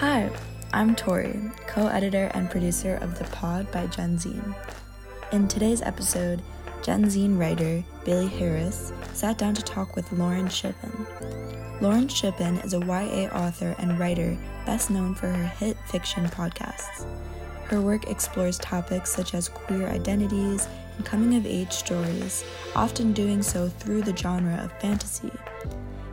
Hi, 0.00 0.30
I'm 0.72 0.96
Tori, 0.96 1.38
co 1.66 1.88
editor 1.88 2.30
and 2.32 2.48
producer 2.50 2.94
of 3.02 3.18
The 3.18 3.24
Pod 3.24 3.70
by 3.70 3.86
Gen 3.88 4.16
Zine. 4.16 4.54
In 5.30 5.46
today's 5.46 5.82
episode, 5.82 6.40
Gen 6.82 7.04
Zine 7.04 7.38
writer 7.38 7.84
Bailey 8.06 8.28
Harris 8.28 8.94
sat 9.12 9.36
down 9.36 9.52
to 9.52 9.62
talk 9.62 9.96
with 9.96 10.10
Lauren 10.12 10.48
Shippen. 10.48 11.06
Lauren 11.82 12.08
Shippen 12.08 12.60
is 12.60 12.72
a 12.72 12.78
YA 12.78 13.28
author 13.36 13.76
and 13.78 13.98
writer 13.98 14.38
best 14.64 14.88
known 14.90 15.14
for 15.14 15.28
her 15.28 15.48
hit 15.48 15.76
fiction 15.88 16.24
podcasts. 16.28 17.04
Her 17.66 17.82
work 17.82 18.08
explores 18.08 18.56
topics 18.56 19.12
such 19.12 19.34
as 19.34 19.50
queer 19.50 19.86
identities 19.86 20.66
and 20.96 21.04
coming 21.04 21.36
of 21.36 21.44
age 21.44 21.72
stories, 21.72 22.42
often 22.74 23.12
doing 23.12 23.42
so 23.42 23.68
through 23.68 24.00
the 24.00 24.16
genre 24.16 24.64
of 24.64 24.72
fantasy. 24.80 25.30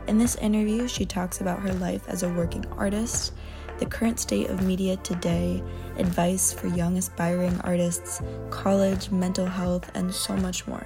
In 0.08 0.18
this 0.18 0.36
interview, 0.36 0.88
she 0.88 1.06
talks 1.06 1.40
about 1.40 1.60
her 1.60 1.72
life 1.72 2.06
as 2.06 2.22
a 2.22 2.28
working 2.28 2.66
artist, 2.72 3.32
the 3.78 3.86
current 3.86 4.18
state 4.18 4.50
of 4.50 4.62
media 4.62 4.96
today, 4.98 5.62
advice 5.96 6.52
for 6.52 6.66
young 6.68 6.98
aspiring 6.98 7.60
artists, 7.62 8.20
college, 8.50 9.10
mental 9.10 9.46
health, 9.46 9.90
and 9.94 10.12
so 10.12 10.36
much 10.36 10.66
more. 10.66 10.84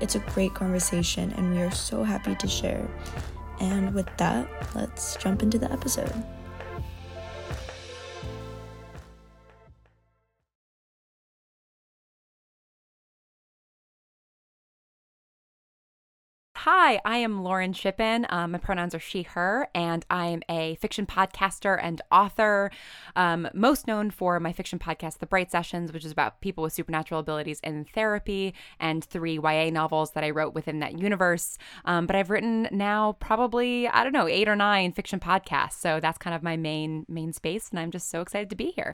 It's 0.00 0.14
a 0.14 0.20
great 0.20 0.54
conversation, 0.54 1.32
and 1.36 1.54
we 1.54 1.62
are 1.62 1.70
so 1.70 2.02
happy 2.02 2.34
to 2.34 2.48
share. 2.48 2.88
And 3.60 3.94
with 3.94 4.08
that, 4.16 4.48
let's 4.74 5.16
jump 5.16 5.42
into 5.42 5.58
the 5.58 5.70
episode. 5.72 6.12
Hi, 16.86 17.00
I 17.02 17.16
am 17.16 17.42
Lauren 17.42 17.72
Shippen. 17.72 18.26
Um, 18.28 18.50
my 18.50 18.58
pronouns 18.58 18.94
are 18.94 19.00
she, 19.00 19.22
her, 19.22 19.68
and 19.74 20.04
I 20.10 20.26
am 20.26 20.42
a 20.50 20.74
fiction 20.74 21.06
podcaster 21.06 21.78
and 21.82 22.02
author. 22.12 22.70
Um, 23.16 23.48
most 23.54 23.86
known 23.86 24.10
for 24.10 24.38
my 24.38 24.52
fiction 24.52 24.78
podcast, 24.78 25.16
The 25.16 25.24
Bright 25.24 25.50
Sessions, 25.50 25.94
which 25.94 26.04
is 26.04 26.12
about 26.12 26.42
people 26.42 26.62
with 26.62 26.74
supernatural 26.74 27.20
abilities 27.20 27.58
in 27.60 27.86
therapy, 27.86 28.52
and 28.78 29.02
three 29.02 29.38
YA 29.42 29.70
novels 29.70 30.10
that 30.10 30.24
I 30.24 30.28
wrote 30.28 30.52
within 30.52 30.80
that 30.80 30.98
universe. 30.98 31.56
Um, 31.86 32.04
but 32.04 32.16
I've 32.16 32.28
written 32.28 32.68
now 32.70 33.16
probably, 33.18 33.88
I 33.88 34.04
don't 34.04 34.12
know, 34.12 34.28
eight 34.28 34.46
or 34.46 34.54
nine 34.54 34.92
fiction 34.92 35.20
podcasts. 35.20 35.80
So 35.80 36.00
that's 36.00 36.18
kind 36.18 36.36
of 36.36 36.42
my 36.42 36.58
main 36.58 37.06
main 37.08 37.32
space, 37.32 37.70
and 37.70 37.80
I'm 37.80 37.92
just 37.92 38.10
so 38.10 38.20
excited 38.20 38.50
to 38.50 38.56
be 38.56 38.72
here. 38.72 38.92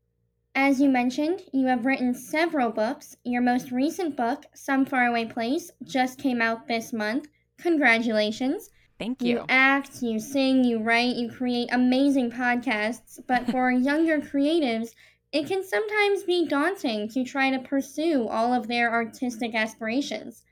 As 0.54 0.80
you 0.80 0.88
mentioned, 0.88 1.42
you 1.52 1.66
have 1.66 1.84
written 1.84 2.14
several 2.14 2.70
books. 2.70 3.16
Your 3.24 3.42
most 3.42 3.72
recent 3.72 4.16
book, 4.16 4.46
Some 4.54 4.84
Faraway 4.84 5.24
Place, 5.24 5.72
just 5.82 6.20
came 6.20 6.40
out 6.40 6.68
this 6.68 6.92
month. 6.92 7.26
Congratulations. 7.62 8.70
Thank 8.98 9.22
you. 9.22 9.38
You 9.38 9.44
act, 9.48 10.02
you 10.02 10.20
sing, 10.20 10.64
you 10.64 10.78
write, 10.78 11.16
you 11.16 11.30
create 11.30 11.68
amazing 11.72 12.30
podcasts, 12.30 13.18
but 13.26 13.50
for 13.50 13.70
younger 13.90 14.20
creatives, 14.20 14.90
it 15.32 15.46
can 15.46 15.64
sometimes 15.64 16.24
be 16.24 16.46
daunting 16.46 17.08
to 17.10 17.24
try 17.24 17.50
to 17.50 17.58
pursue 17.60 18.28
all 18.28 18.52
of 18.52 18.68
their 18.68 18.92
artistic 18.92 19.54
aspirations. 19.54 20.42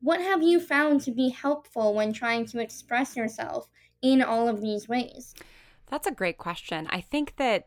What 0.00 0.20
have 0.20 0.42
you 0.42 0.60
found 0.60 1.02
to 1.02 1.10
be 1.10 1.28
helpful 1.28 1.94
when 1.94 2.12
trying 2.12 2.46
to 2.46 2.60
express 2.60 3.16
yourself 3.16 3.68
in 4.00 4.22
all 4.22 4.48
of 4.48 4.60
these 4.62 4.88
ways? 4.88 5.34
That's 5.90 6.06
a 6.06 6.12
great 6.12 6.38
question. 6.38 6.86
I 6.90 7.00
think 7.00 7.36
that 7.36 7.66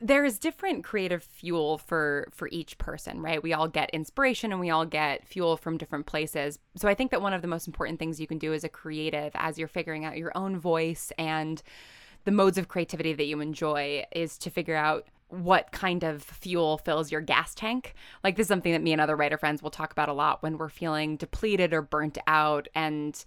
there 0.00 0.24
is 0.24 0.38
different 0.38 0.84
creative 0.84 1.22
fuel 1.22 1.78
for 1.78 2.28
for 2.32 2.48
each 2.50 2.78
person 2.78 3.20
right 3.20 3.42
we 3.42 3.52
all 3.52 3.68
get 3.68 3.90
inspiration 3.90 4.52
and 4.52 4.60
we 4.60 4.70
all 4.70 4.86
get 4.86 5.26
fuel 5.26 5.56
from 5.56 5.78
different 5.78 6.06
places 6.06 6.58
so 6.76 6.88
i 6.88 6.94
think 6.94 7.10
that 7.10 7.22
one 7.22 7.32
of 7.32 7.42
the 7.42 7.48
most 7.48 7.66
important 7.66 7.98
things 7.98 8.20
you 8.20 8.26
can 8.26 8.38
do 8.38 8.52
as 8.52 8.64
a 8.64 8.68
creative 8.68 9.30
as 9.34 9.58
you're 9.58 9.68
figuring 9.68 10.04
out 10.04 10.16
your 10.16 10.32
own 10.36 10.58
voice 10.58 11.12
and 11.18 11.62
the 12.24 12.32
modes 12.32 12.58
of 12.58 12.68
creativity 12.68 13.12
that 13.14 13.26
you 13.26 13.40
enjoy 13.40 14.04
is 14.12 14.36
to 14.38 14.50
figure 14.50 14.76
out 14.76 15.06
what 15.28 15.72
kind 15.72 16.04
of 16.04 16.22
fuel 16.22 16.78
fills 16.78 17.12
your 17.12 17.20
gas 17.20 17.54
tank. 17.54 17.94
Like 18.24 18.36
this 18.36 18.44
is 18.44 18.48
something 18.48 18.72
that 18.72 18.82
me 18.82 18.92
and 18.92 19.00
other 19.00 19.16
writer 19.16 19.36
friends 19.36 19.62
will 19.62 19.70
talk 19.70 19.92
about 19.92 20.08
a 20.08 20.14
lot 20.14 20.42
when 20.42 20.58
we're 20.58 20.68
feeling 20.68 21.16
depleted 21.16 21.72
or 21.72 21.82
burnt 21.82 22.18
out 22.26 22.68
and 22.74 23.22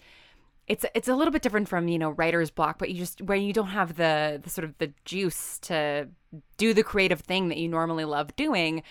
it's 0.72 0.86
it's 0.96 1.10
a 1.10 1.16
little 1.16 1.34
bit 1.34 1.42
different 1.42 1.68
from 1.68 1.90
you 1.90 2.00
know 2.00 2.12
writer's 2.12 2.50
block 2.50 2.80
but 2.80 2.90
you 2.90 2.96
just 2.96 3.22
where 3.22 3.38
you 3.38 3.52
don't 3.52 3.68
have 3.68 3.98
the, 3.98 4.40
the 4.42 4.50
sort 4.50 4.64
of 4.64 4.78
the 4.78 4.90
juice 5.04 5.60
to 5.60 6.08
do 6.56 6.74
the 6.74 6.82
creative 6.82 7.20
thing 7.20 7.50
that 7.50 7.58
you 7.58 7.68
normally 7.68 8.06
love 8.06 8.34
doing 8.38 8.82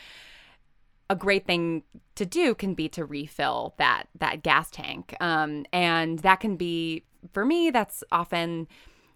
a 1.08 1.16
great 1.16 1.46
thing 1.46 1.82
to 2.16 2.26
do 2.26 2.54
can 2.54 2.74
be 2.74 2.86
to 2.90 3.06
refill 3.06 3.74
that 3.78 4.04
that 4.18 4.42
gas 4.42 4.70
tank. 4.70 5.16
Um, 5.20 5.64
and 5.72 6.18
that 6.18 6.40
can 6.40 6.56
be 6.56 7.04
for 7.32 7.46
me 7.46 7.70
that's 7.70 8.04
often 8.12 8.68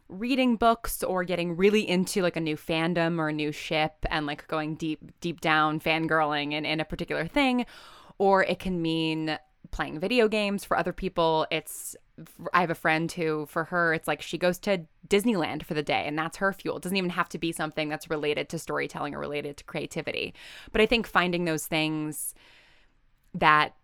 reading 0.09 0.57
books 0.57 1.03
or 1.03 1.23
getting 1.23 1.57
really 1.57 1.87
into 1.87 2.23
like 2.23 2.37
a 2.37 2.41
new 2.41 2.57
fandom 2.57 3.19
or 3.19 3.29
a 3.29 3.33
new 3.33 3.53
ship 3.53 3.93
and 4.11 4.25
like 4.25 4.49
going 4.49 4.75
deep 4.75 5.01
deep 5.21 5.43
down 5.43 5.81
fangirling 5.81 6.53
in, 6.53 6.65
in 6.65 6.81
a 6.81 6.85
particular 6.85 7.27
thing 7.27 7.67
or 8.17 8.43
it 8.43 8.59
can 8.59 8.81
mean 8.81 9.39
playing 9.71 9.99
video 9.99 10.29
games 10.29 10.65
for 10.65 10.77
other 10.77 10.93
people. 10.93 11.47
It's 11.51 11.97
I 12.53 12.61
have 12.61 12.71
a 12.71 12.77
friend 12.77 13.11
who, 13.11 13.47
for 13.47 13.65
her, 13.65 13.93
it's 13.93 14.07
like 14.07 14.23
she 14.23 14.39
goes 14.39 14.59
to 14.61 14.87
Disneyland 15.09 15.65
for 15.65 15.75
the 15.75 15.83
day 15.83 16.05
and 16.07 16.17
that's 16.17 16.37
her 16.37 16.53
fuel. 16.53 16.77
It 16.77 16.83
doesn't 16.83 16.97
even 16.97 17.11
have 17.11 17.29
to 17.31 17.39
be 17.39 17.51
something 17.51 17.89
that's 17.89 18.09
related 18.09 18.49
to 18.51 18.59
storytelling 18.59 19.15
or 19.15 19.19
related 19.19 19.57
to 19.59 19.65
creativity. 19.65 20.35
But 20.71 20.81
I 20.81 20.87
think 20.87 21.07
finding 21.07 21.45
those 21.45 21.67
things 21.67 22.35
that 23.35 23.75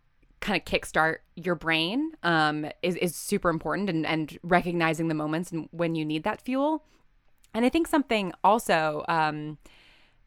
kind 0.41 0.57
of 0.57 0.65
kickstart 0.65 1.19
your 1.35 1.55
brain 1.55 2.13
um, 2.23 2.67
is, 2.83 2.97
is 2.97 3.15
super 3.15 3.51
important 3.51 3.91
and, 3.91 4.07
and 4.07 4.39
recognizing 4.43 5.09
the 5.09 5.15
moments 5.15 5.53
when 5.73 5.95
you 5.95 6.05
need 6.05 6.23
that 6.23 6.41
fuel. 6.41 6.85
And 7.53 7.65
I 7.65 7.69
think 7.69 7.89
something 7.89 8.33
also, 8.45 9.05
um, 9.09 9.59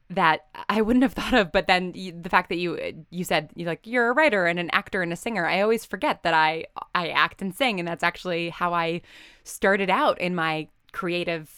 that 0.10 0.46
I 0.70 0.82
wouldn't 0.82 1.04
have 1.04 1.14
thought 1.14 1.34
of. 1.34 1.52
But 1.52 1.68
then 1.68 1.94
you, 1.96 2.12
the 2.12 2.30
fact 2.30 2.50
that 2.50 2.58
you 2.58 3.06
you 3.10 3.24
said 3.24 3.52
you 3.56 3.66
like 3.66 3.86
you're 3.86 4.10
a 4.10 4.14
writer 4.14 4.46
and 4.46 4.60
an 4.60 4.70
actor 4.72 5.02
and 5.02 5.14
a 5.14 5.18
singer, 5.18 5.46
I 5.46 5.62
always 5.62 5.86
forget 5.86 6.24
that 6.24 6.34
I 6.34 6.66
I 6.94 7.10
act 7.10 7.42
and 7.42 7.54
sing, 7.54 7.80
and 7.80 7.88
that's 7.88 8.04
actually 8.04 8.50
how 8.50 8.74
I 8.74 9.02
started 9.44 9.90
out 9.90 10.20
in 10.20 10.36
my 10.36 10.68
creative 10.92 11.52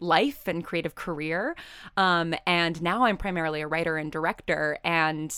life 0.00 0.46
and 0.46 0.64
creative 0.64 0.94
career. 0.94 1.56
Um, 1.96 2.34
and 2.46 2.82
now 2.82 3.04
I'm 3.04 3.16
primarily 3.16 3.62
a 3.62 3.68
writer 3.68 3.96
and 3.96 4.12
director, 4.12 4.78
and 4.84 5.34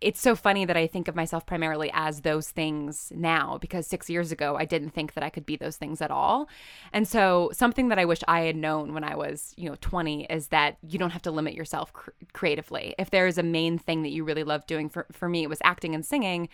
it's 0.00 0.20
so 0.20 0.34
funny 0.34 0.64
that 0.64 0.76
I 0.76 0.86
think 0.86 1.08
of 1.08 1.14
myself 1.14 1.46
primarily 1.46 1.90
as 1.92 2.20
those 2.20 2.50
things 2.50 3.12
now 3.14 3.58
because 3.58 3.86
six 3.86 4.10
years 4.10 4.32
ago 4.32 4.56
I 4.56 4.64
didn't 4.64 4.90
think 4.90 5.14
that 5.14 5.24
I 5.24 5.30
could 5.30 5.46
be 5.46 5.56
those 5.56 5.76
things 5.76 6.00
at 6.00 6.10
all. 6.10 6.48
And 6.92 7.06
so 7.06 7.50
something 7.52 7.88
that 7.88 7.98
I 7.98 8.04
wish 8.04 8.20
I 8.28 8.40
had 8.40 8.56
known 8.56 8.94
when 8.94 9.04
I 9.04 9.16
was, 9.16 9.54
you 9.56 9.68
know, 9.68 9.76
20 9.80 10.24
is 10.24 10.48
that 10.48 10.78
you 10.86 10.98
don't 10.98 11.10
have 11.10 11.22
to 11.22 11.30
limit 11.30 11.54
yourself 11.54 11.92
cr- 11.92 12.10
creatively. 12.32 12.94
If 12.98 13.10
there 13.10 13.26
is 13.26 13.38
a 13.38 13.42
main 13.42 13.78
thing 13.78 14.02
that 14.02 14.10
you 14.10 14.24
really 14.24 14.44
love 14.44 14.66
doing, 14.66 14.88
for, 14.88 15.06
for 15.12 15.28
me, 15.28 15.42
it 15.42 15.50
was 15.50 15.60
acting 15.64 15.94
and 15.94 16.04
singing, 16.04 16.48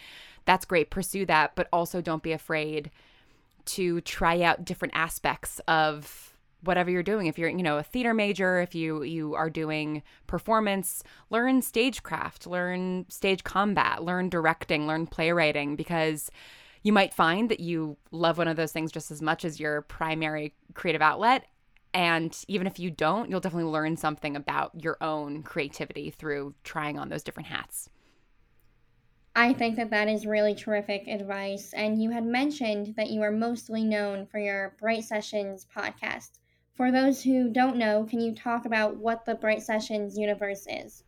that's 0.44 0.64
great. 0.64 0.90
Pursue 0.90 1.26
that, 1.26 1.54
but 1.54 1.68
also 1.72 2.00
don't 2.00 2.22
be 2.22 2.32
afraid 2.32 2.90
to 3.66 4.00
try 4.00 4.42
out 4.42 4.64
different 4.64 4.94
aspects 4.96 5.60
of 5.68 6.29
whatever 6.62 6.90
you're 6.90 7.02
doing 7.02 7.26
if 7.26 7.38
you're 7.38 7.48
you 7.48 7.62
know 7.62 7.78
a 7.78 7.82
theater 7.82 8.12
major 8.12 8.60
if 8.60 8.74
you 8.74 9.02
you 9.02 9.34
are 9.34 9.50
doing 9.50 10.02
performance 10.26 11.02
learn 11.30 11.62
stagecraft 11.62 12.46
learn 12.46 13.06
stage 13.08 13.44
combat 13.44 14.02
learn 14.02 14.28
directing 14.28 14.86
learn 14.86 15.06
playwriting 15.06 15.76
because 15.76 16.30
you 16.82 16.92
might 16.92 17.12
find 17.12 17.50
that 17.50 17.60
you 17.60 17.96
love 18.10 18.38
one 18.38 18.48
of 18.48 18.56
those 18.56 18.72
things 18.72 18.92
just 18.92 19.10
as 19.10 19.20
much 19.20 19.44
as 19.44 19.60
your 19.60 19.82
primary 19.82 20.54
creative 20.74 21.02
outlet 21.02 21.46
and 21.92 22.44
even 22.48 22.66
if 22.66 22.78
you 22.78 22.90
don't 22.90 23.30
you'll 23.30 23.40
definitely 23.40 23.70
learn 23.70 23.96
something 23.96 24.36
about 24.36 24.70
your 24.82 24.96
own 25.00 25.42
creativity 25.42 26.10
through 26.10 26.54
trying 26.64 26.98
on 26.98 27.08
those 27.08 27.22
different 27.22 27.48
hats 27.48 27.88
I 29.36 29.52
think 29.52 29.76
that 29.76 29.90
that 29.90 30.08
is 30.08 30.26
really 30.26 30.56
terrific 30.56 31.06
advice. 31.06 31.72
And 31.72 32.02
you 32.02 32.10
had 32.10 32.26
mentioned 32.26 32.94
that 32.96 33.10
you 33.10 33.22
are 33.22 33.30
mostly 33.30 33.84
known 33.84 34.26
for 34.26 34.40
your 34.40 34.74
Bright 34.80 35.04
Sessions 35.04 35.66
podcast. 35.74 36.39
For 36.80 36.90
those 36.90 37.22
who 37.22 37.50
don't 37.50 37.76
know, 37.76 38.06
can 38.08 38.20
you 38.22 38.34
talk 38.34 38.64
about 38.64 38.96
what 38.96 39.26
the 39.26 39.34
Bright 39.34 39.62
Sessions 39.62 40.16
universe 40.16 40.66
is? 40.66 41.04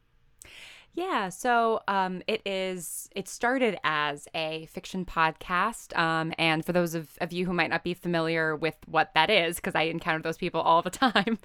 Yeah, 0.93 1.31
so 1.31 1.81
um, 1.89 2.21
it 2.27 2.43
is. 2.45 3.09
It 3.17 3.27
started 3.27 3.79
as 3.83 4.29
a 4.35 4.67
fiction 4.67 5.07
podcast, 5.07 5.99
um, 5.99 6.35
and 6.37 6.63
for 6.63 6.75
those 6.75 6.95
of, 6.95 7.17
of 7.23 7.33
you 7.33 7.47
who 7.47 7.55
might 7.55 7.71
not 7.71 7.85
be 7.85 7.95
familiar 7.95 8.55
with 8.55 8.75
what 8.85 9.15
that 9.15 9.31
is, 9.31 9.57
because 9.57 9.75
I 9.75 9.85
encounter 9.85 10.23
those 10.23 10.37
people 10.37 10.61
all 10.61 10.83
the 10.83 10.91
time, 10.91 11.39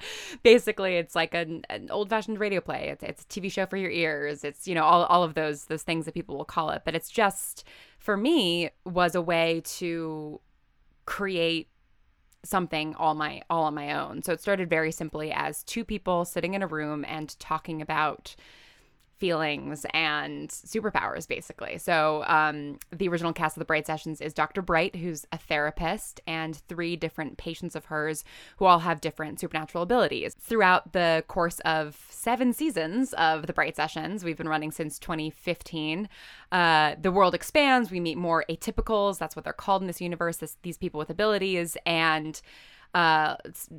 basically 0.43 0.97
it's 0.97 1.15
like 1.15 1.33
an, 1.33 1.63
an 1.69 1.87
old 1.89 2.09
fashioned 2.09 2.37
radio 2.37 2.59
play. 2.59 2.89
It's, 2.89 3.03
it's 3.03 3.23
a 3.23 3.27
TV 3.27 3.49
show 3.49 3.65
for 3.65 3.77
your 3.77 3.91
ears. 3.91 4.43
It's 4.43 4.67
you 4.67 4.75
know 4.75 4.83
all 4.83 5.05
all 5.05 5.23
of 5.23 5.35
those 5.35 5.67
those 5.67 5.83
things 5.83 6.03
that 6.03 6.13
people 6.13 6.35
will 6.35 6.43
call 6.43 6.71
it, 6.71 6.81
but 6.83 6.95
it's 6.95 7.09
just 7.09 7.63
for 7.97 8.17
me 8.17 8.71
was 8.83 9.15
a 9.15 9.21
way 9.21 9.61
to 9.77 10.41
create 11.05 11.69
something 12.47 12.95
all 12.95 13.13
my 13.13 13.41
all 13.49 13.63
on 13.63 13.75
my 13.75 13.93
own. 13.93 14.23
So 14.23 14.33
it 14.33 14.41
started 14.41 14.69
very 14.69 14.91
simply 14.91 15.31
as 15.31 15.63
two 15.63 15.83
people 15.83 16.25
sitting 16.25 16.53
in 16.53 16.63
a 16.63 16.67
room 16.67 17.05
and 17.07 17.37
talking 17.39 17.81
about 17.81 18.35
feelings 19.17 19.85
and 19.93 20.49
superpowers, 20.49 21.27
basically. 21.27 21.77
So, 21.77 22.23
um, 22.27 22.77
the 22.91 23.07
original 23.07 23.33
cast 23.33 23.57
of 23.57 23.59
the 23.59 23.65
Bright 23.65 23.87
Sessions 23.87 24.21
is 24.21 24.33
Dr. 24.33 24.61
Bright, 24.61 24.95
who's 24.95 25.25
a 25.31 25.37
therapist, 25.37 26.21
and 26.27 26.55
three 26.55 26.95
different 26.95 27.37
patients 27.37 27.75
of 27.75 27.85
hers 27.85 28.23
who 28.57 28.65
all 28.65 28.79
have 28.79 29.01
different 29.01 29.39
supernatural 29.39 29.83
abilities. 29.83 30.35
Throughout 30.39 30.93
the 30.93 31.23
course 31.27 31.59
of 31.61 32.05
seven 32.09 32.53
seasons 32.53 33.13
of 33.13 33.47
the 33.47 33.53
Bright 33.53 33.75
Sessions, 33.75 34.23
we've 34.23 34.37
been 34.37 34.49
running 34.49 34.71
since 34.71 34.99
2015. 34.99 36.07
Uh, 36.51 36.95
the 37.01 37.11
world 37.11 37.33
expands. 37.33 37.91
We 37.91 37.99
meet 37.99 38.17
more 38.17 38.45
atypicals. 38.49 39.17
That's 39.17 39.35
what 39.35 39.43
they're 39.43 39.53
called 39.53 39.81
in 39.81 39.87
this 39.87 40.01
universe. 40.01 40.37
This, 40.37 40.57
these 40.61 40.77
people 40.77 40.99
with 40.99 41.09
abilities 41.09 41.75
and 41.85 42.39
uh, 42.97 43.35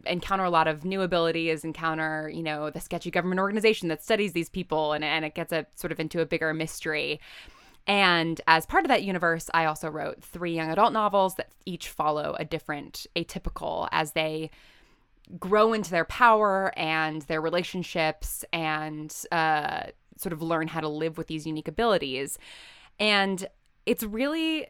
encounter 0.06 0.44
a 0.44 0.50
lot 0.50 0.68
of 0.68 0.84
new 0.84 1.02
abilities, 1.02 1.64
encounter, 1.64 2.30
you 2.32 2.42
know, 2.42 2.70
the 2.70 2.78
sketchy 2.78 3.10
government 3.10 3.40
organization 3.40 3.88
that 3.88 4.00
studies 4.00 4.32
these 4.32 4.48
people, 4.48 4.92
and, 4.92 5.02
and 5.02 5.24
it 5.24 5.34
gets 5.34 5.52
a 5.52 5.66
sort 5.74 5.90
of 5.90 5.98
into 5.98 6.20
a 6.20 6.26
bigger 6.26 6.54
mystery. 6.54 7.18
And 7.88 8.40
as 8.46 8.64
part 8.64 8.84
of 8.84 8.88
that 8.90 9.02
universe, 9.02 9.50
I 9.52 9.64
also 9.64 9.88
wrote 9.88 10.22
three 10.22 10.54
young 10.54 10.70
adult 10.70 10.92
novels 10.92 11.34
that 11.34 11.50
each 11.66 11.88
follow 11.88 12.36
a 12.38 12.44
different 12.44 13.08
atypical 13.16 13.88
as 13.90 14.12
they 14.12 14.50
grow 15.36 15.72
into 15.72 15.90
their 15.90 16.04
power 16.04 16.72
and 16.76 17.22
their 17.22 17.40
relationships 17.40 18.44
and 18.52 19.12
uh, 19.32 19.82
sort 20.16 20.32
of 20.32 20.42
learn 20.42 20.68
how 20.68 20.80
to 20.80 20.88
live 20.88 21.18
with 21.18 21.26
these 21.26 21.44
unique 21.44 21.66
abilities. 21.66 22.38
And 23.00 23.48
it's 23.84 24.04
really 24.04 24.68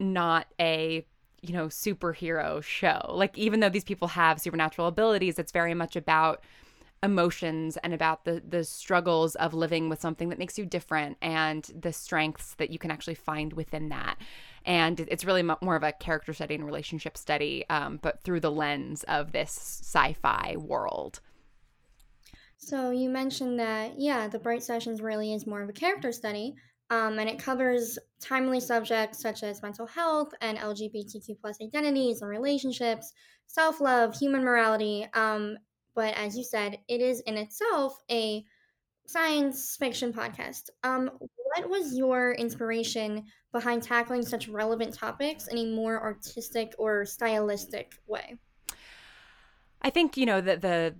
not 0.00 0.46
a 0.58 1.06
you 1.42 1.52
know, 1.52 1.66
superhero 1.66 2.62
show. 2.62 3.04
Like, 3.08 3.36
even 3.36 3.60
though 3.60 3.68
these 3.68 3.84
people 3.84 4.08
have 4.08 4.40
supernatural 4.40 4.86
abilities, 4.86 5.38
it's 5.38 5.52
very 5.52 5.74
much 5.74 5.96
about 5.96 6.42
emotions 7.02 7.76
and 7.78 7.92
about 7.92 8.24
the 8.24 8.40
the 8.48 8.62
struggles 8.62 9.34
of 9.36 9.54
living 9.54 9.88
with 9.88 10.00
something 10.00 10.28
that 10.28 10.38
makes 10.38 10.56
you 10.56 10.64
different 10.64 11.16
and 11.20 11.70
the 11.78 11.92
strengths 11.92 12.54
that 12.54 12.70
you 12.70 12.78
can 12.78 12.92
actually 12.92 13.14
find 13.14 13.52
within 13.54 13.88
that 13.88 14.16
and 14.64 15.00
it's 15.00 15.24
really 15.24 15.42
more 15.42 15.74
of 15.74 15.82
a 15.82 15.90
character 15.90 16.32
study 16.32 16.54
and 16.54 16.64
relationship 16.64 17.16
study 17.16 17.64
um, 17.68 17.98
but 18.02 18.22
through 18.22 18.38
the 18.38 18.50
lens 18.50 19.02
of 19.08 19.32
this 19.32 19.50
sci-fi 19.50 20.54
world 20.56 21.18
so 22.56 22.90
you 22.92 23.10
mentioned 23.10 23.58
that 23.58 23.98
yeah 23.98 24.28
the 24.28 24.38
bright 24.38 24.62
sessions 24.62 25.02
really 25.02 25.34
is 25.34 25.44
more 25.44 25.60
of 25.60 25.68
a 25.68 25.72
character 25.72 26.12
study 26.12 26.54
um, 26.92 27.18
and 27.18 27.26
it 27.26 27.38
covers 27.38 27.98
timely 28.20 28.60
subjects 28.60 29.18
such 29.18 29.42
as 29.42 29.62
mental 29.62 29.86
health 29.86 30.28
and 30.42 30.58
LGBTQ 30.58 31.40
plus 31.40 31.56
identities 31.62 32.20
and 32.20 32.30
relationships, 32.30 33.14
self 33.46 33.80
love, 33.80 34.14
human 34.14 34.44
morality. 34.44 35.06
Um, 35.14 35.56
but 35.94 36.14
as 36.18 36.36
you 36.36 36.44
said, 36.44 36.76
it 36.88 37.00
is 37.00 37.20
in 37.20 37.38
itself 37.38 37.96
a 38.10 38.44
science 39.06 39.74
fiction 39.80 40.12
podcast. 40.12 40.68
Um, 40.84 41.10
what 41.18 41.70
was 41.70 41.96
your 41.96 42.32
inspiration 42.32 43.24
behind 43.52 43.82
tackling 43.82 44.22
such 44.22 44.48
relevant 44.48 44.92
topics 44.92 45.46
in 45.46 45.56
a 45.56 45.74
more 45.74 45.98
artistic 45.98 46.74
or 46.78 47.06
stylistic 47.06 47.94
way? 48.06 48.36
I 49.80 49.88
think 49.88 50.18
you 50.18 50.26
know 50.26 50.42
that 50.42 50.60
the 50.60 50.94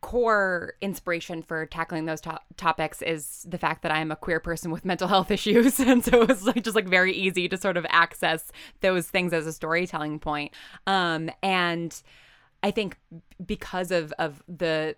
core 0.00 0.74
inspiration 0.80 1.42
for 1.42 1.66
tackling 1.66 2.06
those 2.06 2.20
to- 2.22 2.40
topics 2.56 3.02
is 3.02 3.44
the 3.48 3.58
fact 3.58 3.82
that 3.82 3.92
I'm 3.92 4.10
a 4.10 4.16
queer 4.16 4.40
person 4.40 4.70
with 4.70 4.84
mental 4.84 5.08
health 5.08 5.30
issues, 5.30 5.78
and 5.80 6.04
so 6.04 6.22
it 6.22 6.28
was 6.28 6.44
like 6.44 6.62
just 6.62 6.76
like 6.76 6.88
very 6.88 7.12
easy 7.12 7.48
to 7.48 7.56
sort 7.56 7.76
of 7.76 7.86
access 7.90 8.50
those 8.80 9.08
things 9.08 9.32
as 9.32 9.46
a 9.46 9.52
storytelling 9.52 10.18
point. 10.18 10.52
Um, 10.86 11.30
and 11.42 12.00
I 12.62 12.70
think 12.70 12.98
because 13.44 13.90
of 13.90 14.12
of 14.18 14.42
the 14.48 14.96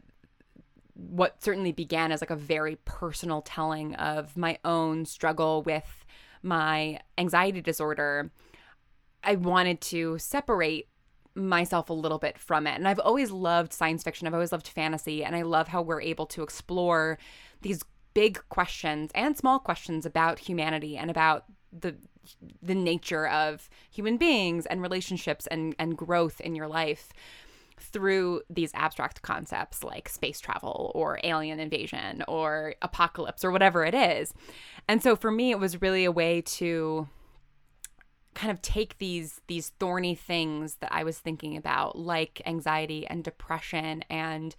what 0.95 1.43
certainly 1.43 1.73
began 1.73 2.13
as 2.13 2.21
like 2.21 2.31
a 2.31 2.37
very 2.37 2.77
personal 2.85 3.43
telling 3.43 3.95
of 3.97 4.37
my 4.37 4.59
own 4.65 5.05
struggle 5.05 5.63
with 5.63 6.05
my 6.43 7.01
anxiety 7.17 7.61
disorder, 7.61 8.31
I 9.25 9.37
wanted 9.37 9.81
to 9.83 10.19
separate 10.19 10.89
myself 11.35 11.91
a 11.91 11.95
little 11.95 12.19
bit 12.19 12.39
from 12.39 12.67
it. 12.67 12.77
And 12.77 12.87
I've 12.87 12.99
always 12.99 13.31
loved 13.31 13.73
science 13.73 14.03
fiction. 14.03 14.27
I've 14.27 14.35
always 14.35 14.53
loved 14.53 14.69
fantasy. 14.69 15.25
And 15.25 15.35
I 15.35 15.43
love 15.43 15.69
how 15.69 15.83
we're 15.83 16.01
able 16.01 16.27
to 16.27 16.43
explore 16.43 17.19
these 17.63 17.83
big 18.15 18.43
questions 18.49 19.11
and 19.15 19.37
small 19.37 19.59
questions 19.59 20.05
about 20.05 20.39
humanity 20.39 20.97
and 20.97 21.11
about 21.11 21.45
the 21.73 21.97
the 22.63 22.75
nature 22.75 23.27
of 23.27 23.69
human 23.91 24.17
beings 24.17 24.65
and 24.67 24.81
relationships 24.81 25.49
and, 25.49 25.75
and 25.81 25.97
growth 25.97 26.41
in 26.41 26.55
your 26.55 26.69
life 26.69 27.13
through 27.81 28.43
these 28.49 28.71
abstract 28.75 29.23
concepts 29.23 29.83
like 29.83 30.09
space 30.09 30.39
travel 30.39 30.93
or 30.95 31.19
alien 31.25 31.59
invasion 31.59 32.23
or 32.29 32.75
apocalypse 32.81 33.45
or 33.45 33.51
whatever 33.51 33.85
it 33.85 33.95
is. 33.95 34.33
And 34.89 35.03
so 35.03 35.17
for 35.17 35.33
me, 35.33 35.51
it 35.51 35.59
was 35.59 35.83
really 35.83 36.05
a 36.05 36.13
way 36.13 36.43
to 36.43 37.09
kind 38.35 38.51
of 38.51 38.63
take 38.63 38.99
these 38.99 39.41
these 39.47 39.69
thorny 39.79 40.15
things 40.15 40.77
that 40.77 40.93
I 40.93 41.05
was 41.05 41.19
thinking 41.19 41.57
about 41.57 41.99
like 41.99 42.41
anxiety 42.47 43.07
and 43.07 43.23
depression 43.23 44.05
and 44.09 44.55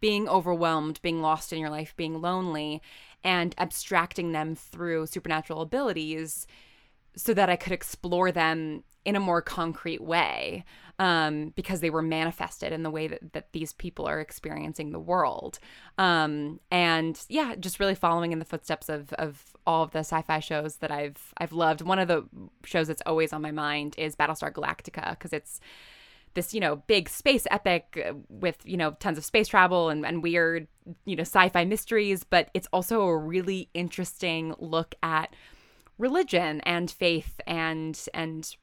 being 0.00 0.28
overwhelmed, 0.28 1.00
being 1.02 1.22
lost 1.22 1.52
in 1.52 1.58
your 1.58 1.70
life, 1.70 1.94
being 1.96 2.20
lonely 2.20 2.82
and 3.22 3.54
abstracting 3.56 4.32
them 4.32 4.54
through 4.54 5.06
supernatural 5.06 5.62
abilities 5.62 6.46
so 7.16 7.32
that 7.32 7.48
I 7.48 7.56
could 7.56 7.72
explore 7.72 8.30
them 8.30 8.84
in 9.04 9.16
a 9.16 9.20
more 9.20 9.40
concrete 9.40 10.02
way 10.02 10.64
um, 10.98 11.52
because 11.56 11.80
they 11.80 11.90
were 11.90 12.02
manifested 12.02 12.72
in 12.72 12.82
the 12.82 12.90
way 12.90 13.08
that, 13.08 13.32
that 13.32 13.52
these 13.52 13.72
people 13.72 14.06
are 14.06 14.20
experiencing 14.20 14.92
the 14.92 15.00
world. 15.00 15.58
Um, 15.98 16.60
and 16.70 17.20
yeah, 17.28 17.54
just 17.56 17.80
really 17.80 17.94
following 17.94 18.32
in 18.32 18.38
the 18.38 18.44
footsteps 18.44 18.88
of, 18.88 19.12
of 19.14 19.44
all 19.66 19.82
of 19.82 19.90
the 19.90 20.00
sci-fi 20.00 20.40
shows 20.40 20.76
that 20.76 20.90
I've 20.90 21.34
I've 21.38 21.52
loved. 21.52 21.82
One 21.82 21.98
of 21.98 22.08
the 22.08 22.24
shows 22.64 22.88
that's 22.88 23.02
always 23.06 23.32
on 23.32 23.42
my 23.42 23.50
mind 23.50 23.94
is 23.98 24.16
Battlestar 24.16 24.52
Galactica 24.52 25.10
because 25.10 25.32
it's 25.32 25.60
this 26.34 26.52
you 26.52 26.60
know 26.60 26.76
big 26.76 27.08
space 27.08 27.46
epic 27.50 28.14
with 28.28 28.58
you 28.64 28.76
know 28.76 28.92
tons 28.92 29.18
of 29.18 29.24
space 29.24 29.48
travel 29.48 29.88
and, 29.88 30.04
and 30.04 30.22
weird 30.22 30.66
you 31.04 31.16
know 31.16 31.22
sci-fi 31.22 31.64
mysteries 31.64 32.24
but 32.24 32.50
it's 32.54 32.66
also 32.72 33.02
a 33.02 33.16
really 33.16 33.70
interesting 33.72 34.54
look 34.58 34.96
at 35.02 35.34
religion 35.96 36.60
and 36.62 36.90
faith 36.90 37.40
and 37.46 38.06
and 38.12 38.56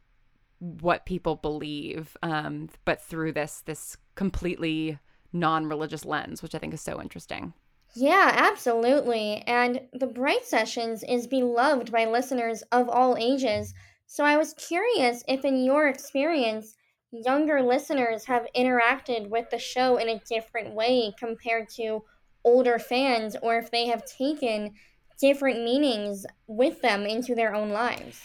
what 0.61 1.05
people 1.07 1.35
believe, 1.35 2.15
um, 2.21 2.69
but 2.85 3.01
through 3.01 3.33
this 3.33 3.63
this 3.65 3.97
completely 4.15 4.99
non-religious 5.33 6.05
lens, 6.05 6.43
which 6.43 6.53
I 6.53 6.59
think 6.59 6.73
is 6.73 6.81
so 6.81 7.01
interesting. 7.01 7.53
Yeah, 7.95 8.31
absolutely. 8.33 9.43
And 9.47 9.81
the 9.91 10.07
Bright 10.07 10.45
Sessions 10.45 11.03
is 11.03 11.27
beloved 11.27 11.91
by 11.91 12.05
listeners 12.05 12.61
of 12.71 12.87
all 12.87 13.17
ages. 13.17 13.73
So 14.05 14.23
I 14.23 14.37
was 14.37 14.53
curious 14.53 15.23
if, 15.27 15.43
in 15.43 15.63
your 15.63 15.87
experience, 15.87 16.75
younger 17.11 17.61
listeners 17.61 18.25
have 18.25 18.47
interacted 18.55 19.29
with 19.29 19.49
the 19.49 19.59
show 19.59 19.97
in 19.97 20.09
a 20.09 20.21
different 20.29 20.73
way 20.73 21.13
compared 21.17 21.69
to 21.69 22.03
older 22.45 22.79
fans, 22.79 23.35
or 23.41 23.57
if 23.57 23.71
they 23.71 23.87
have 23.87 24.05
taken 24.05 24.73
different 25.19 25.63
meanings 25.63 26.25
with 26.47 26.81
them 26.81 27.05
into 27.05 27.35
their 27.35 27.53
own 27.53 27.69
lives. 27.69 28.21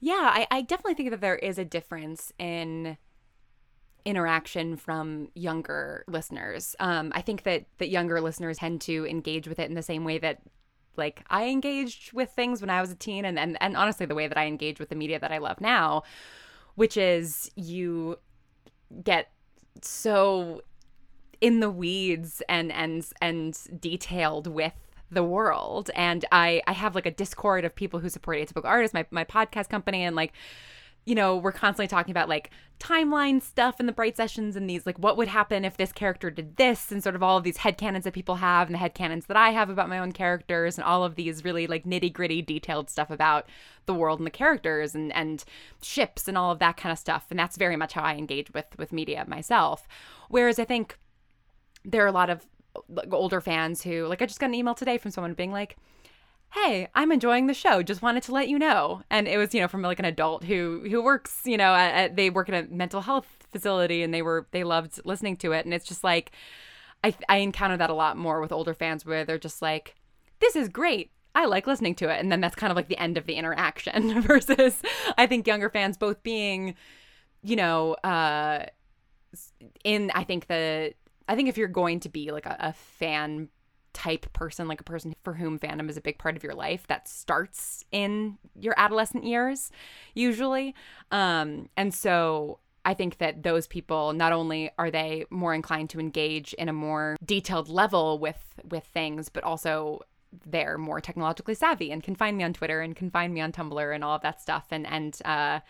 Yeah, 0.00 0.30
I, 0.32 0.46
I 0.50 0.62
definitely 0.62 0.94
think 0.94 1.10
that 1.10 1.20
there 1.20 1.36
is 1.36 1.58
a 1.58 1.64
difference 1.64 2.32
in 2.38 2.96
interaction 4.04 4.76
from 4.76 5.28
younger 5.34 6.04
listeners. 6.08 6.74
Um, 6.80 7.12
I 7.14 7.20
think 7.20 7.42
that 7.42 7.66
that 7.78 7.90
younger 7.90 8.20
listeners 8.20 8.58
tend 8.58 8.80
to 8.82 9.06
engage 9.06 9.46
with 9.46 9.58
it 9.58 9.68
in 9.68 9.74
the 9.74 9.82
same 9.82 10.04
way 10.04 10.18
that 10.18 10.40
like 10.96 11.22
I 11.28 11.46
engaged 11.46 12.12
with 12.12 12.30
things 12.30 12.60
when 12.60 12.70
I 12.70 12.80
was 12.80 12.90
a 12.90 12.94
teen 12.94 13.24
and, 13.24 13.38
and 13.38 13.58
and 13.60 13.76
honestly 13.76 14.06
the 14.06 14.14
way 14.14 14.26
that 14.26 14.38
I 14.38 14.46
engage 14.46 14.80
with 14.80 14.88
the 14.88 14.94
media 14.94 15.18
that 15.18 15.32
I 15.32 15.38
love 15.38 15.60
now, 15.60 16.02
which 16.74 16.96
is 16.96 17.50
you 17.56 18.18
get 19.04 19.30
so 19.82 20.62
in 21.40 21.60
the 21.60 21.70
weeds 21.70 22.42
and 22.48 22.72
and 22.72 23.06
and 23.20 23.58
detailed 23.78 24.46
with 24.46 24.74
the 25.10 25.24
world. 25.24 25.90
And 25.94 26.24
I 26.32 26.62
I 26.66 26.72
have 26.72 26.94
like 26.94 27.06
a 27.06 27.10
discord 27.10 27.64
of 27.64 27.74
people 27.74 28.00
who 28.00 28.08
support 28.08 28.38
atypical 28.38 28.64
artists, 28.64 28.94
my 28.94 29.06
my 29.10 29.24
podcast 29.24 29.68
company, 29.68 30.02
and 30.04 30.16
like 30.16 30.32
you 31.06 31.14
know, 31.14 31.36
we're 31.36 31.52
constantly 31.52 31.88
talking 31.88 32.10
about 32.10 32.28
like 32.28 32.50
timeline 32.78 33.42
stuff 33.42 33.80
in 33.80 33.86
the 33.86 33.92
bright 33.92 34.16
sessions 34.16 34.54
and 34.54 34.68
these 34.68 34.86
like 34.86 34.98
what 34.98 35.16
would 35.16 35.28
happen 35.28 35.64
if 35.64 35.76
this 35.76 35.92
character 35.92 36.30
did 36.30 36.56
this 36.56 36.92
and 36.92 37.02
sort 37.02 37.14
of 37.14 37.22
all 37.22 37.36
of 37.36 37.44
these 37.44 37.58
head 37.58 37.76
headcanons 37.76 38.04
that 38.04 38.12
people 38.12 38.36
have 38.36 38.68
and 38.68 38.74
the 38.74 38.78
head 38.78 38.94
headcanons 38.94 39.26
that 39.26 39.36
I 39.36 39.50
have 39.50 39.70
about 39.70 39.88
my 39.88 39.98
own 39.98 40.12
characters 40.12 40.76
and 40.76 40.84
all 40.84 41.04
of 41.04 41.16
these 41.16 41.44
really 41.44 41.66
like 41.66 41.84
nitty-gritty 41.84 42.42
detailed 42.42 42.90
stuff 42.90 43.10
about 43.10 43.46
the 43.86 43.94
world 43.94 44.20
and 44.20 44.26
the 44.26 44.30
characters 44.30 44.94
and 44.94 45.12
and 45.12 45.44
ships 45.82 46.28
and 46.28 46.36
all 46.36 46.52
of 46.52 46.58
that 46.58 46.76
kind 46.76 46.92
of 46.92 46.98
stuff. 46.98 47.26
And 47.30 47.38
that's 47.38 47.56
very 47.56 47.76
much 47.76 47.94
how 47.94 48.02
I 48.02 48.14
engage 48.16 48.52
with 48.52 48.66
with 48.78 48.92
media 48.92 49.24
myself. 49.26 49.88
Whereas 50.28 50.58
I 50.58 50.64
think 50.64 50.98
there 51.84 52.04
are 52.04 52.08
a 52.08 52.12
lot 52.12 52.30
of 52.30 52.46
like 52.88 53.12
older 53.12 53.40
fans 53.40 53.82
who 53.82 54.06
like 54.06 54.22
I 54.22 54.26
just 54.26 54.40
got 54.40 54.46
an 54.46 54.54
email 54.54 54.74
today 54.74 54.98
from 54.98 55.10
someone 55.10 55.34
being 55.34 55.52
like, 55.52 55.76
"Hey, 56.52 56.88
I'm 56.94 57.12
enjoying 57.12 57.46
the 57.46 57.54
show. 57.54 57.82
Just 57.82 58.02
wanted 58.02 58.22
to 58.24 58.32
let 58.32 58.48
you 58.48 58.58
know." 58.58 59.02
And 59.10 59.28
it 59.28 59.38
was 59.38 59.54
you 59.54 59.60
know 59.60 59.68
from 59.68 59.82
like 59.82 59.98
an 59.98 60.04
adult 60.04 60.44
who 60.44 60.86
who 60.90 61.02
works 61.02 61.40
you 61.44 61.56
know 61.56 61.74
at, 61.74 61.94
at, 61.94 62.16
they 62.16 62.30
work 62.30 62.48
in 62.48 62.54
a 62.54 62.62
mental 62.64 63.02
health 63.02 63.28
facility 63.52 64.02
and 64.02 64.14
they 64.14 64.22
were 64.22 64.46
they 64.52 64.64
loved 64.64 65.00
listening 65.04 65.36
to 65.36 65.52
it 65.52 65.64
and 65.64 65.74
it's 65.74 65.86
just 65.86 66.04
like 66.04 66.32
I 67.02 67.14
I 67.28 67.38
encounter 67.38 67.76
that 67.76 67.90
a 67.90 67.94
lot 67.94 68.16
more 68.16 68.40
with 68.40 68.52
older 68.52 68.74
fans 68.74 69.04
where 69.04 69.24
they're 69.24 69.38
just 69.38 69.62
like 69.62 69.96
this 70.40 70.56
is 70.56 70.68
great. 70.68 71.10
I 71.34 71.44
like 71.44 71.66
listening 71.66 71.94
to 71.96 72.08
it. 72.08 72.18
And 72.18 72.32
then 72.32 72.40
that's 72.40 72.56
kind 72.56 72.70
of 72.70 72.76
like 72.76 72.88
the 72.88 72.98
end 72.98 73.16
of 73.16 73.26
the 73.26 73.34
interaction 73.34 74.20
versus 74.22 74.82
I 75.16 75.26
think 75.26 75.46
younger 75.46 75.70
fans 75.70 75.96
both 75.96 76.22
being, 76.22 76.74
you 77.42 77.56
know, 77.56 77.94
uh, 78.02 78.66
in, 79.84 80.10
I 80.14 80.24
think 80.24 80.48
the, 80.48 80.94
I 81.30 81.36
think 81.36 81.48
if 81.48 81.56
you're 81.56 81.68
going 81.68 82.00
to 82.00 82.08
be 82.08 82.32
like 82.32 82.44
a, 82.44 82.56
a 82.58 82.72
fan 82.72 83.48
type 83.92 84.32
person, 84.32 84.66
like 84.66 84.80
a 84.80 84.84
person 84.84 85.14
for 85.22 85.32
whom 85.32 85.60
fandom 85.60 85.88
is 85.88 85.96
a 85.96 86.00
big 86.00 86.18
part 86.18 86.36
of 86.36 86.42
your 86.42 86.54
life, 86.54 86.88
that 86.88 87.06
starts 87.06 87.84
in 87.92 88.36
your 88.58 88.74
adolescent 88.76 89.22
years, 89.22 89.70
usually. 90.12 90.74
Um, 91.12 91.68
and 91.76 91.94
so 91.94 92.58
I 92.84 92.94
think 92.94 93.18
that 93.18 93.44
those 93.44 93.68
people 93.68 94.12
not 94.12 94.32
only 94.32 94.72
are 94.76 94.90
they 94.90 95.24
more 95.30 95.54
inclined 95.54 95.90
to 95.90 96.00
engage 96.00 96.52
in 96.54 96.68
a 96.68 96.72
more 96.72 97.16
detailed 97.24 97.68
level 97.68 98.18
with 98.18 98.58
with 98.68 98.84
things, 98.84 99.28
but 99.28 99.44
also 99.44 100.00
they're 100.46 100.78
more 100.78 101.00
technologically 101.00 101.54
savvy 101.54 101.92
and 101.92 102.02
can 102.02 102.16
find 102.16 102.36
me 102.36 102.42
on 102.42 102.52
Twitter 102.52 102.80
and 102.80 102.96
can 102.96 103.08
find 103.08 103.32
me 103.32 103.40
on 103.40 103.52
Tumblr 103.52 103.94
and 103.94 104.02
all 104.02 104.16
of 104.16 104.22
that 104.22 104.42
stuff 104.42 104.66
and 104.72 104.84
and 104.84 105.16
uh, 105.24 105.60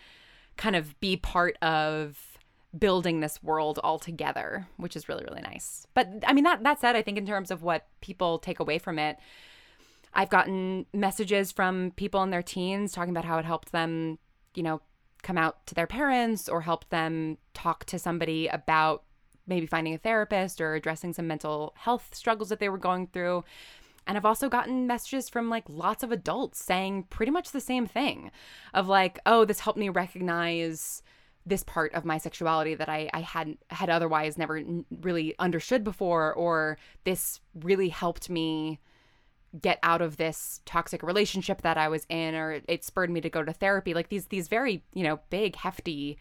kind 0.56 0.74
of 0.74 0.98
be 1.00 1.18
part 1.18 1.58
of 1.60 2.29
building 2.78 3.20
this 3.20 3.42
world 3.42 3.80
all 3.82 3.98
together, 3.98 4.66
which 4.76 4.96
is 4.96 5.08
really 5.08 5.24
really 5.24 5.42
nice. 5.42 5.86
But 5.94 6.08
I 6.26 6.32
mean 6.32 6.44
that 6.44 6.62
that 6.62 6.80
said, 6.80 6.96
I 6.96 7.02
think 7.02 7.18
in 7.18 7.26
terms 7.26 7.50
of 7.50 7.62
what 7.62 7.86
people 8.00 8.38
take 8.38 8.60
away 8.60 8.78
from 8.78 8.98
it, 8.98 9.18
I've 10.12 10.30
gotten 10.30 10.86
messages 10.92 11.52
from 11.52 11.92
people 11.96 12.22
in 12.22 12.30
their 12.30 12.42
teens 12.42 12.92
talking 12.92 13.10
about 13.10 13.24
how 13.24 13.38
it 13.38 13.44
helped 13.44 13.72
them, 13.72 14.18
you 14.54 14.62
know, 14.62 14.80
come 15.22 15.38
out 15.38 15.66
to 15.66 15.74
their 15.74 15.86
parents 15.86 16.48
or 16.48 16.62
helped 16.62 16.90
them 16.90 17.38
talk 17.54 17.84
to 17.86 17.98
somebody 17.98 18.48
about 18.48 19.04
maybe 19.46 19.66
finding 19.66 19.94
a 19.94 19.98
therapist 19.98 20.60
or 20.60 20.74
addressing 20.74 21.12
some 21.12 21.26
mental 21.26 21.74
health 21.76 22.14
struggles 22.14 22.48
that 22.48 22.60
they 22.60 22.68
were 22.68 22.78
going 22.78 23.06
through. 23.08 23.44
And 24.06 24.16
I've 24.16 24.24
also 24.24 24.48
gotten 24.48 24.86
messages 24.86 25.28
from 25.28 25.50
like 25.50 25.64
lots 25.68 26.02
of 26.02 26.10
adults 26.10 26.62
saying 26.64 27.04
pretty 27.10 27.30
much 27.30 27.50
the 27.50 27.60
same 27.60 27.86
thing 27.86 28.30
of 28.72 28.88
like, 28.88 29.18
oh, 29.26 29.44
this 29.44 29.60
helped 29.60 29.78
me 29.78 29.88
recognize 29.88 31.02
this 31.46 31.64
part 31.64 31.94
of 31.94 32.04
my 32.04 32.18
sexuality 32.18 32.74
that 32.74 32.88
I, 32.88 33.08
I 33.12 33.20
hadn't 33.20 33.60
had 33.70 33.90
otherwise 33.90 34.36
never 34.36 34.62
really 35.00 35.34
understood 35.38 35.84
before, 35.84 36.32
or 36.34 36.78
this 37.04 37.40
really 37.54 37.88
helped 37.88 38.28
me 38.28 38.78
get 39.60 39.78
out 39.82 40.00
of 40.00 40.16
this 40.16 40.60
toxic 40.64 41.02
relationship 41.02 41.62
that 41.62 41.76
I 41.76 41.88
was 41.88 42.06
in, 42.08 42.34
or 42.34 42.60
it 42.68 42.84
spurred 42.84 43.10
me 43.10 43.20
to 43.22 43.30
go 43.30 43.42
to 43.42 43.52
therapy. 43.52 43.94
Like 43.94 44.08
these 44.08 44.26
these 44.26 44.48
very, 44.48 44.84
you 44.92 45.02
know, 45.02 45.20
big, 45.30 45.56
hefty 45.56 46.18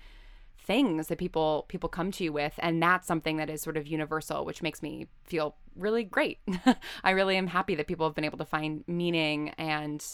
things 0.58 1.08
that 1.08 1.18
people 1.18 1.66
people 1.68 1.90
come 1.90 2.12
to 2.12 2.24
you 2.24 2.34
with. 2.34 2.54
And 2.60 2.82
that's 2.82 3.08
something 3.08 3.38
that 3.38 3.50
is 3.50 3.62
sort 3.62 3.78
of 3.78 3.88
universal 3.88 4.46
which 4.46 4.62
makes 4.62 4.82
me 4.82 5.08
feel 5.26 5.56
really 5.76 6.04
great. 6.04 6.40
I 7.04 7.12
really 7.12 7.38
am 7.38 7.48
happy 7.48 7.76
that 7.76 7.88
people 7.88 8.08
have 8.08 8.16
been 8.16 8.26
able 8.26 8.38
to 8.38 8.46
find 8.46 8.84
meaning 8.88 9.50
and 9.58 10.06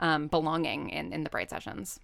um, 0.00 0.28
belonging 0.28 0.90
in 0.90 1.12
in 1.12 1.24
the 1.24 1.30
bright 1.30 1.50
sessions 1.50 2.00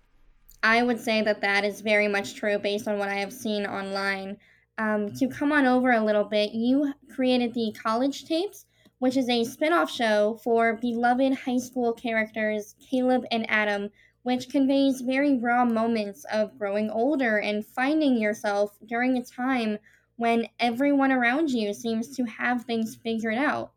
i 0.64 0.82
would 0.82 1.00
say 1.00 1.22
that 1.22 1.40
that 1.40 1.64
is 1.64 1.80
very 1.80 2.08
much 2.08 2.34
true 2.34 2.58
based 2.58 2.88
on 2.88 2.98
what 2.98 3.08
i 3.08 3.14
have 3.14 3.32
seen 3.32 3.64
online 3.64 4.36
um, 4.76 5.12
to 5.14 5.28
come 5.28 5.52
on 5.52 5.66
over 5.66 5.92
a 5.92 6.04
little 6.04 6.24
bit 6.24 6.52
you 6.52 6.92
created 7.14 7.54
the 7.54 7.72
college 7.80 8.24
tapes 8.24 8.66
which 8.98 9.16
is 9.16 9.28
a 9.28 9.44
spin-off 9.44 9.90
show 9.90 10.40
for 10.42 10.74
beloved 10.74 11.32
high 11.34 11.58
school 11.58 11.92
characters 11.92 12.74
caleb 12.90 13.24
and 13.30 13.48
adam 13.48 13.88
which 14.24 14.48
conveys 14.48 15.02
very 15.02 15.38
raw 15.38 15.64
moments 15.64 16.24
of 16.32 16.58
growing 16.58 16.90
older 16.90 17.38
and 17.38 17.64
finding 17.64 18.16
yourself 18.16 18.76
during 18.86 19.16
a 19.16 19.22
time 19.22 19.78
when 20.16 20.48
everyone 20.58 21.12
around 21.12 21.50
you 21.50 21.74
seems 21.74 22.16
to 22.16 22.24
have 22.24 22.64
things 22.64 22.96
figured 22.96 23.36
out. 23.36 23.72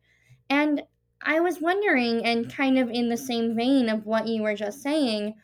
And 0.49 0.83
I 1.21 1.39
was 1.41 1.59
wondering, 1.59 2.23
and 2.25 2.51
kind 2.51 2.77
of 2.77 2.89
in 2.89 3.09
the 3.09 3.17
same 3.17 3.55
vein 3.55 3.89
of 3.89 4.05
what 4.05 4.27
you 4.27 4.43
were 4.43 4.55
just 4.55 4.81
saying, 4.81 5.35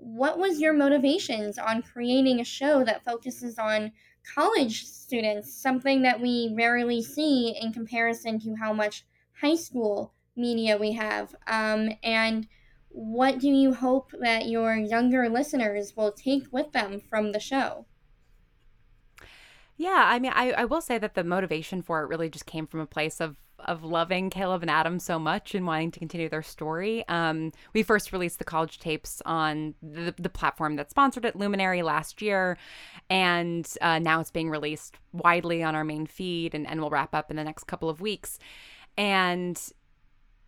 what 0.00 0.38
was 0.38 0.60
your 0.60 0.72
motivations 0.72 1.58
on 1.58 1.82
creating 1.82 2.40
a 2.40 2.44
show 2.44 2.82
that 2.84 3.04
focuses 3.04 3.58
on 3.58 3.92
college 4.34 4.84
students, 4.86 5.52
something 5.52 6.02
that 6.02 6.20
we 6.20 6.52
rarely 6.56 7.02
see 7.02 7.56
in 7.60 7.72
comparison 7.72 8.40
to 8.40 8.54
how 8.54 8.72
much 8.72 9.04
high 9.40 9.54
school 9.54 10.14
media 10.36 10.78
we 10.78 10.92
have? 10.92 11.34
Um, 11.46 11.90
and 12.02 12.48
what 12.88 13.38
do 13.38 13.48
you 13.48 13.74
hope 13.74 14.12
that 14.20 14.48
your 14.48 14.74
younger 14.74 15.28
listeners 15.28 15.94
will 15.96 16.12
take 16.12 16.50
with 16.50 16.72
them 16.72 17.00
from 17.00 17.32
the 17.32 17.40
show? 17.40 17.86
Yeah, 19.76 20.04
I 20.08 20.18
mean, 20.18 20.32
I, 20.34 20.52
I 20.52 20.64
will 20.64 20.80
say 20.80 20.98
that 20.98 21.14
the 21.14 21.24
motivation 21.24 21.82
for 21.82 22.02
it 22.02 22.08
really 22.08 22.28
just 22.28 22.46
came 22.46 22.66
from 22.66 22.80
a 22.80 22.86
place 22.86 23.20
of 23.20 23.36
of 23.66 23.84
loving 23.84 24.30
Caleb 24.30 24.62
and 24.62 24.70
Adam 24.70 24.98
so 24.98 25.18
much 25.18 25.54
and 25.54 25.66
wanting 25.66 25.90
to 25.90 25.98
continue 25.98 26.28
their 26.28 26.42
story. 26.42 27.06
Um, 27.08 27.52
we 27.72 27.82
first 27.82 28.12
released 28.12 28.38
the 28.38 28.44
college 28.44 28.78
tapes 28.78 29.22
on 29.26 29.74
the, 29.82 30.14
the 30.18 30.28
platform 30.28 30.76
that 30.76 30.90
sponsored 30.90 31.24
it, 31.24 31.36
Luminary, 31.36 31.82
last 31.82 32.22
year, 32.22 32.56
and 33.08 33.72
uh, 33.80 33.98
now 33.98 34.20
it's 34.20 34.30
being 34.30 34.50
released 34.50 34.96
widely 35.12 35.62
on 35.62 35.74
our 35.74 35.84
main 35.84 36.06
feed 36.06 36.54
and, 36.54 36.66
and 36.66 36.80
will 36.80 36.90
wrap 36.90 37.14
up 37.14 37.30
in 37.30 37.36
the 37.36 37.44
next 37.44 37.64
couple 37.64 37.88
of 37.88 38.00
weeks. 38.00 38.38
And 38.96 39.60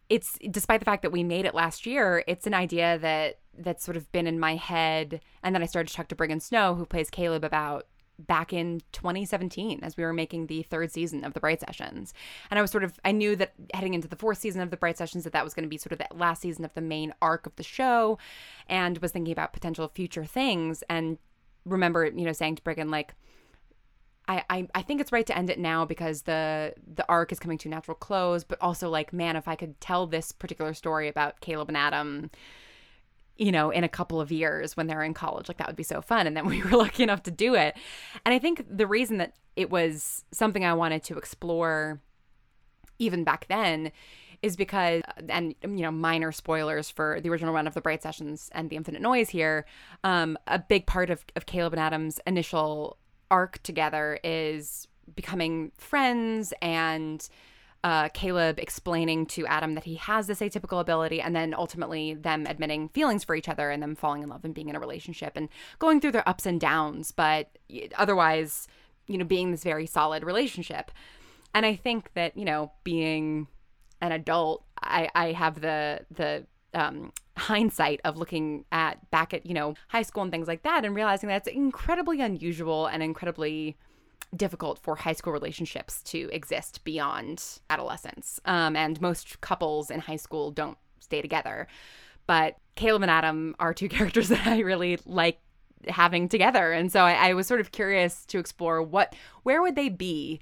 it's 0.09 0.39
despite 0.51 0.81
the 0.81 0.85
fact 0.85 1.03
that 1.03 1.13
we 1.13 1.25
made 1.25 1.47
it 1.47 1.55
last 1.55 1.87
year, 1.87 2.23
it's 2.27 2.47
an 2.47 2.55
idea 2.55 2.99
that 2.99 3.39
that's 3.57 3.85
sort 3.85 3.97
of 3.97 4.11
been 4.13 4.27
in 4.27 4.39
my 4.39 4.57
head. 4.57 5.21
And 5.43 5.55
then 5.55 5.63
I 5.63 5.67
started 5.67 5.89
to 5.89 5.95
talk 5.95 6.09
to 6.09 6.17
Briggon 6.17 6.41
Snow, 6.41 6.75
who 6.75 6.87
plays 6.87 7.11
Caleb, 7.11 7.45
about 7.45 7.87
back 8.27 8.53
in 8.53 8.81
2017 8.93 9.81
as 9.83 9.97
we 9.97 10.05
were 10.05 10.13
making 10.13 10.47
the 10.47 10.63
third 10.63 10.91
season 10.91 11.25
of 11.25 11.35
the 11.35 11.41
Bright 11.41 11.61
Sessions. 11.61 12.15
And 12.51 12.59
I 12.59 12.63
was 12.63 12.71
sort 12.71 12.85
of, 12.85 12.99
I 13.05 13.13
knew 13.13 13.37
that 13.37 13.53
heading 13.75 13.95
into 13.95 14.09
the 14.09 14.17
fourth 14.17 14.39
season 14.39 14.61
of 14.61 14.71
the 14.71 14.77
Bright 14.77 14.99
Sessions, 14.99 15.25
that 15.25 15.33
that 15.33 15.45
was 15.45 15.55
going 15.55 15.65
to 15.65 15.69
be 15.69 15.79
sort 15.79 15.93
of 15.93 15.99
the 15.99 16.09
last 16.15 16.43
season 16.43 16.65
of 16.65 16.75
the 16.75 16.81
main 16.81 17.13
arc 17.21 17.47
of 17.47 17.57
the 17.57 17.63
show 17.63 18.19
and 18.69 18.99
was 18.99 19.13
thinking 19.13 19.33
about 19.33 19.53
potential 19.53 19.89
future 19.89 20.25
things. 20.25 20.83
And 20.89 21.19
remember, 21.65 22.07
you 22.07 22.25
know, 22.25 22.33
saying 22.33 22.57
to 22.57 22.63
Briggon, 22.63 22.91
like, 22.91 23.15
I, 24.29 24.45
I, 24.49 24.69
I 24.75 24.83
think 24.83 25.01
it's 25.01 25.13
right 25.13 25.27
to 25.27 25.37
end 25.37 25.51
it 25.51 25.59
now 25.59 25.85
because 25.85 26.23
the 26.23 26.75
the 26.95 27.05
arc 27.09 27.33
is 27.33 27.41
coming 27.41 27.59
to 27.59 27.69
a 27.69 27.71
natural 27.71 27.97
close, 27.97 28.45
but 28.45 28.61
also 28.61 28.89
like, 28.89 29.13
man, 29.13 29.37
if 29.37 29.49
I 29.49 29.57
could 29.57 29.81
tell 29.81 30.07
this 30.07 30.31
particular 30.31 30.75
story 30.75 31.09
about 31.09 31.41
Caleb 31.41 31.69
and 31.69 31.77
Adam, 31.77 32.31
you 33.43 33.51
know, 33.51 33.71
in 33.71 33.83
a 33.83 33.89
couple 33.89 34.21
of 34.21 34.31
years 34.31 34.77
when 34.77 34.87
they're 34.87 35.03
in 35.03 35.15
college, 35.15 35.49
like 35.49 35.59
that 35.59 35.67
would 35.67 35.75
be 35.75 35.83
so 35.83 36.01
fun. 36.01 36.29
And 36.29 36.37
then 36.37 36.47
we 36.53 36.63
were 36.63 36.71
lucky 36.71 37.03
enough 37.03 37.25
to 37.25 37.31
do 37.31 37.55
it. 37.57 37.77
And 38.25 38.33
I 38.33 38.39
think 38.39 38.65
the 38.71 38.87
reason 38.87 39.19
that 39.19 39.35
it 39.57 39.69
was 39.69 40.25
something 40.31 40.65
I 40.65 40.75
wanted 40.75 41.03
to 41.05 41.19
explore 41.19 42.01
even 43.01 43.25
back 43.25 43.47
then 43.49 43.91
is 44.43 44.57
because 44.57 45.03
and 45.29 45.55
you 45.63 45.83
know 45.83 45.91
minor 45.91 46.31
spoilers 46.31 46.89
for 46.89 47.21
the 47.21 47.29
original 47.29 47.53
run 47.53 47.67
of 47.67 47.75
the 47.75 47.81
bright 47.81 48.03
sessions 48.03 48.49
and 48.53 48.71
the 48.71 48.77
infinite 48.77 49.03
noise 49.03 49.29
here 49.31 49.65
um, 50.05 50.37
a 50.47 50.59
big 50.59 50.87
part 50.87 51.11
of, 51.11 51.25
of 51.37 51.47
caleb 51.47 51.73
and 51.73 51.81
adam's 51.81 52.21
initial 52.27 52.97
arc 53.31 53.63
together 53.63 54.19
is 54.25 54.89
becoming 55.15 55.71
friends 55.79 56.53
and 56.61 57.29
uh, 57.85 58.09
Caleb 58.11 58.59
explaining 58.59 59.27
to 59.27 59.47
Adam 59.47 59.75
that 59.75 59.85
he 59.85 59.97
has 59.97 60.27
this 60.27 60.41
atypical 60.41 60.81
ability, 60.81 61.21
and 61.21 61.35
then 61.35 61.55
ultimately 61.55 62.15
them 62.15 62.47
admitting 62.47 62.89
feelings 62.91 63.25
for 63.25 63.35
each 63.35 63.49
other 63.49 63.71
and 63.71 63.83
them 63.83 63.97
falling 63.97 64.23
in 64.23 64.29
love 64.29 64.45
and 64.45 64.55
being 64.55 64.69
in 64.69 64.77
a 64.77 64.81
relationship 64.81 65.33
and 65.35 65.49
going 65.79 66.01
through 66.01 66.13
their 66.13 66.29
ups 66.29 66.47
and 66.47 66.61
downs, 66.61 67.11
but 67.11 67.59
otherwise, 67.97 68.69
you 69.07 69.19
know, 69.19 69.25
being 69.25 69.51
this 69.51 69.65
very 69.65 69.87
solid 69.87 70.23
relationship. 70.23 70.91
And 71.55 71.67
I 71.67 71.75
think 71.75 72.13
that, 72.15 72.37
you 72.37 72.45
know, 72.45 72.73
being 72.85 73.49
an 74.01 74.13
adult, 74.13 74.65
I, 74.81 75.09
I 75.15 75.33
have 75.33 75.61
the 75.61 76.01
the 76.11 76.47
um, 76.75 77.13
hindsight 77.37 78.01
of 78.05 78.17
looking 78.17 78.65
at 78.73 79.11
back 79.11 79.35
at 79.35 79.47
you 79.47 79.55
know 79.55 79.75
high 79.89 80.03
school 80.03 80.23
and 80.23 80.33
things 80.33 80.49
like 80.49 80.63
that 80.63 80.85
and 80.85 80.95
realizing 80.95 81.29
that 81.29 81.47
it's 81.47 81.49
incredibly 81.49 82.21
unusual 82.21 82.87
and 82.87 83.03
incredibly 83.03 83.77
difficult 84.35 84.79
for 84.79 84.97
high 84.97 85.13
school 85.13 85.33
relationships 85.33 86.03
to 86.05 86.29
exist 86.33 86.85
beyond 86.85 87.61
adolescence. 87.71 88.41
Um, 88.45 88.77
and 88.77 89.01
most 89.01 89.41
couples 89.41 89.91
in 89.91 90.01
high 90.01 90.17
school 90.17 90.51
don't 90.51 90.79
stay 91.01 91.21
together. 91.23 91.67
But 92.27 92.57
caleb 92.75 93.03
and 93.03 93.11
adam 93.11 93.55
are 93.59 93.75
two 93.75 93.89
characters 93.97 94.29
that 94.29 94.47
i 94.47 94.61
really 94.61 94.99
like 95.05 95.41
having 95.89 96.29
together. 96.29 96.73
And 96.73 96.93
so 96.93 97.01
I, 97.01 97.31
I 97.31 97.35
was 97.35 97.47
sort 97.47 97.61
of 97.61 97.73
curious 97.73 98.25
to 98.27 98.39
explore 98.39 98.83
what 98.83 99.15
where 99.43 99.61
would 99.61 99.75
they 99.75 99.89
be 99.89 100.41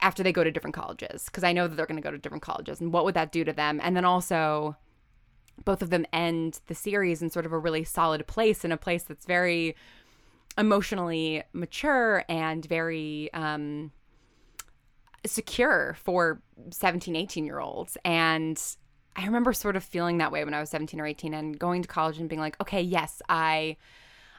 after 0.00 0.22
they 0.22 0.32
go 0.32 0.44
to 0.44 0.50
different 0.50 0.74
colleges? 0.74 1.24
Because 1.24 1.44
i 1.44 1.52
know 1.52 1.66
that 1.66 1.76
they're 1.76 1.86
going 1.86 2.00
to 2.00 2.02
go 2.02 2.10
to 2.10 2.18
different 2.18 2.42
colleges 2.42 2.80
and 2.80 2.92
what 2.92 3.04
would 3.04 3.14
that 3.14 3.32
do 3.32 3.44
to 3.44 3.52
them? 3.52 3.80
And 3.82 3.96
then 3.96 4.04
also 4.04 4.76
both 5.64 5.82
of 5.82 5.90
them 5.90 6.06
end 6.12 6.60
the 6.66 6.74
series 6.74 7.22
in 7.22 7.30
sort 7.30 7.46
of 7.46 7.52
a 7.52 7.58
really 7.58 7.84
solid 7.84 8.26
place 8.26 8.64
in 8.64 8.72
a 8.72 8.76
place 8.76 9.02
that's 9.02 9.26
very 9.26 9.76
emotionally 10.58 11.42
mature 11.52 12.24
and 12.28 12.64
very 12.66 13.32
um, 13.32 13.90
secure 15.26 15.96
for 16.02 16.42
17 16.70 17.16
18 17.16 17.44
year 17.44 17.60
olds 17.60 17.96
and 18.04 18.76
i 19.16 19.24
remember 19.24 19.52
sort 19.52 19.76
of 19.76 19.84
feeling 19.84 20.18
that 20.18 20.32
way 20.32 20.44
when 20.44 20.54
i 20.54 20.60
was 20.60 20.70
17 20.70 21.00
or 21.00 21.06
18 21.06 21.32
and 21.32 21.58
going 21.58 21.82
to 21.82 21.88
college 21.88 22.18
and 22.18 22.28
being 22.28 22.40
like 22.40 22.60
okay 22.60 22.82
yes 22.82 23.22
i 23.28 23.76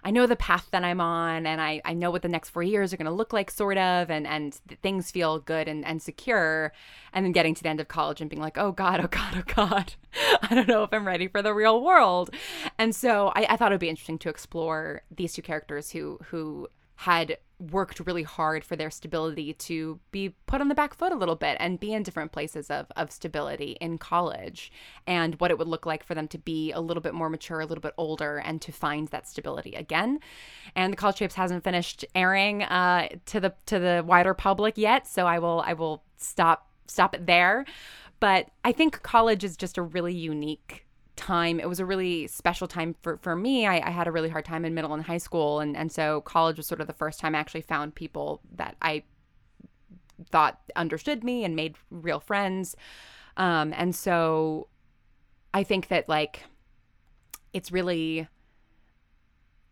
I 0.04 0.12
know 0.12 0.28
the 0.28 0.36
path 0.36 0.68
that 0.72 0.84
I'm 0.84 1.00
on 1.00 1.46
and 1.46 1.62
I, 1.62 1.82
I 1.86 1.94
know 1.94 2.12
what 2.12 2.22
the 2.22 2.28
next 2.28 2.50
four 2.50 2.64
years 2.64 2.94
are 2.94 2.98
going 2.98 3.06
to 3.06 3.12
look 3.12 3.32
like, 3.32 3.50
sort 3.50 3.78
of, 3.78 4.12
and, 4.12 4.28
and 4.28 4.54
things 4.82 5.12
feel 5.12 5.40
good 5.40 5.68
and, 5.68 5.86
and 5.86 6.02
secure. 6.02 6.74
And 7.14 7.26
then 7.26 7.32
getting 7.32 7.56
to 7.56 7.64
the 7.64 7.70
end 7.70 7.80
of 7.80 7.88
college 7.88 8.22
and 8.22 8.30
being 8.30 8.42
like, 8.42 8.58
oh 8.58 8.72
God, 8.72 9.00
oh 9.00 9.08
God, 9.08 9.36
oh 9.38 9.44
God, 9.46 9.94
I 10.42 10.54
don't 10.56 10.68
know 10.68 10.84
if 10.84 10.94
I'm 10.94 11.08
ready 11.08 11.28
for 11.28 11.42
the 11.42 11.54
real 11.54 11.82
world. 11.82 12.32
And 12.78 12.96
so 12.96 13.32
I, 13.36 13.46
I 13.50 13.58
thought 13.58 13.72
it 13.72 13.76
would 13.76 13.80
be 13.80 13.90
interesting 13.90 14.20
to 14.20 14.30
explore 14.30 15.04
these 15.16 15.34
two 15.34 15.42
characters 15.42 15.92
who, 15.92 16.20
who, 16.26 16.68
had 16.96 17.38
worked 17.72 18.02
really 18.02 18.24
hard 18.24 18.64
for 18.64 18.76
their 18.76 18.90
stability 18.90 19.54
to 19.54 20.00
be 20.12 20.36
put 20.48 20.60
on 20.60 20.68
the 20.68 20.76
back 20.76 20.94
foot 20.94 21.12
a 21.12 21.16
little 21.16 21.36
bit 21.36 21.56
and 21.60 21.80
be 21.80 21.94
in 21.94 22.04
different 22.04 22.32
places 22.32 22.70
of, 22.70 22.88
of 22.96 23.12
stability 23.12 23.78
in 23.80 23.98
college 23.98 24.72
and 25.08 25.40
what 25.40 25.52
it 25.52 25.58
would 25.58 25.68
look 25.68 25.86
like 25.86 26.04
for 26.06 26.14
them 26.14 26.28
to 26.28 26.38
be 26.38 26.72
a 26.72 26.82
little 26.82 27.02
bit 27.02 27.14
more 27.14 27.30
mature, 27.30 27.62
a 27.62 27.66
little 27.66 27.82
bit 27.82 27.94
older, 27.98 28.38
and 28.38 28.62
to 28.62 28.72
find 28.72 29.08
that 29.10 29.28
stability 29.28 29.74
again. 29.76 30.20
And 30.76 30.92
the 30.92 30.98
College 30.98 31.18
Tapes 31.18 31.36
hasn't 31.36 31.64
finished 31.64 32.06
airing 32.16 32.64
uh, 32.64 33.10
to 33.28 33.40
the 33.40 33.54
to 33.68 33.80
the 33.80 34.04
wider 34.06 34.34
public 34.34 34.78
yet, 34.78 35.08
so 35.08 35.26
I 35.26 35.40
will 35.40 35.64
I 35.66 35.74
will 35.74 36.04
stop 36.18 36.70
stop 36.88 37.16
it 37.16 37.26
there. 37.26 37.66
But 38.20 38.50
I 38.64 38.72
think 38.72 39.02
college 39.02 39.44
is 39.44 39.58
just 39.58 39.78
a 39.78 39.82
really 39.82 40.14
unique 40.14 40.86
time 41.16 41.60
it 41.60 41.70
was 41.70 41.80
a 41.80 41.86
really 41.86 42.28
special 42.28 42.68
time 42.68 42.96
for, 43.02 43.18
for 43.18 43.36
me. 43.36 43.68
I, 43.68 43.88
I, 43.88 43.92
had 43.92 44.08
a 44.08 44.12
really 44.12 44.30
hard 44.30 44.46
time 44.46 44.66
in 44.66 44.74
middle 44.74 44.94
and 44.94 45.04
high 45.04 45.18
school 45.18 45.60
and, 45.60 45.78
and 45.78 45.92
so 45.92 46.22
college 46.22 46.58
was 46.58 46.66
sort 46.66 46.82
of 46.82 46.88
the 46.88 46.94
first 46.94 47.20
time 47.20 47.36
i 47.36 47.38
actually 47.38 47.62
found 47.62 47.94
people 47.94 48.42
that 48.56 48.76
i 48.82 49.04
thought 50.32 50.60
understood 50.76 51.24
me 51.24 51.44
and 51.44 51.56
made 51.56 51.76
real 51.90 52.20
friends. 52.20 52.76
Um, 53.38 53.74
and 53.76 53.96
so 53.96 54.68
i 55.56 55.64
think 55.64 55.88
that 55.88 56.10
like 56.10 56.44
it's 57.54 57.72
really 57.72 58.28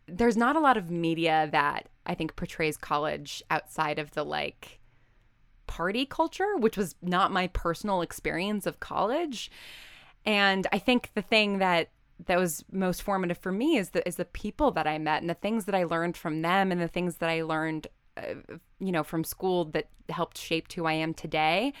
there's 0.06 0.36
not 0.36 0.56
a 0.56 0.60
lot 0.60 0.76
of 0.76 0.90
media 0.90 1.48
that 1.52 1.88
i 2.06 2.14
think 2.14 2.36
portrays 2.36 2.76
college 2.76 3.42
outside 3.50 3.98
of 3.98 4.12
the 4.12 4.24
like 4.24 4.80
party 5.66 6.04
culture 6.04 6.56
which 6.56 6.76
was 6.76 6.94
not 7.02 7.32
my 7.32 7.46
personal 7.48 8.02
experience 8.02 8.66
of 8.66 8.80
college 8.80 9.50
and 10.24 10.66
I 10.72 10.78
think 10.78 11.10
the 11.14 11.22
thing 11.22 11.58
that 11.58 11.88
that 12.26 12.38
was 12.38 12.64
most 12.70 13.02
formative 13.02 13.38
for 13.38 13.52
me 13.52 13.76
is 13.76 13.90
the 13.90 14.06
is 14.06 14.16
the 14.16 14.24
people 14.24 14.70
that 14.72 14.86
I 14.86 14.98
met 14.98 15.22
and 15.22 15.30
the 15.30 15.34
things 15.34 15.64
that 15.64 15.74
I 15.74 15.84
learned 15.84 16.16
from 16.16 16.42
them 16.42 16.70
and 16.70 16.80
the 16.80 16.88
things 16.88 17.16
that 17.16 17.28
I 17.28 17.42
learned 17.42 17.88
uh, 18.16 18.34
you 18.78 18.92
know 18.92 19.02
from 19.02 19.24
school 19.24 19.64
that 19.66 19.88
helped 20.08 20.38
shape 20.38 20.72
who 20.72 20.86
I 20.86 20.92
am 20.92 21.14
today. 21.14 21.72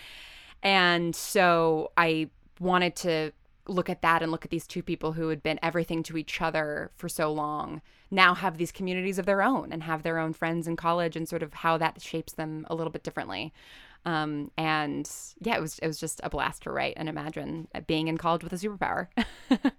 And 0.62 1.14
so 1.14 1.92
I 1.96 2.30
wanted 2.60 2.94
to 2.96 3.32
look 3.68 3.88
at 3.88 4.02
that 4.02 4.22
and 4.22 4.32
look 4.32 4.44
at 4.44 4.50
these 4.50 4.66
two 4.66 4.82
people 4.82 5.12
who 5.12 5.28
had 5.28 5.42
been 5.42 5.58
everything 5.62 6.02
to 6.04 6.16
each 6.16 6.40
other 6.40 6.90
for 6.96 7.08
so 7.08 7.32
long 7.32 7.80
now 8.10 8.34
have 8.34 8.58
these 8.58 8.72
communities 8.72 9.18
of 9.18 9.26
their 9.26 9.42
own 9.42 9.72
and 9.72 9.84
have 9.84 10.02
their 10.02 10.18
own 10.18 10.32
friends 10.32 10.68
in 10.68 10.76
college 10.76 11.16
and 11.16 11.28
sort 11.28 11.42
of 11.42 11.54
how 11.54 11.78
that 11.78 12.00
shapes 12.02 12.32
them 12.34 12.66
a 12.68 12.74
little 12.74 12.92
bit 12.92 13.02
differently. 13.02 13.52
Um, 14.04 14.50
and 14.56 15.08
yeah, 15.40 15.56
it 15.56 15.60
was 15.60 15.78
it 15.78 15.86
was 15.86 15.98
just 15.98 16.20
a 16.24 16.30
blast 16.30 16.62
to 16.64 16.72
write 16.72 16.94
and 16.96 17.08
imagine 17.08 17.68
being 17.86 18.08
in 18.08 18.18
college 18.18 18.42
with 18.42 18.52
a 18.52 18.56
superpower. 18.56 19.08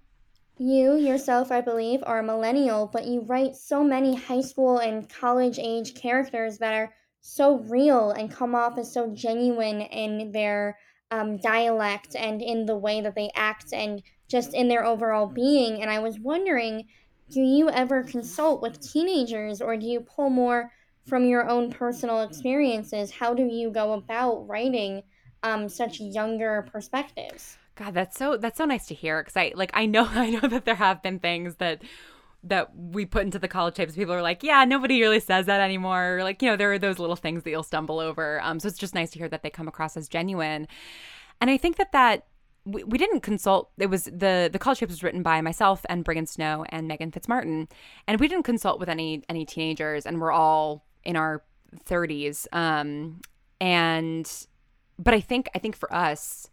you 0.58 0.96
yourself, 0.96 1.52
I 1.52 1.60
believe, 1.60 2.00
are 2.04 2.20
a 2.20 2.22
millennial, 2.22 2.88
but 2.92 3.06
you 3.06 3.20
write 3.22 3.56
so 3.56 3.84
many 3.84 4.14
high 4.14 4.40
school 4.40 4.78
and 4.78 5.08
college 5.08 5.58
age 5.58 5.94
characters 5.94 6.58
that 6.58 6.74
are 6.74 6.94
so 7.20 7.58
real 7.60 8.10
and 8.10 8.30
come 8.30 8.54
off 8.54 8.78
as 8.78 8.92
so 8.92 9.10
genuine 9.14 9.80
in 9.80 10.32
their 10.32 10.78
um, 11.10 11.38
dialect 11.38 12.16
and 12.16 12.42
in 12.42 12.66
the 12.66 12.76
way 12.76 13.00
that 13.00 13.14
they 13.14 13.30
act 13.34 13.72
and 13.72 14.02
just 14.28 14.54
in 14.54 14.68
their 14.68 14.84
overall 14.84 15.26
being. 15.26 15.80
And 15.80 15.90
I 15.90 15.98
was 16.00 16.18
wondering, 16.18 16.84
do 17.30 17.40
you 17.40 17.70
ever 17.70 18.02
consult 18.02 18.62
with 18.62 18.80
teenagers 18.80 19.60
or 19.60 19.76
do 19.76 19.86
you 19.86 20.00
pull 20.00 20.30
more 20.30 20.70
from 21.06 21.24
your 21.24 21.48
own 21.48 21.70
personal 21.70 22.22
experiences, 22.22 23.10
how 23.10 23.34
do 23.34 23.44
you 23.44 23.70
go 23.70 23.92
about 23.92 24.48
writing 24.48 25.02
um, 25.42 25.68
such 25.68 26.00
younger 26.00 26.66
perspectives? 26.72 27.58
God, 27.76 27.94
that's 27.94 28.16
so 28.16 28.36
that's 28.36 28.58
so 28.58 28.64
nice 28.64 28.86
to 28.86 28.94
hear 28.94 29.22
because 29.22 29.36
I 29.36 29.52
like 29.54 29.70
I 29.74 29.86
know 29.86 30.04
I 30.10 30.30
know 30.30 30.48
that 30.48 30.64
there 30.64 30.76
have 30.76 31.02
been 31.02 31.18
things 31.18 31.56
that 31.56 31.82
that 32.44 32.76
we 32.76 33.06
put 33.06 33.24
into 33.24 33.38
the 33.38 33.48
college 33.48 33.74
tapes. 33.74 33.94
People 33.94 34.14
are 34.14 34.22
like, 34.22 34.42
yeah, 34.42 34.64
nobody 34.64 35.00
really 35.00 35.20
says 35.20 35.46
that 35.46 35.60
anymore. 35.60 36.18
Or 36.18 36.22
like, 36.22 36.42
you 36.42 36.50
know, 36.50 36.56
there 36.56 36.72
are 36.72 36.78
those 36.78 36.98
little 36.98 37.16
things 37.16 37.42
that 37.42 37.50
you'll 37.50 37.62
stumble 37.62 37.98
over. 37.98 38.40
Um, 38.42 38.60
so 38.60 38.68
it's 38.68 38.78
just 38.78 38.94
nice 38.94 39.10
to 39.12 39.18
hear 39.18 39.28
that 39.30 39.42
they 39.42 39.48
come 39.48 39.66
across 39.66 39.96
as 39.96 40.08
genuine. 40.08 40.68
And 41.40 41.50
I 41.50 41.56
think 41.56 41.76
that 41.76 41.92
that 41.92 42.26
we, 42.64 42.84
we 42.84 42.98
didn't 42.98 43.20
consult. 43.20 43.70
It 43.78 43.86
was 43.86 44.04
the 44.04 44.48
the 44.52 44.58
college 44.58 44.78
tapes 44.78 44.92
was 44.92 45.02
written 45.02 45.22
by 45.22 45.40
myself 45.40 45.84
and 45.88 46.04
Briggon 46.04 46.28
Snow 46.28 46.64
and 46.68 46.88
Megan 46.88 47.10
Fitzmartin, 47.10 47.70
and 48.06 48.20
we 48.20 48.28
didn't 48.28 48.44
consult 48.44 48.78
with 48.78 48.88
any 48.88 49.22
any 49.28 49.44
teenagers. 49.44 50.06
And 50.06 50.20
we're 50.20 50.32
all 50.32 50.84
in 51.04 51.16
our 51.16 51.42
30s 51.84 52.46
um 52.52 53.20
and 53.60 54.46
but 54.98 55.14
i 55.14 55.20
think 55.20 55.48
i 55.54 55.58
think 55.58 55.76
for 55.76 55.92
us 55.92 56.48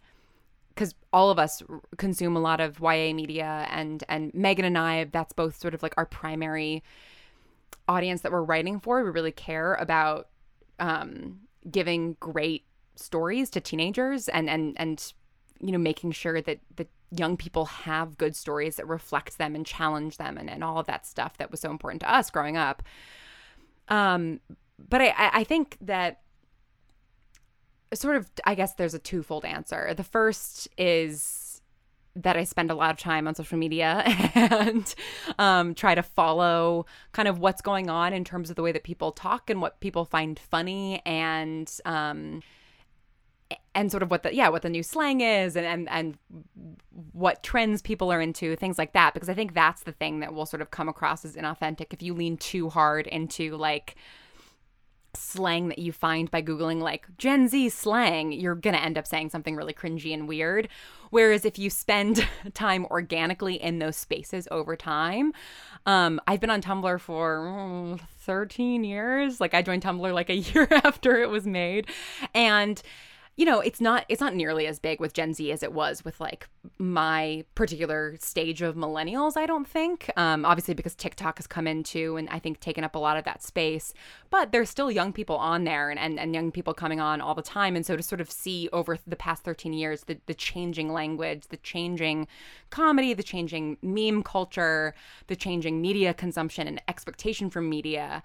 because 0.74 0.96
all 1.14 1.30
of 1.30 1.38
us 1.38 1.62
consume 1.98 2.36
a 2.36 2.40
lot 2.40 2.60
of 2.60 2.80
YA 2.80 3.14
media 3.14 3.68
and 3.70 4.04
and 4.10 4.34
Megan 4.34 4.66
and 4.66 4.78
I 4.78 5.04
that's 5.06 5.34
both 5.34 5.60
sort 5.60 5.74
of 5.74 5.84
like 5.84 5.94
our 5.98 6.06
primary 6.06 6.84
audience 7.88 8.22
that 8.22 8.32
we're 8.32 8.44
writing 8.44 8.80
for. 8.80 9.04
We 9.04 9.10
really 9.10 9.32
care 9.32 9.76
about 9.76 10.30
um 10.80 11.42
giving 11.70 12.16
great 12.20 12.66
stories 12.96 13.50
to 13.52 13.62
teenagers 13.62 14.28
and 14.30 14.50
and 14.50 14.74
and 14.78 15.14
you 15.60 15.72
know 15.72 15.78
making 15.78 16.12
sure 16.12 16.42
that 16.42 16.60
that 16.78 16.90
young 17.12 17.36
people 17.36 17.66
have 17.66 18.18
good 18.18 18.36
stories 18.36 18.78
that 18.78 18.88
reflect 18.88 19.38
them 19.38 19.54
and 19.54 19.66
challenge 19.66 20.16
them 20.16 20.38
and, 20.38 20.50
and 20.50 20.64
all 20.64 20.80
of 20.80 20.88
that 20.88 21.06
stuff 21.06 21.38
that 21.38 21.52
was 21.52 21.60
so 21.60 21.70
important 21.70 22.00
to 22.00 22.12
us 22.12 22.30
growing 22.30 22.56
up 22.56 22.82
um, 23.92 24.40
but 24.90 25.02
I, 25.02 25.14
I 25.18 25.44
think 25.44 25.78
that 25.82 26.22
sort 27.94 28.16
of, 28.16 28.32
I 28.46 28.56
guess 28.56 28.74
there's 28.74 28.94
a 28.94 29.00
twofold 29.00 29.44
answer. 29.44 29.94
The 29.94 30.04
first 30.04 30.70
is 30.78 31.62
that 32.16 32.38
I 32.38 32.46
spend 32.46 32.72
a 32.72 32.76
lot 32.76 32.92
of 32.92 32.98
time 32.98 33.28
on 33.28 33.36
social 33.36 33.58
media 33.58 34.02
and 34.36 34.96
um, 35.38 35.76
try 35.76 35.94
to 35.94 36.02
follow 36.02 36.86
kind 37.12 37.28
of 37.28 37.40
what's 37.40 37.62
going 37.62 37.90
on 37.90 38.14
in 38.14 38.24
terms 38.24 38.50
of 38.50 38.56
the 38.56 38.62
way 38.62 38.72
that 38.72 38.84
people 38.84 39.12
talk 39.12 39.50
and 39.50 39.62
what 39.62 39.80
people 39.82 40.06
find 40.06 40.40
funny 40.40 41.02
and 41.06 41.72
um, 41.86 42.42
and 43.76 43.92
sort 43.92 44.04
of 44.04 44.12
what 44.12 44.24
the 44.24 44.34
yeah 44.34 44.50
what 44.50 44.62
the 44.62 44.70
new 44.70 44.84
slang 44.84 45.22
is 45.22 45.56
and 45.56 45.66
and 45.66 45.90
and 45.90 46.18
what 47.22 47.44
trends 47.44 47.82
people 47.82 48.12
are 48.12 48.20
into 48.20 48.56
things 48.56 48.78
like 48.78 48.94
that 48.94 49.14
because 49.14 49.30
i 49.30 49.34
think 49.34 49.54
that's 49.54 49.84
the 49.84 49.92
thing 49.94 50.20
that 50.20 50.34
will 50.34 50.46
sort 50.46 50.62
of 50.62 50.72
come 50.72 50.90
across 50.90 51.24
as 51.24 51.36
inauthentic 51.36 51.94
if 51.94 52.02
you 52.02 52.14
lean 52.14 52.36
too 52.36 52.70
hard 52.70 53.08
into 53.08 53.56
like 53.56 53.96
slang 55.14 55.68
that 55.68 55.80
you 55.80 55.92
find 55.92 56.32
by 56.32 56.42
googling 56.42 56.82
like 56.82 57.06
gen 57.18 57.48
z 57.48 57.70
slang 57.70 58.32
you're 58.32 58.56
going 58.56 58.76
to 58.76 58.82
end 58.82 58.98
up 58.98 59.06
saying 59.06 59.30
something 59.30 59.56
really 59.56 59.74
cringy 59.74 60.14
and 60.14 60.28
weird. 60.28 60.68
Whereas 61.10 61.44
if 61.44 61.60
you 61.60 61.70
spend 61.70 62.26
time 62.54 62.86
organically 62.86 63.62
in 63.62 63.80
those 63.80 63.98
spaces 63.98 64.48
over 64.52 64.76
time 64.76 65.34
um, 65.86 66.22
i've 66.28 66.40
been 66.40 66.50
on 66.50 66.62
tumblr 66.62 67.00
for 67.00 67.40
mm, 67.40 68.00
13 68.20 68.84
years. 68.84 69.42
Like 69.42 69.54
i 69.54 69.62
joined 69.62 69.84
tumblr 69.84 70.14
like 70.14 70.30
a 70.30 70.36
year 70.54 70.68
after 70.72 71.22
it 71.22 71.30
was 71.30 71.46
made. 71.46 71.88
And 72.34 72.82
you 73.38 73.46
know, 73.46 73.62
it's 73.62 73.80
not 73.80 74.06
it's 74.10 74.20
not 74.20 74.36
nearly 74.36 74.68
as 74.68 74.78
big 74.78 75.00
with 75.00 75.14
Gen 75.14 75.34
Z 75.34 75.52
as 75.52 75.64
it 75.64 75.72
was 75.72 76.04
with 76.04 76.20
like 76.20 76.48
my 76.78 77.46
particular 77.56 78.16
stage 78.20 78.62
of 78.62 78.76
millennials, 78.76 79.38
I 79.38 79.46
don't 79.46 79.68
think. 79.68 80.12
Um, 80.18 80.46
obviously 80.46 80.74
because 80.74 80.96
TikTok 80.96 81.38
has 81.38 81.48
come 81.48 81.66
into 81.66 82.18
and 82.18 82.30
I 82.30 82.40
think 82.40 82.60
taken 82.60 82.84
up 82.84 82.94
a 82.94 83.00
lot 83.00 83.16
of 83.16 83.24
that 83.24 83.42
space. 83.42 83.94
But 84.30 84.52
there's 84.52 84.70
still 84.70 84.92
young 84.92 85.14
people 85.14 85.38
on 85.38 85.64
there 85.64 85.90
and, 85.90 86.00
and, 86.00 86.20
and 86.20 86.36
young 86.36 86.52
people 86.52 86.74
coming 86.74 87.00
on 87.00 87.22
all 87.22 87.34
the 87.34 87.42
time. 87.42 87.76
And 87.76 87.86
so 87.86 87.96
to 87.96 88.04
sort 88.04 88.22
of 88.22 88.30
see 88.30 88.68
over 88.74 88.98
the 89.08 89.16
past 89.16 89.44
13 89.44 89.74
years 89.74 90.04
the, 90.04 90.18
the 90.26 90.34
changing 90.34 90.92
language, 90.92 91.48
the 91.48 91.58
changing 91.58 92.28
comedy, 92.70 93.14
the 93.14 93.24
changing 93.24 93.78
meme 93.82 94.24
culture, 94.24 94.94
the 95.28 95.36
changing 95.38 95.82
media 95.82 96.14
consumption 96.14 96.68
and 96.68 96.82
expectation 96.90 97.50
from 97.50 97.70
media 97.70 98.24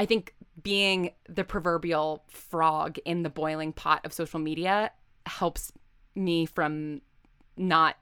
I 0.00 0.06
think 0.06 0.34
being 0.62 1.10
the 1.28 1.44
proverbial 1.44 2.24
frog 2.26 2.96
in 3.04 3.22
the 3.22 3.28
boiling 3.28 3.74
pot 3.74 4.00
of 4.06 4.14
social 4.14 4.40
media 4.40 4.92
helps 5.26 5.72
me 6.14 6.46
from 6.46 7.02
not 7.58 7.96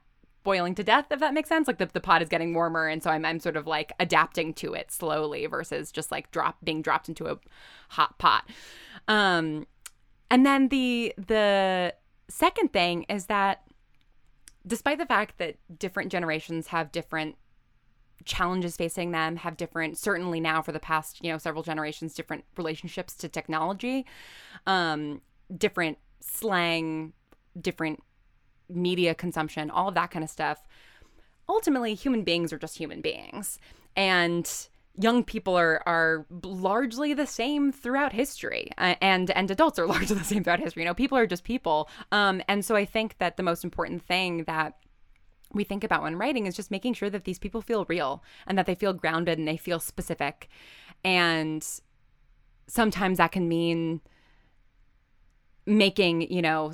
boiling 0.45 0.77
to 0.77 0.85
death, 0.85 1.07
if 1.11 1.19
that 1.19 1.35
makes 1.35 1.49
sense. 1.49 1.67
Like 1.67 1.79
the, 1.79 1.87
the 1.87 2.01
pot 2.01 2.23
is 2.23 2.29
getting 2.29 2.55
warmer, 2.55 2.87
and 2.87 3.03
so 3.03 3.11
I'm 3.11 3.25
I'm 3.25 3.41
sort 3.41 3.57
of 3.57 3.67
like 3.67 3.93
adapting 3.99 4.55
to 4.55 4.75
it 4.75 4.93
slowly 4.93 5.45
versus 5.47 5.91
just 5.91 6.13
like 6.13 6.31
drop 6.31 6.59
being 6.63 6.83
dropped 6.83 7.09
into 7.09 7.27
a 7.27 7.37
hot 7.89 8.17
pot. 8.19 8.49
Um, 9.09 9.67
and 10.31 10.47
then 10.47 10.69
the 10.69 11.13
the 11.19 11.95
second 12.29 12.73
thing 12.73 13.07
is 13.09 13.27
that 13.27 13.65
despite 14.65 14.99
the 14.99 15.07
fact 15.07 15.39
that 15.39 15.57
different 15.81 16.13
generations 16.13 16.69
have 16.69 16.93
different 16.93 17.35
challenges 18.25 18.77
facing 18.77 19.13
them 19.13 19.37
have 19.37 19.57
different 19.57 19.97
certainly 19.97 20.41
now 20.41 20.61
for 20.61 20.73
the 20.73 20.81
past 20.81 21.25
you 21.25 21.31
know 21.31 21.39
several 21.39 21.63
generations 21.63 22.15
different 22.15 22.45
relationships 22.57 23.15
to 23.15 23.29
technology 23.29 24.05
um 24.67 25.21
different 25.57 25.97
slang 26.21 27.13
different 27.61 28.03
media 28.69 29.15
consumption 29.15 29.71
all 29.71 29.89
of 29.89 29.95
that 29.95 30.11
kind 30.11 30.25
of 30.25 30.31
stuff. 30.31 30.67
Ultimately 31.49 31.95
human 31.95 32.25
beings 32.25 32.53
are 32.53 32.59
just 32.59 32.77
human 32.77 33.01
beings. 33.01 33.59
And 33.97 34.51
young 35.01 35.25
people 35.25 35.57
are 35.57 35.83
are 35.87 36.27
largely 36.43 37.15
the 37.15 37.27
same 37.27 37.73
throughout 37.73 38.13
history. 38.13 38.71
And 38.77 39.31
and 39.31 39.51
adults 39.51 39.79
are 39.79 39.87
largely 39.95 40.17
the 40.17 40.25
same 40.25 40.45
throughout 40.45 40.61
history. 40.61 40.83
You 40.83 40.89
know 40.89 40.95
people 40.95 41.19
are 41.19 41.27
just 41.27 41.45
people. 41.45 41.89
Um 42.13 42.43
and 42.49 42.65
so 42.65 42.77
i 42.77 42.85
think 42.85 43.19
that 43.19 43.37
the 43.37 43.43
most 43.43 43.65
important 43.65 44.03
thing 44.03 44.45
that 44.45 44.75
we 45.53 45.65
think 45.65 45.85
about 45.85 46.03
when 46.03 46.17
writing 46.17 46.47
is 46.47 46.57
just 46.57 46.71
making 46.71 46.95
sure 46.95 47.11
that 47.11 47.25
these 47.25 47.39
people 47.39 47.63
feel 47.63 47.87
real 47.89 48.23
and 48.47 48.59
that 48.59 48.67
they 48.67 48.75
feel 48.75 48.93
grounded 48.93 49.39
and 49.39 49.49
they 49.49 49.57
feel 49.57 49.81
specific. 49.81 50.49
And 51.05 51.67
sometimes 52.67 53.19
that 53.19 53.33
can 53.33 53.49
mean 53.49 54.01
making 55.69 56.23
you 56.33 56.43
know 56.43 56.73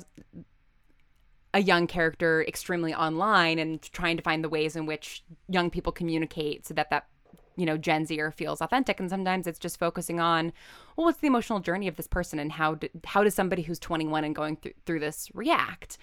a 1.53 1.61
young 1.61 1.87
character 1.87 2.43
extremely 2.47 2.93
online 2.93 3.59
and 3.59 3.81
trying 3.81 4.17
to 4.17 4.23
find 4.23 4.43
the 4.43 4.49
ways 4.49 4.75
in 4.75 4.85
which 4.85 5.23
young 5.47 5.69
people 5.69 5.91
communicate 5.91 6.65
so 6.65 6.73
that 6.73 6.89
that 6.89 7.07
you 7.55 7.65
know 7.65 7.77
gen 7.77 8.05
zer 8.05 8.31
feels 8.31 8.61
authentic. 8.61 8.99
And 8.99 9.09
sometimes 9.09 9.47
it's 9.47 9.59
just 9.59 9.79
focusing 9.79 10.19
on 10.19 10.51
well 10.95 11.05
what's 11.05 11.19
the 11.19 11.27
emotional 11.27 11.59
journey 11.59 11.87
of 11.87 11.95
this 11.95 12.07
person 12.07 12.39
and 12.39 12.51
how 12.51 12.75
do, 12.75 12.89
how 13.05 13.23
does 13.23 13.35
somebody 13.35 13.61
who's 13.61 13.79
21 13.79 14.23
and 14.23 14.35
going 14.35 14.57
through, 14.57 14.73
through 14.85 14.99
this 14.99 15.29
react? 15.33 15.97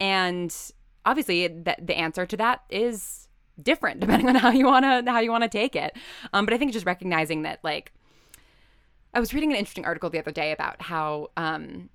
And 0.00 0.54
obviously 1.08 1.48
the, 1.48 1.76
the 1.80 1.96
answer 1.96 2.26
to 2.26 2.36
that 2.36 2.62
is 2.70 3.28
different 3.62 4.00
depending 4.04 4.28
on 4.28 4.34
how 4.34 4.50
you 4.50 4.66
want 4.66 4.84
to 4.84 5.10
how 5.10 5.20
you 5.20 5.30
want 5.30 5.42
to 5.42 5.48
take 5.48 5.74
it 5.74 5.96
um, 6.32 6.44
but 6.44 6.54
i 6.54 6.58
think 6.58 6.72
just 6.72 6.86
recognizing 6.86 7.42
that 7.42 7.58
like 7.62 7.92
i 9.14 9.20
was 9.20 9.32
reading 9.34 9.50
an 9.50 9.56
interesting 9.56 9.84
article 9.84 10.10
the 10.10 10.18
other 10.18 10.32
day 10.32 10.52
about 10.52 10.80
how 10.82 11.28
um, 11.36 11.88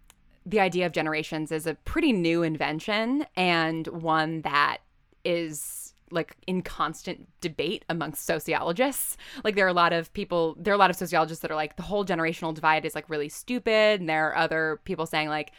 the 0.45 0.59
idea 0.59 0.85
of 0.85 0.91
generations 0.91 1.51
is 1.51 1.67
a 1.67 1.75
pretty 1.75 2.11
new 2.11 2.43
invention 2.43 3.25
and 3.35 3.87
one 3.87 4.41
that 4.41 4.79
is 5.23 5.93
like 6.11 6.37
in 6.45 6.61
constant 6.61 7.27
debate 7.41 7.83
amongst 7.89 8.25
sociologists. 8.25 9.17
Like 9.43 9.55
there 9.55 9.65
are 9.65 9.69
a 9.69 9.73
lot 9.73 9.93
of 9.93 10.13
people, 10.13 10.55
there 10.59 10.73
are 10.73 10.75
a 10.75 10.79
lot 10.79 10.89
of 10.89 10.95
sociologists 10.95 11.41
that 11.41 11.51
are 11.51 11.55
like 11.55 11.75
the 11.75 11.83
whole 11.83 12.05
generational 12.05 12.53
divide 12.53 12.85
is 12.85 12.93
like 12.93 13.09
really 13.09 13.29
stupid, 13.29 13.99
and 13.99 14.07
there 14.07 14.29
are 14.29 14.37
other 14.37 14.79
people 14.85 15.05
saying 15.05 15.29
like 15.29 15.51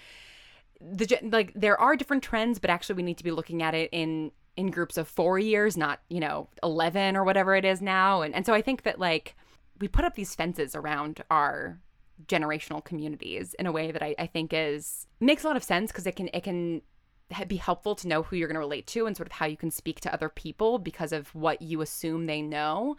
the 0.93 1.19
like 1.23 1.53
there 1.55 1.81
are 1.81 1.97
different 1.97 2.23
trends, 2.23 2.59
but 2.59 2.71
actually 2.71 2.97
we 2.97 3.03
need 3.03 3.19
to 3.19 3.25
be 3.25 3.31
looking 3.31 3.63
at 3.63 3.75
it 3.75 3.91
in 3.93 4.33
in 4.57 4.71
groups 4.71 4.97
of 4.97 5.09
four 5.09 5.39
years, 5.39 5.77
not 5.77 6.01
you 6.09 6.21
know 6.21 6.49
eleven 6.63 7.17
or 7.17 7.25
whatever 7.25 7.55
it 7.55 7.65
is 7.65 7.81
now. 7.81 8.23
And 8.23 8.35
and 8.35 8.45
so 8.45 8.55
I 8.55 8.63
think 8.63 8.83
that 8.83 8.99
like 8.99 9.35
we 9.81 9.89
put 9.89 10.05
up 10.05 10.15
these 10.15 10.35
fences 10.35 10.75
around 10.75 11.23
our 11.31 11.81
generational 12.27 12.85
communities 12.85 13.55
in 13.59 13.67
a 13.67 13.73
way 13.73 13.91
that 13.91 14.03
I, 14.03 14.15
I 14.19 14.27
think 14.27 14.53
is 14.53 15.07
makes 15.21 15.45
a 15.45 15.47
lot 15.47 15.57
of 15.57 15.65
sense 15.65 15.91
because 15.91 16.07
it 16.07 16.17
can 16.17 16.29
it 16.33 16.43
can 16.43 16.83
be 17.49 17.57
helpful 17.57 17.95
to 17.97 18.09
know 18.09 18.23
who 18.23 18.37
you're 18.37 18.49
going 18.49 18.55
to 18.55 18.61
relate 18.61 18.87
to 18.89 19.07
and 19.07 19.17
sort 19.17 19.27
of 19.27 19.33
how 19.33 19.47
you 19.47 19.57
can 19.57 19.71
speak 19.71 20.01
to 20.01 20.13
other 20.13 20.29
people 20.29 20.79
because 20.79 21.13
of 21.13 21.35
what 21.35 21.63
you 21.63 21.81
assume 21.81 22.27
they 22.27 22.43
know, 22.43 22.97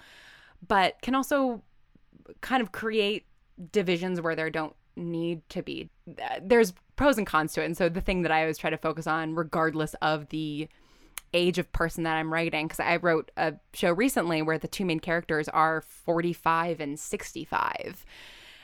but 0.67 0.99
can 1.01 1.15
also 1.15 1.61
kind 2.41 2.61
of 2.61 2.71
create 2.71 3.27
divisions 3.71 4.19
where 4.19 4.35
there 4.35 4.49
don't 4.49 4.75
need 4.95 5.47
to 5.49 5.61
be. 5.61 5.89
There's 6.41 6.73
pros 6.95 7.17
and 7.17 7.27
cons 7.27 7.53
to 7.53 7.61
it. 7.61 7.65
And 7.65 7.77
so 7.77 7.89
the 7.89 8.01
thing 8.01 8.21
that 8.21 8.31
I 8.31 8.41
always 8.41 8.57
try 8.57 8.69
to 8.69 8.77
focus 8.77 9.07
on, 9.07 9.35
regardless 9.35 9.93
of 10.01 10.29
the 10.29 10.67
age 11.33 11.57
of 11.57 11.71
person 11.73 12.03
that 12.03 12.15
I'm 12.15 12.31
writing, 12.31 12.67
because 12.67 12.79
I 12.79 12.95
wrote 12.97 13.31
a 13.35 13.55
show 13.73 13.91
recently 13.91 14.41
where 14.41 14.57
the 14.57 14.67
two 14.67 14.85
main 14.85 14.99
characters 14.99 15.49
are 15.49 15.81
45 15.81 16.79
and 16.79 16.99
65 16.99 18.05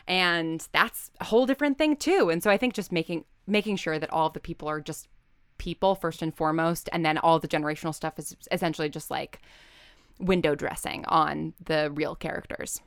and 0.07 0.67
that's 0.71 1.11
a 1.19 1.25
whole 1.25 1.45
different 1.45 1.77
thing 1.77 1.95
too. 1.95 2.29
And 2.29 2.41
so 2.43 2.49
i 2.49 2.57
think 2.57 2.73
just 2.73 2.91
making 2.91 3.25
making 3.47 3.75
sure 3.75 3.99
that 3.99 4.11
all 4.11 4.27
of 4.27 4.33
the 4.33 4.39
people 4.39 4.67
are 4.67 4.81
just 4.81 5.07
people 5.57 5.95
first 5.95 6.21
and 6.21 6.35
foremost 6.35 6.89
and 6.91 7.05
then 7.05 7.17
all 7.17 7.39
the 7.39 7.47
generational 7.47 7.93
stuff 7.93 8.17
is 8.17 8.35
essentially 8.51 8.89
just 8.89 9.11
like 9.11 9.41
window 10.19 10.55
dressing 10.55 11.05
on 11.05 11.53
the 11.63 11.91
real 11.91 12.15
characters. 12.15 12.81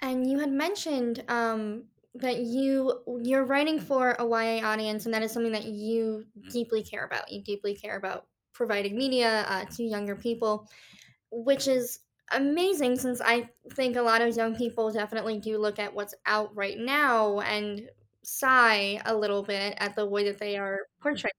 And 0.00 0.30
you 0.30 0.38
had 0.38 0.52
mentioned 0.52 1.24
um, 1.28 1.84
that 2.20 2.38
you 2.40 3.02
you're 3.22 3.44
writing 3.44 3.80
for 3.80 4.12
a 4.18 4.24
YA 4.24 4.66
audience, 4.66 5.04
and 5.04 5.14
that 5.14 5.22
is 5.22 5.32
something 5.32 5.52
that 5.52 5.64
you 5.64 6.24
deeply 6.50 6.82
care 6.82 7.04
about. 7.04 7.30
You 7.30 7.42
deeply 7.42 7.74
care 7.74 7.96
about 7.96 8.26
providing 8.52 8.96
media 8.96 9.44
uh, 9.48 9.64
to 9.64 9.84
younger 9.84 10.16
people, 10.16 10.68
which 11.30 11.68
is 11.68 12.00
amazing 12.32 12.96
since 12.98 13.20
I 13.20 13.50
think 13.74 13.96
a 13.96 14.02
lot 14.02 14.22
of 14.22 14.36
young 14.36 14.56
people 14.56 14.90
definitely 14.92 15.38
do 15.40 15.58
look 15.58 15.78
at 15.78 15.94
what's 15.94 16.14
out 16.26 16.54
right 16.56 16.78
now 16.78 17.40
and 17.40 17.88
sigh 18.22 19.00
a 19.06 19.16
little 19.16 19.42
bit 19.42 19.74
at 19.78 19.96
the 19.96 20.06
way 20.06 20.24
that 20.24 20.38
they 20.38 20.56
are 20.58 20.80
portrayed. 21.00 21.32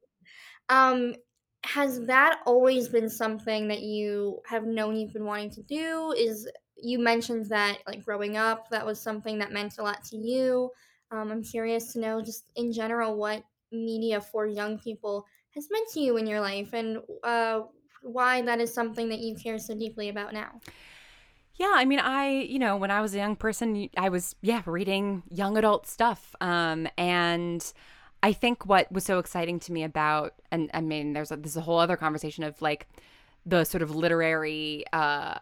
Um, 0.70 1.15
has 1.63 2.06
that 2.06 2.42
always 2.46 2.88
been 2.89 3.10
something 3.10 3.68
that 3.68 3.82
you 3.82 4.42
have 4.48 4.65
known 4.65 4.96
you've 4.96 5.13
been 5.13 5.26
wanting 5.26 5.52
to 5.52 5.63
do? 5.63 6.13
Is 6.18 6.50
you 6.82 7.00
mentioned 7.00 7.46
that 7.48 7.80
like 7.88 8.04
growing 8.04 8.38
up, 8.38 8.70
that 8.70 8.86
was 8.86 9.00
something 9.00 9.39
that 9.39 9.52
meant 9.52 9.78
a 9.78 9.84
lot 9.84 10.04
to 10.06 10.18
you. 10.18 10.72
Um, 11.12 11.32
I'm 11.32 11.44
curious 11.44 11.94
to 11.94 12.00
know 12.00 12.22
just 12.22 12.46
in 12.56 12.72
general 12.72 13.15
what 13.15 13.44
media 13.72 14.22
for 14.22 14.46
young 14.46 14.80
people 14.80 15.26
has 15.56 15.68
meant 15.72 15.88
to 15.94 16.00
you 16.00 16.18
in 16.18 16.28
your 16.28 16.42
life 16.42 16.74
and 16.74 17.00
uh, 17.24 17.62
why 18.02 18.42
that 18.44 18.60
is 18.60 18.74
something 18.74 19.10
that 19.10 19.20
you 19.20 19.36
care 19.36 19.58
so 19.58 19.76
deeply 19.76 20.10
about 20.10 20.34
now. 20.34 20.60
Yeah, 21.56 21.74
I 21.74 21.84
mean, 21.84 22.00
I, 22.00 22.30
you 22.30 22.58
know, 22.58 22.78
when 22.78 22.89
I 22.89 23.02
was 23.02 23.13
a 23.13 23.18
young 23.18 23.36
person, 23.36 23.89
I 23.98 24.08
was, 24.08 24.36
yeah, 24.42 24.62
reading 24.65 25.24
young 25.30 25.58
adult 25.58 25.88
stuff. 25.88 26.34
Um, 26.39 26.88
and 26.98 27.74
I 28.24 28.32
think 28.32 28.65
what 28.65 28.89
was 28.92 29.04
so 29.04 29.20
exciting 29.20 29.60
to 29.62 29.74
me 29.74 29.84
about, 29.84 30.36
and 30.52 30.72
I 30.74 30.80
mean, 30.80 31.12
there's 31.12 31.32
a, 31.32 31.36
there's 31.36 31.58
a 31.58 31.62
whole 31.62 31.80
other 31.80 31.98
conversation 31.98 32.46
of 32.46 32.62
like 32.62 32.88
the 33.46 33.65
sort 33.65 33.82
of 33.82 33.94
literary 33.94 34.86
uh, 34.94 35.39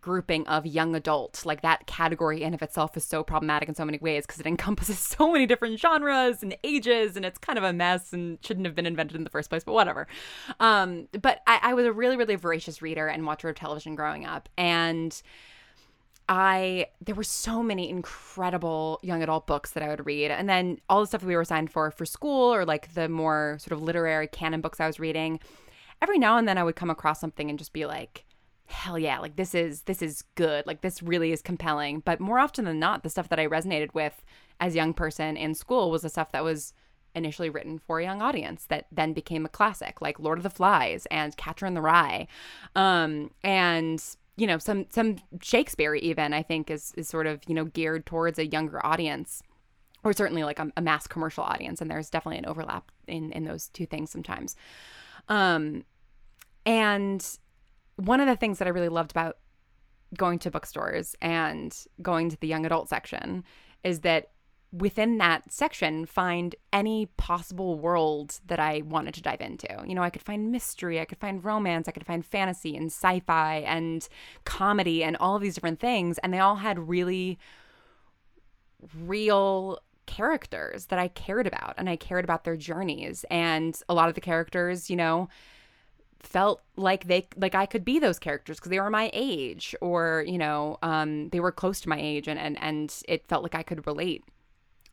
grouping 0.00 0.46
of 0.46 0.66
young 0.66 0.94
adult 0.94 1.44
like 1.44 1.62
that 1.62 1.86
category 1.86 2.42
in 2.42 2.54
of 2.54 2.62
itself 2.62 2.96
is 2.96 3.04
so 3.04 3.22
problematic 3.22 3.68
in 3.68 3.74
so 3.74 3.84
many 3.84 3.98
ways 3.98 4.26
because 4.26 4.40
it 4.40 4.46
encompasses 4.46 4.98
so 5.18 5.32
many 5.32 5.46
different 5.46 5.78
genres 5.78 6.42
and 6.42 6.56
ages 6.64 7.16
and 7.16 7.24
it's 7.24 7.38
kind 7.38 7.58
of 7.58 7.64
a 7.64 7.72
mess 7.72 8.12
and 8.12 8.38
shouldn't 8.44 8.66
have 8.66 8.74
been 8.74 8.86
invented 8.86 9.16
in 9.16 9.24
the 9.24 9.30
first 9.30 9.50
place 9.50 9.64
but 9.64 9.72
whatever 9.72 10.06
um, 10.60 11.08
but 11.20 11.42
I, 11.46 11.60
I 11.62 11.74
was 11.74 11.86
a 11.86 11.92
really 11.92 12.16
really 12.16 12.36
voracious 12.36 12.82
reader 12.82 13.08
and 13.08 13.26
watcher 13.26 13.48
of 13.48 13.56
television 13.56 13.94
growing 13.94 14.24
up 14.24 14.48
and 14.56 15.20
I 16.28 16.88
there 17.00 17.14
were 17.14 17.24
so 17.24 17.62
many 17.62 17.88
incredible 17.88 19.00
young 19.02 19.22
adult 19.22 19.46
books 19.46 19.70
that 19.72 19.82
I 19.82 19.88
would 19.88 20.04
read, 20.04 20.30
and 20.30 20.48
then 20.48 20.78
all 20.88 21.00
the 21.00 21.06
stuff 21.06 21.22
that 21.22 21.26
we 21.26 21.34
were 21.34 21.40
assigned 21.40 21.72
for 21.72 21.90
for 21.90 22.04
school, 22.04 22.52
or 22.52 22.66
like 22.66 22.92
the 22.94 23.08
more 23.08 23.56
sort 23.60 23.72
of 23.72 23.82
literary 23.82 24.26
canon 24.26 24.60
books 24.60 24.78
I 24.78 24.86
was 24.86 25.00
reading. 25.00 25.40
Every 26.02 26.18
now 26.18 26.36
and 26.36 26.46
then, 26.46 26.58
I 26.58 26.64
would 26.64 26.76
come 26.76 26.90
across 26.90 27.18
something 27.20 27.48
and 27.50 27.58
just 27.58 27.72
be 27.72 27.86
like, 27.86 28.24
"Hell 28.68 28.98
yeah! 28.98 29.18
Like 29.18 29.36
this 29.36 29.54
is 29.54 29.82
this 29.82 30.02
is 30.02 30.22
good. 30.34 30.66
Like 30.66 30.80
this 30.80 31.02
really 31.02 31.32
is 31.32 31.42
compelling." 31.42 32.00
But 32.00 32.20
more 32.20 32.38
often 32.38 32.64
than 32.64 32.78
not, 32.78 33.02
the 33.02 33.10
stuff 33.10 33.28
that 33.28 33.40
I 33.40 33.46
resonated 33.46 33.94
with 33.94 34.24
as 34.60 34.74
a 34.74 34.76
young 34.76 34.94
person 34.94 35.36
in 35.36 35.54
school 35.54 35.90
was 35.90 36.02
the 36.02 36.08
stuff 36.08 36.32
that 36.32 36.44
was 36.44 36.72
initially 37.14 37.50
written 37.50 37.78
for 37.78 37.98
a 37.98 38.04
young 38.04 38.22
audience 38.22 38.66
that 38.66 38.86
then 38.92 39.12
became 39.12 39.44
a 39.44 39.48
classic, 39.48 40.00
like 40.00 40.20
Lord 40.20 40.38
of 40.38 40.44
the 40.44 40.50
Flies 40.50 41.06
and 41.10 41.36
Catcher 41.36 41.66
in 41.66 41.74
the 41.74 41.80
Rye, 41.80 42.28
um, 42.76 43.30
and 43.42 44.02
you 44.36 44.46
know 44.46 44.58
some 44.58 44.86
some 44.88 45.16
Shakespeare 45.42 45.94
even 45.94 46.32
I 46.32 46.42
think 46.42 46.70
is 46.70 46.92
is 46.96 47.08
sort 47.08 47.26
of 47.26 47.40
you 47.48 47.54
know 47.54 47.64
geared 47.64 48.06
towards 48.06 48.38
a 48.38 48.46
younger 48.46 48.84
audience 48.86 49.42
or 50.04 50.12
certainly 50.12 50.44
like 50.44 50.60
a, 50.60 50.70
a, 50.76 50.80
mass 50.80 51.08
commercial 51.08 51.42
audience 51.42 51.80
and 51.80 51.90
there's 51.90 52.08
definitely 52.08 52.38
an 52.38 52.46
overlap 52.46 52.90
in 53.08 53.32
in 53.32 53.44
those 53.44 53.68
two 53.68 53.84
things 53.84 54.10
sometimes 54.10 54.54
um 55.28 55.84
and 56.64 57.38
one 57.98 58.20
of 58.20 58.26
the 58.26 58.36
things 58.36 58.58
that 58.58 58.68
I 58.68 58.70
really 58.70 58.88
loved 58.88 59.10
about 59.10 59.38
going 60.16 60.38
to 60.38 60.50
bookstores 60.50 61.14
and 61.20 61.76
going 62.00 62.30
to 62.30 62.36
the 62.40 62.46
young 62.46 62.64
adult 62.64 62.88
section 62.88 63.44
is 63.84 64.00
that 64.00 64.30
within 64.72 65.18
that 65.18 65.50
section 65.50 66.04
find 66.04 66.54
any 66.72 67.06
possible 67.16 67.78
world 67.78 68.38
that 68.46 68.60
I 68.60 68.82
wanted 68.84 69.14
to 69.14 69.22
dive 69.22 69.40
into. 69.40 69.68
You 69.86 69.94
know, 69.94 70.02
I 70.02 70.10
could 70.10 70.22
find 70.22 70.52
mystery, 70.52 71.00
I 71.00 71.06
could 71.06 71.18
find 71.18 71.44
romance, 71.44 71.88
I 71.88 71.92
could 71.92 72.06
find 72.06 72.24
fantasy 72.24 72.76
and 72.76 72.86
sci 72.86 73.20
fi 73.20 73.56
and 73.66 74.06
comedy 74.44 75.02
and 75.02 75.16
all 75.16 75.36
of 75.36 75.42
these 75.42 75.54
different 75.54 75.80
things. 75.80 76.18
And 76.18 76.32
they 76.32 76.38
all 76.38 76.56
had 76.56 76.88
really 76.88 77.38
real 78.94 79.80
characters 80.06 80.86
that 80.86 80.98
I 80.98 81.08
cared 81.08 81.46
about 81.46 81.74
and 81.76 81.88
I 81.88 81.96
cared 81.96 82.24
about 82.24 82.44
their 82.44 82.56
journeys. 82.56 83.24
And 83.30 83.80
a 83.88 83.94
lot 83.94 84.08
of 84.08 84.14
the 84.14 84.20
characters, 84.20 84.90
you 84.90 84.96
know, 84.96 85.28
felt 86.20 86.62
like 86.76 87.06
they 87.06 87.28
like 87.36 87.54
I 87.54 87.66
could 87.66 87.84
be 87.84 87.98
those 87.98 88.18
characters 88.18 88.58
because 88.58 88.70
they 88.70 88.80
were 88.80 88.90
my 88.90 89.10
age 89.12 89.74
or 89.80 90.24
you 90.26 90.38
know 90.38 90.78
um 90.82 91.28
they 91.30 91.40
were 91.40 91.52
close 91.52 91.80
to 91.82 91.88
my 91.88 91.98
age 91.98 92.28
and 92.28 92.38
and 92.38 92.60
and 92.60 93.02
it 93.06 93.28
felt 93.28 93.42
like 93.42 93.54
I 93.54 93.62
could 93.62 93.86
relate 93.86 94.24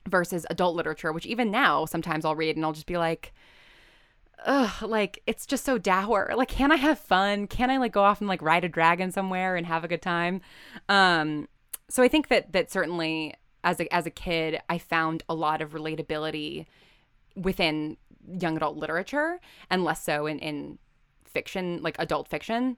versus 0.08 0.46
adult 0.50 0.76
literature, 0.76 1.12
which 1.12 1.26
even 1.26 1.52
now 1.52 1.86
sometimes 1.86 2.26
I'll 2.26 2.36
read 2.36 2.56
and 2.56 2.66
I'll 2.66 2.74
just 2.74 2.86
be 2.86 2.98
like, 2.98 3.34
ugh, 4.46 4.84
like 4.84 5.22
it's 5.26 5.46
just 5.46 5.66
so 5.66 5.78
dour. 5.78 6.32
Like, 6.36 6.50
can 6.50 6.72
I 6.72 6.76
have 6.78 7.00
fun? 7.00 7.48
Can 7.48 7.70
I 7.70 7.78
like 7.78 7.92
go 7.92 8.04
off 8.04 8.22
and 8.22 8.28
like 8.28 8.42
ride 8.42 8.64
a 8.64 8.70
dragon 8.70 9.12
somewhere 9.12 9.56
and 9.56 9.66
have 9.66 9.84
a 9.84 9.88
good 9.88 10.02
time? 10.02 10.42
Um, 10.90 11.48
so 11.90 12.04
I 12.04 12.08
think 12.08 12.28
that 12.30 12.52
that 12.54 12.72
certainly 12.72 13.36
as 13.64 13.80
a 13.80 13.94
as 13.94 14.06
a 14.06 14.12
kid, 14.12 14.60
I 14.70 14.78
found 14.78 15.24
a 15.28 15.36
lot 15.36 15.62
of 15.62 15.72
relatability 15.72 16.66
within 17.36 17.98
young 18.28 18.58
adult 18.58 18.78
literature 18.78 19.40
and 19.70 19.84
less 19.84 20.04
so 20.04 20.26
in 20.26 20.40
in 20.40 20.80
fiction, 21.36 21.82
like 21.84 21.96
adult 22.00 22.28
fiction. 22.28 22.78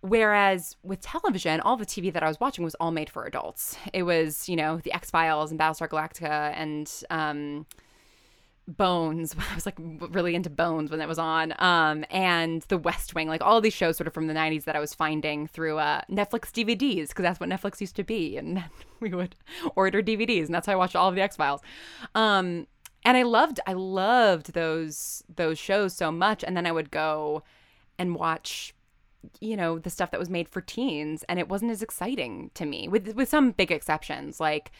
Whereas 0.00 0.76
with 0.82 1.00
television, 1.00 1.60
all 1.60 1.76
the 1.76 1.86
TV 1.86 2.12
that 2.12 2.22
I 2.22 2.28
was 2.28 2.38
watching 2.38 2.62
was 2.62 2.74
all 2.76 2.90
made 2.90 3.10
for 3.10 3.24
adults. 3.24 3.76
It 3.92 4.02
was, 4.02 4.48
you 4.50 4.54
know, 4.54 4.76
the 4.76 4.92
X 4.92 5.10
Files 5.10 5.50
and 5.50 5.58
Battlestar 5.58 5.88
Galactica 5.88 6.52
and 6.54 6.92
um, 7.08 7.66
Bones. 8.68 9.34
I 9.50 9.54
was 9.54 9.64
like 9.64 9.76
really 9.78 10.34
into 10.34 10.50
Bones 10.50 10.90
when 10.90 11.00
it 11.00 11.08
was 11.08 11.18
on. 11.18 11.54
Um, 11.58 12.04
and 12.10 12.60
The 12.68 12.76
West 12.76 13.14
Wing, 13.14 13.28
like 13.28 13.42
all 13.42 13.62
these 13.62 13.72
shows 13.72 13.96
sort 13.96 14.06
of 14.06 14.12
from 14.12 14.26
the 14.26 14.34
90s 14.34 14.64
that 14.64 14.76
I 14.76 14.80
was 14.80 14.92
finding 14.92 15.46
through 15.46 15.78
uh, 15.78 16.02
Netflix 16.10 16.52
DVDs, 16.52 17.08
because 17.08 17.22
that's 17.22 17.40
what 17.40 17.48
Netflix 17.48 17.80
used 17.80 17.96
to 17.96 18.04
be. 18.04 18.36
And 18.36 18.62
we 19.00 19.10
would 19.10 19.36
order 19.74 20.02
DVDs, 20.02 20.44
and 20.44 20.54
that's 20.54 20.66
how 20.66 20.74
I 20.74 20.76
watched 20.76 20.96
all 20.96 21.08
of 21.08 21.14
the 21.14 21.22
X 21.22 21.36
Files. 21.36 21.62
Um, 22.14 22.66
and 23.04 23.16
I 23.16 23.22
loved, 23.22 23.60
I 23.66 23.72
loved 23.72 24.52
those 24.52 25.22
those 25.34 25.58
shows 25.58 25.94
so 25.94 26.10
much. 26.10 26.42
And 26.44 26.56
then 26.56 26.66
I 26.66 26.72
would 26.72 26.90
go 26.90 27.42
and 27.98 28.14
watch 28.14 28.74
you 29.40 29.56
know 29.56 29.78
the 29.78 29.88
stuff 29.88 30.10
that 30.10 30.20
was 30.20 30.28
made 30.28 30.46
for 30.46 30.60
teens 30.60 31.24
and 31.30 31.38
it 31.38 31.48
wasn't 31.48 31.70
as 31.70 31.80
exciting 31.80 32.50
to 32.52 32.66
me 32.66 32.88
with 32.88 33.14
with 33.14 33.26
some 33.26 33.52
big 33.52 33.72
exceptions 33.72 34.38
like 34.38 34.70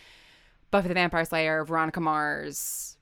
Buffy 0.75 0.89
the 0.89 0.95
Vampire 0.95 1.25
Slayer, 1.25 1.65
Veronica 1.65 2.01
Mars, 2.01 2.97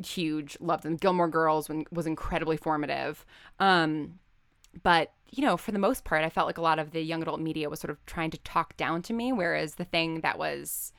huge, 0.00 0.56
loved 0.60 0.84
them. 0.84 0.94
Gilmore 0.94 1.26
Girls 1.26 1.68
was 1.90 2.06
incredibly 2.06 2.56
formative. 2.56 3.26
Um, 3.58 4.20
but 4.84 5.12
you 5.32 5.42
know, 5.42 5.56
for 5.56 5.72
the 5.72 5.80
most 5.80 6.04
part, 6.04 6.24
I 6.24 6.30
felt 6.30 6.46
like 6.46 6.58
a 6.58 6.62
lot 6.62 6.78
of 6.78 6.92
the 6.92 7.00
young 7.00 7.22
adult 7.22 7.40
media 7.40 7.68
was 7.68 7.80
sort 7.80 7.90
of 7.90 8.06
trying 8.06 8.30
to 8.30 8.38
talk 8.38 8.76
down 8.76 9.02
to 9.02 9.12
me, 9.12 9.32
whereas 9.32 9.74
the 9.74 9.84
thing 9.84 10.20
that 10.20 10.38
was 10.38 10.92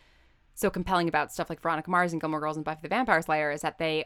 so 0.57 0.71
compelling 0.71 1.07
about 1.07 1.31
stuff 1.31 1.51
like 1.51 1.61
Veronica 1.61 1.91
Mars 1.91 2.11
and 2.11 2.19
Gilmore 2.19 2.39
Girls 2.39 2.55
and 2.55 2.65
Buffy 2.65 2.79
the 2.81 2.87
Vampire 2.87 3.21
Slayer 3.21 3.51
is 3.51 3.61
that 3.61 3.77
they 3.77 4.05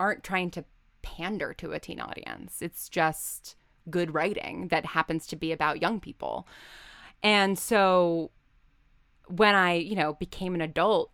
aren't 0.00 0.24
trying 0.24 0.50
to 0.52 0.64
pander 1.02 1.52
to 1.52 1.72
a 1.72 1.78
teen 1.78 2.00
audience. 2.00 2.62
It's 2.62 2.88
just 2.88 3.56
good 3.90 4.14
writing 4.14 4.68
that 4.68 4.86
happens 4.86 5.26
to 5.26 5.36
be 5.36 5.52
about 5.52 5.82
young 5.82 6.00
people. 6.00 6.48
And 7.22 7.58
so 7.58 8.30
when 9.26 9.54
I, 9.54 9.74
you 9.74 9.94
know, 9.94 10.14
became 10.14 10.54
an 10.54 10.62
adult 10.62 11.10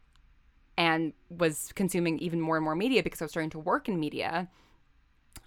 and 0.78 1.12
was 1.28 1.72
consuming 1.74 2.20
even 2.20 2.40
more 2.40 2.56
and 2.56 2.62
more 2.64 2.76
media 2.76 3.02
because 3.02 3.20
I 3.20 3.24
was 3.24 3.32
starting 3.32 3.50
to 3.50 3.58
work 3.58 3.88
in 3.88 3.98
media, 3.98 4.48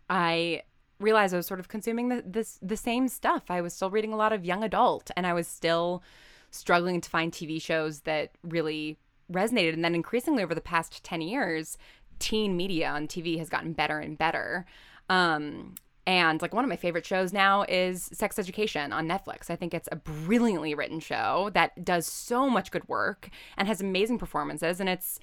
I 0.10 0.64
realized 1.00 1.34
I 1.34 1.38
was 1.38 1.48
sort 1.48 1.62
of 1.62 1.70
consuming 1.70 2.10
the, 2.10 2.22
this 2.26 2.60
the 2.62 2.76
same 2.76 3.08
stuff. 3.08 3.44
I 3.48 3.62
was 3.62 3.74
still 3.74 3.90
reading 3.90 4.12
a 4.12 4.18
lot 4.18 4.34
of 4.34 4.44
young 4.44 4.62
adult 4.62 5.10
and 5.16 5.26
I 5.26 5.32
was 5.32 5.48
still 5.48 6.04
struggling 6.52 7.00
to 7.00 7.10
find 7.10 7.32
TV 7.32 7.62
shows 7.62 8.02
that 8.02 8.32
really 8.44 8.98
resonated. 9.32 9.74
And 9.74 9.84
then 9.84 9.96
increasingly 9.96 10.44
over 10.44 10.56
the 10.56 10.62
past 10.62 11.04
10 11.04 11.22
years, 11.22 11.78
teen 12.20 12.56
media 12.56 12.90
on 12.90 13.08
TV 13.08 13.38
has 13.40 13.50
gotten 13.50 13.74
better 13.74 14.00
and 14.00 14.18
better. 14.18 14.66
Um, 15.10 15.76
and 16.08 16.42
like 16.42 16.54
one 16.54 16.64
of 16.64 16.70
my 16.70 16.76
favorite 16.76 17.06
shows 17.06 17.34
now 17.34 17.64
is 17.68 18.10
Sex 18.14 18.38
Education 18.38 18.94
on 18.94 19.08
Netflix. 19.08 19.50
I 19.50 19.56
think 19.56 19.74
it's 19.74 19.90
a 19.92 19.96
brilliantly 19.96 20.76
written 20.76 21.00
show 21.00 21.50
that 21.54 21.84
does 21.84 22.06
so 22.06 22.50
much 22.50 22.72
good 22.72 22.88
work 22.88 23.30
and 23.58 23.68
has 23.68 23.82
amazing 23.82 24.20
performances 24.20 24.80
and 24.80 24.88
it's 24.88 25.20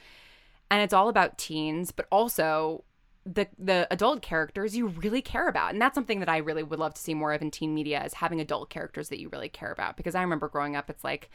and 0.70 0.80
it's 0.82 0.94
all 0.94 1.08
about 1.08 1.36
teens, 1.36 1.92
but 1.92 2.06
also 2.10 2.84
the 3.24 3.46
the 3.58 3.86
adult 3.92 4.22
characters 4.22 4.76
you 4.76 4.88
really 4.88 5.22
care 5.22 5.46
about. 5.46 5.72
And 5.72 5.80
that's 5.80 5.94
something 5.94 6.18
that 6.18 6.28
I 6.28 6.38
really 6.38 6.64
would 6.64 6.80
love 6.80 6.94
to 6.94 7.00
see 7.00 7.14
more 7.14 7.32
of 7.32 7.42
in 7.42 7.52
teen 7.52 7.74
media 7.74 8.02
is 8.04 8.14
having 8.14 8.40
adult 8.40 8.68
characters 8.68 9.08
that 9.10 9.20
you 9.20 9.28
really 9.28 9.48
care 9.48 9.70
about 9.70 9.96
because 9.96 10.16
I 10.16 10.22
remember 10.22 10.48
growing 10.48 10.74
up 10.74 10.90
it's 10.90 11.04
like 11.04 11.30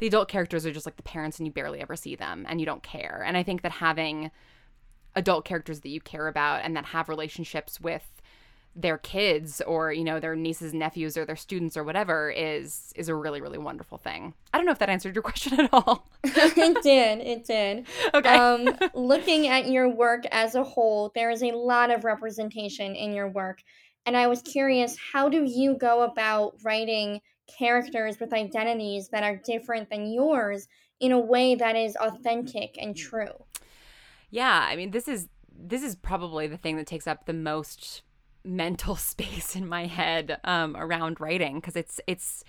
the 0.00 0.06
adult 0.06 0.28
characters 0.28 0.66
are 0.66 0.72
just 0.72 0.86
like 0.86 0.96
the 0.96 1.02
parents 1.02 1.38
and 1.38 1.46
you 1.46 1.52
barely 1.52 1.80
ever 1.80 1.94
see 1.94 2.16
them 2.16 2.44
and 2.48 2.58
you 2.58 2.66
don't 2.66 2.82
care. 2.82 3.22
And 3.24 3.36
I 3.36 3.42
think 3.42 3.62
that 3.62 3.72
having 3.72 4.30
adult 5.14 5.44
characters 5.44 5.80
that 5.80 5.90
you 5.90 6.00
care 6.00 6.26
about 6.26 6.62
and 6.64 6.76
that 6.76 6.86
have 6.86 7.08
relationships 7.08 7.80
with 7.80 8.20
their 8.76 8.98
kids 8.98 9.60
or 9.66 9.92
you 9.92 10.04
know 10.04 10.20
their 10.20 10.36
nieces 10.36 10.70
and 10.70 10.78
nephews 10.78 11.16
or 11.16 11.24
their 11.24 11.34
students 11.34 11.76
or 11.76 11.82
whatever 11.82 12.30
is 12.30 12.92
is 12.94 13.08
a 13.08 13.14
really 13.14 13.40
really 13.40 13.58
wonderful 13.58 13.98
thing. 13.98 14.32
I 14.54 14.58
don't 14.58 14.64
know 14.64 14.72
if 14.72 14.78
that 14.78 14.88
answered 14.88 15.14
your 15.14 15.22
question 15.30 15.60
at 15.60 15.70
all. 15.72 16.08
It 16.24 16.82
did. 16.82 17.20
It 17.20 17.44
did. 17.44 17.86
Okay. 18.14 18.28
Um 18.28 18.76
looking 18.94 19.48
at 19.48 19.68
your 19.68 19.88
work 19.88 20.24
as 20.30 20.54
a 20.54 20.62
whole 20.62 21.10
there 21.14 21.30
is 21.30 21.42
a 21.42 21.50
lot 21.50 21.90
of 21.90 22.04
representation 22.04 22.94
in 22.94 23.12
your 23.12 23.28
work. 23.28 23.60
And 24.06 24.16
i 24.16 24.28
was 24.28 24.40
curious 24.40 24.96
how 25.12 25.28
do 25.28 25.44
you 25.44 25.76
go 25.76 26.02
about 26.02 26.54
writing 26.62 27.20
characters 27.58 28.18
with 28.20 28.32
identities 28.32 29.08
that 29.08 29.22
are 29.22 29.36
different 29.36 29.90
than 29.90 30.12
yours 30.12 30.68
in 31.00 31.12
a 31.12 31.18
way 31.18 31.54
that 31.54 31.76
is 31.76 31.96
authentic 31.96 32.76
and 32.80 32.96
true. 32.96 33.44
Yeah 34.30 34.66
i 34.68 34.76
mean 34.76 34.92
this 34.92 35.08
is 35.08 35.28
this 35.52 35.82
is 35.82 35.96
probably 35.96 36.46
the 36.46 36.56
thing 36.56 36.76
that 36.76 36.86
takes 36.86 37.06
up 37.06 37.26
the 37.26 37.32
most 37.32 38.02
mental 38.44 38.96
space 39.12 39.56
in 39.56 39.68
my 39.68 39.86
head 39.86 40.38
um, 40.44 40.76
around 40.76 41.20
writing 41.20 41.56
because 41.56 41.76
it's 41.76 42.00
it's 42.06 42.44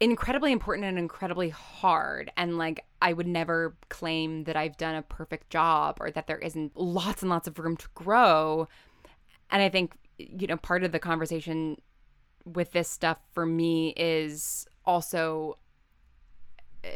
incredibly 0.00 0.52
important 0.52 0.86
and 0.86 0.98
incredibly 0.98 1.48
hard 1.50 2.30
and 2.36 2.58
like 2.58 2.84
i 3.00 3.12
would 3.12 3.28
never 3.28 3.76
claim 3.88 4.44
that 4.44 4.56
i've 4.56 4.76
done 4.76 4.96
a 4.96 5.02
perfect 5.02 5.48
job 5.50 5.96
or 6.00 6.10
that 6.10 6.26
there 6.26 6.38
isn't 6.38 6.76
lots 6.76 7.22
and 7.22 7.30
lots 7.30 7.46
of 7.46 7.58
room 7.58 7.76
to 7.76 7.88
grow. 7.94 8.68
And 9.50 9.62
i 9.62 9.68
think 9.68 9.94
you 10.18 10.46
know 10.46 10.56
part 10.56 10.84
of 10.84 10.92
the 10.92 10.98
conversation 10.98 11.80
with 12.44 12.72
this 12.72 12.88
stuff 12.88 13.18
for 13.32 13.46
me 13.46 13.94
is 13.96 14.66
also 14.84 15.58
uh, 16.84 16.88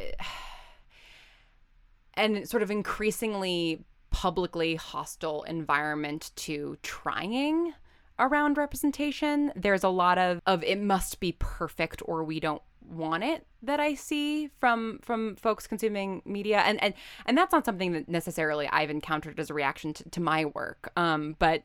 and 2.14 2.48
sort 2.48 2.62
of 2.62 2.70
increasingly 2.70 3.84
publicly 4.11 4.74
hostile 4.74 5.42
environment 5.44 6.32
to 6.34 6.76
trying 6.82 7.72
around 8.18 8.56
representation. 8.56 9.52
There's 9.54 9.84
a 9.84 9.88
lot 9.88 10.18
of 10.18 10.40
of 10.46 10.62
it 10.64 10.80
must 10.80 11.20
be 11.20 11.32
perfect 11.38 12.02
or 12.04 12.24
we 12.24 12.40
don't 12.40 12.62
want 12.88 13.22
it 13.22 13.46
that 13.62 13.80
I 13.80 13.94
see 13.94 14.48
from 14.58 14.98
from 15.02 15.37
folks 15.37 15.66
consuming 15.66 16.22
media 16.24 16.58
and 16.61 16.82
and 16.82 16.94
and 17.26 17.37
that's 17.37 17.52
not 17.52 17.64
something 17.64 17.92
that 17.92 18.08
necessarily 18.08 18.66
I've 18.68 18.90
encountered 18.90 19.38
as 19.38 19.50
a 19.50 19.54
reaction 19.54 19.92
to, 19.94 20.11
to 20.11 20.20
my 20.20 20.46
work. 20.46 20.90
Um 20.96 21.37
but 21.38 21.64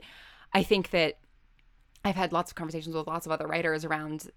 I 0.54 0.64
think 0.64 0.92
that 0.92 1.18
I've 2.04 2.16
had 2.16 2.34
lots 2.34 2.52
of 2.52 2.56
conversations 2.56 2.96
with 2.96 3.08
lots 3.08 3.26
of 3.26 3.32
other 3.32 3.48
writers 3.48 3.86
around 3.86 4.30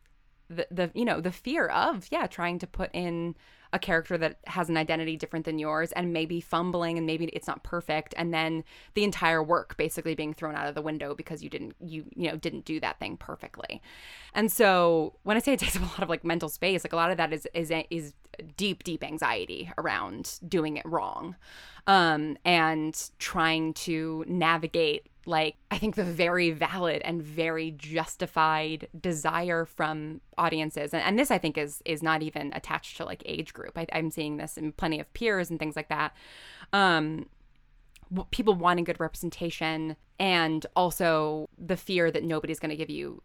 the 0.49 0.67
the 0.71 0.91
you 0.95 1.05
know 1.05 1.21
the 1.21 1.33
fear 1.33 1.67
of 1.67 2.07
yeah 2.11 2.27
trying 2.27 2.59
to 2.59 2.67
put 2.67 2.91
in 2.93 3.35
a 3.73 3.79
character 3.79 4.17
that 4.17 4.39
has 4.47 4.69
an 4.69 4.77
identity 4.77 5.17
different 5.17 5.45
than 5.45 5.59
yours 5.59 5.91
and 5.93 6.13
maybe 6.13 6.41
fumbling 6.41 6.97
and 6.97 7.07
maybe 7.07 7.25
it's 7.27 7.49
not 7.49 7.65
perfect 7.65 8.15
and 8.17 8.33
then 8.33 8.63
the 8.95 9.03
entire 9.03 9.43
work 9.43 9.77
basically 9.77 10.15
being 10.15 10.33
thrown 10.33 10.55
out 10.55 10.69
of 10.69 10.75
the 10.75 10.83
window 10.83 11.15
because 11.15 11.43
you 11.43 11.51
didn't 11.51 11.75
you 11.81 12.05
you 12.15 12.31
know 12.31 12.37
didn't 12.37 12.65
do 12.65 12.79
that 12.81 12.99
thing 12.99 13.17
perfectly. 13.17 13.83
And 14.35 14.53
so 14.53 15.15
when 15.25 15.37
i 15.37 15.41
say 15.41 15.53
it 15.53 15.59
takes 15.61 15.77
up 15.77 15.83
a 15.83 15.87
lot 15.87 16.03
of 16.03 16.09
like 16.09 16.25
mental 16.25 16.49
space 16.49 16.85
like 16.85 16.93
a 16.93 16.97
lot 16.97 17.11
of 17.11 17.17
that 17.17 17.33
is 17.33 17.47
is 17.55 17.73
is 17.91 18.15
deep 18.57 18.85
deep 18.85 19.03
anxiety 19.03 19.71
around 19.79 20.39
doing 20.47 20.77
it 20.77 20.87
wrong 20.87 21.35
um 21.87 22.37
and 22.45 23.11
trying 23.19 23.73
to 23.73 24.25
navigate 24.29 25.09
like 25.27 25.57
I 25.71 25.79
think 25.79 25.97
the 25.97 26.05
very 26.05 26.51
valid 26.51 27.03
and 27.05 27.23
very 27.23 27.73
justified 27.73 28.89
desire 28.99 29.65
from 29.65 30.21
audiences. 30.39 30.95
And, 30.95 31.03
and 31.03 31.19
this 31.19 31.31
I 31.31 31.39
think 31.39 31.59
is 31.59 31.83
is 31.85 32.03
not 32.03 32.23
even 32.23 32.53
attached 32.55 32.97
to 32.99 33.05
like 33.05 33.23
age 33.27 33.53
group. 33.53 33.77
I, 33.77 33.87
am 33.93 34.11
seeing 34.11 34.37
this 34.37 34.57
in 34.57 34.73
plenty 34.73 35.01
of 35.01 35.13
peers 35.13 35.51
and 35.51 35.59
things 35.59 35.77
like 35.77 35.89
that. 35.89 36.15
Um 36.73 37.27
people 38.31 38.55
wanting 38.55 38.85
good 38.85 39.01
representation 39.01 39.97
and 40.19 40.65
also 40.77 41.49
the 41.59 41.77
fear 41.77 42.11
that 42.11 42.23
nobody's 42.23 42.61
going 42.61 42.71
to 42.71 42.77
give 42.77 42.89
you 42.89 43.21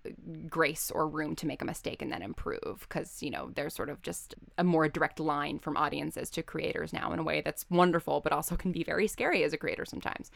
grace 0.47 0.91
or 0.91 1.07
room 1.07 1.35
to 1.35 1.45
make 1.45 1.61
a 1.61 1.65
mistake 1.65 2.01
and 2.01 2.11
then 2.11 2.21
improve 2.21 2.85
because 2.89 3.21
you 3.21 3.29
know 3.29 3.51
there's 3.53 3.73
sort 3.73 3.89
of 3.89 4.01
just 4.01 4.33
a 4.57 4.63
more 4.63 4.89
direct 4.89 5.19
line 5.19 5.59
from 5.59 5.77
audiences 5.77 6.29
to 6.31 6.41
creators 6.41 6.91
now 6.91 7.13
in 7.13 7.19
a 7.19 7.23
way 7.23 7.41
that's 7.41 7.65
wonderful 7.69 8.21
but 8.21 8.33
also 8.33 8.55
can 8.55 8.71
be 8.71 8.83
very 8.83 9.07
scary 9.07 9.43
as 9.43 9.53
a 9.53 9.57
creator 9.57 9.85
sometimes. 9.85 10.31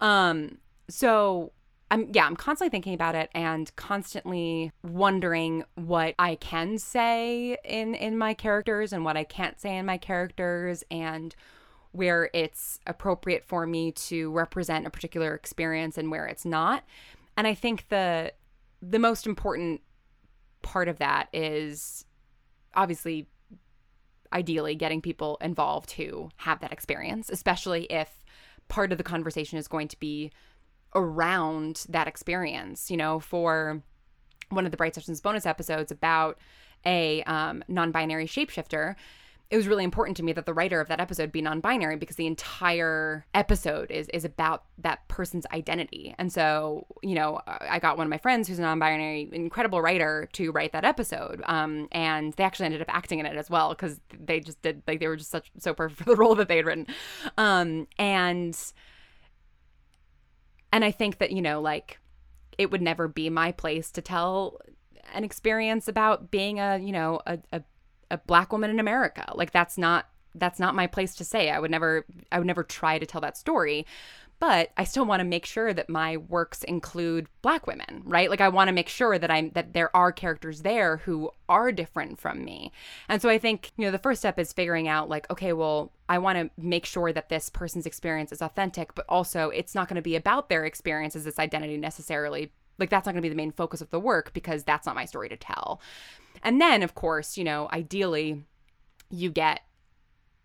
Um 0.00 0.58
so 0.90 1.52
I'm 1.90 2.08
yeah, 2.12 2.26
I'm 2.26 2.36
constantly 2.36 2.70
thinking 2.70 2.94
about 2.94 3.14
it 3.14 3.30
and 3.34 3.74
constantly 3.76 4.70
wondering 4.82 5.64
what 5.74 6.14
I 6.18 6.36
can 6.36 6.78
say 6.78 7.56
in 7.64 7.94
in 7.94 8.16
my 8.16 8.34
characters 8.34 8.92
and 8.92 9.04
what 9.04 9.16
I 9.16 9.24
can't 9.24 9.60
say 9.60 9.76
in 9.76 9.86
my 9.86 9.98
characters 9.98 10.84
and 10.90 11.34
where 11.92 12.30
it's 12.32 12.78
appropriate 12.86 13.44
for 13.44 13.66
me 13.66 13.90
to 13.90 14.30
represent 14.30 14.86
a 14.86 14.90
particular 14.90 15.34
experience 15.34 15.98
and 15.98 16.10
where 16.10 16.26
it's 16.26 16.44
not. 16.44 16.84
And 17.36 17.46
I 17.46 17.54
think 17.54 17.86
the 17.88 18.32
the 18.80 18.98
most 18.98 19.26
important 19.26 19.80
part 20.62 20.88
of 20.88 20.98
that 20.98 21.28
is 21.32 22.04
obviously 22.74 23.26
ideally 24.32 24.76
getting 24.76 25.02
people 25.02 25.38
involved 25.40 25.92
who 25.92 26.30
have 26.36 26.60
that 26.60 26.72
experience, 26.72 27.28
especially 27.30 27.84
if 27.86 28.22
part 28.68 28.92
of 28.92 28.98
the 28.98 29.04
conversation 29.04 29.58
is 29.58 29.66
going 29.66 29.88
to 29.88 29.98
be 29.98 30.30
around 30.94 31.84
that 31.88 32.06
experience. 32.06 32.90
You 32.90 32.96
know, 32.96 33.20
for 33.20 33.82
one 34.50 34.64
of 34.64 34.70
the 34.70 34.76
Bright 34.76 34.94
Sessions 34.94 35.20
bonus 35.20 35.46
episodes 35.46 35.92
about 35.92 36.38
a 36.86 37.22
um, 37.24 37.62
non 37.68 37.92
binary 37.92 38.26
shapeshifter, 38.26 38.96
it 39.50 39.56
was 39.56 39.66
really 39.66 39.82
important 39.82 40.16
to 40.16 40.22
me 40.22 40.32
that 40.32 40.46
the 40.46 40.54
writer 40.54 40.80
of 40.80 40.86
that 40.88 41.00
episode 41.00 41.32
be 41.32 41.42
non-binary 41.42 41.96
because 41.96 42.14
the 42.14 42.26
entire 42.26 43.26
episode 43.34 43.90
is 43.90 44.08
is 44.10 44.24
about 44.24 44.64
that 44.78 45.06
person's 45.08 45.44
identity. 45.52 46.14
And 46.18 46.32
so, 46.32 46.86
you 47.02 47.16
know, 47.16 47.40
I 47.46 47.80
got 47.80 47.96
one 47.96 48.06
of 48.06 48.10
my 48.10 48.18
friends 48.18 48.46
who's 48.46 48.60
a 48.60 48.62
non-binary, 48.62 49.30
incredible 49.32 49.82
writer 49.82 50.28
to 50.34 50.52
write 50.52 50.72
that 50.72 50.84
episode. 50.84 51.42
Um, 51.46 51.88
and 51.90 52.32
they 52.34 52.44
actually 52.44 52.66
ended 52.66 52.80
up 52.80 52.94
acting 52.94 53.18
in 53.18 53.26
it 53.26 53.36
as 53.36 53.50
well 53.50 53.70
because 53.70 54.00
they 54.16 54.38
just 54.38 54.62
did 54.62 54.82
like 54.86 55.00
they 55.00 55.08
were 55.08 55.16
just 55.16 55.32
such 55.32 55.50
so 55.58 55.74
perfect 55.74 55.98
for 55.98 56.04
the 56.04 56.16
role 56.16 56.36
that 56.36 56.46
they 56.46 56.56
had 56.56 56.66
written. 56.66 56.86
Um, 57.36 57.88
and 57.98 58.56
and 60.72 60.84
I 60.84 60.90
think 60.90 61.18
that 61.18 61.32
you 61.32 61.42
know, 61.42 61.60
like, 61.60 61.98
it 62.58 62.70
would 62.70 62.82
never 62.82 63.08
be 63.08 63.30
my 63.30 63.52
place 63.52 63.90
to 63.92 64.02
tell 64.02 64.60
an 65.14 65.24
experience 65.24 65.88
about 65.88 66.30
being 66.30 66.60
a 66.60 66.78
you 66.78 66.92
know 66.92 67.20
a, 67.26 67.38
a 67.52 67.62
a 68.10 68.18
black 68.18 68.52
woman 68.52 68.70
in 68.70 68.80
America. 68.80 69.30
Like 69.34 69.52
that's 69.52 69.78
not 69.78 70.06
that's 70.34 70.58
not 70.60 70.74
my 70.74 70.86
place 70.86 71.14
to 71.16 71.24
say. 71.24 71.50
I 71.50 71.58
would 71.58 71.70
never 71.70 72.04
I 72.30 72.38
would 72.38 72.46
never 72.46 72.62
try 72.62 72.98
to 72.98 73.06
tell 73.06 73.20
that 73.20 73.36
story. 73.36 73.86
But 74.40 74.70
I 74.78 74.84
still 74.84 75.04
want 75.04 75.20
to 75.20 75.24
make 75.24 75.44
sure 75.44 75.74
that 75.74 75.90
my 75.90 76.16
works 76.16 76.64
include 76.64 77.28
black 77.42 77.66
women, 77.66 78.02
right? 78.06 78.30
Like 78.30 78.40
I 78.40 78.48
want 78.48 78.68
to 78.68 78.72
make 78.72 78.88
sure 78.88 79.18
that 79.18 79.30
I'm 79.30 79.50
that 79.50 79.74
there 79.74 79.94
are 79.94 80.10
characters 80.12 80.62
there 80.62 80.96
who 80.96 81.30
are 81.46 81.70
different 81.70 82.18
from 82.18 82.42
me. 82.42 82.72
And 83.06 83.20
so 83.20 83.28
I 83.28 83.38
think, 83.38 83.70
you 83.76 83.84
know, 83.84 83.90
the 83.90 83.98
first 83.98 84.22
step 84.22 84.38
is 84.38 84.54
figuring 84.54 84.88
out 84.88 85.10
like, 85.10 85.30
okay, 85.30 85.52
well, 85.52 85.92
I 86.08 86.18
want 86.18 86.38
to 86.38 86.50
make 86.56 86.86
sure 86.86 87.12
that 87.12 87.28
this 87.28 87.50
person's 87.50 87.84
experience 87.84 88.32
is 88.32 88.40
authentic, 88.40 88.94
but 88.94 89.04
also 89.10 89.50
it's 89.50 89.74
not 89.74 89.88
going 89.88 89.96
to 89.96 90.02
be 90.02 90.16
about 90.16 90.48
their 90.48 90.64
experience 90.64 91.14
as 91.14 91.24
this 91.24 91.38
identity 91.38 91.76
necessarily. 91.76 92.50
Like 92.78 92.88
that's 92.88 93.04
not 93.04 93.12
going 93.12 93.22
to 93.22 93.26
be 93.26 93.28
the 93.28 93.34
main 93.34 93.52
focus 93.52 93.82
of 93.82 93.90
the 93.90 94.00
work 94.00 94.32
because 94.32 94.64
that's 94.64 94.86
not 94.86 94.94
my 94.94 95.04
story 95.04 95.28
to 95.28 95.36
tell. 95.36 95.82
And 96.42 96.58
then, 96.58 96.82
of 96.82 96.94
course, 96.94 97.36
you 97.36 97.44
know, 97.44 97.68
ideally, 97.70 98.42
you 99.10 99.28
get, 99.28 99.60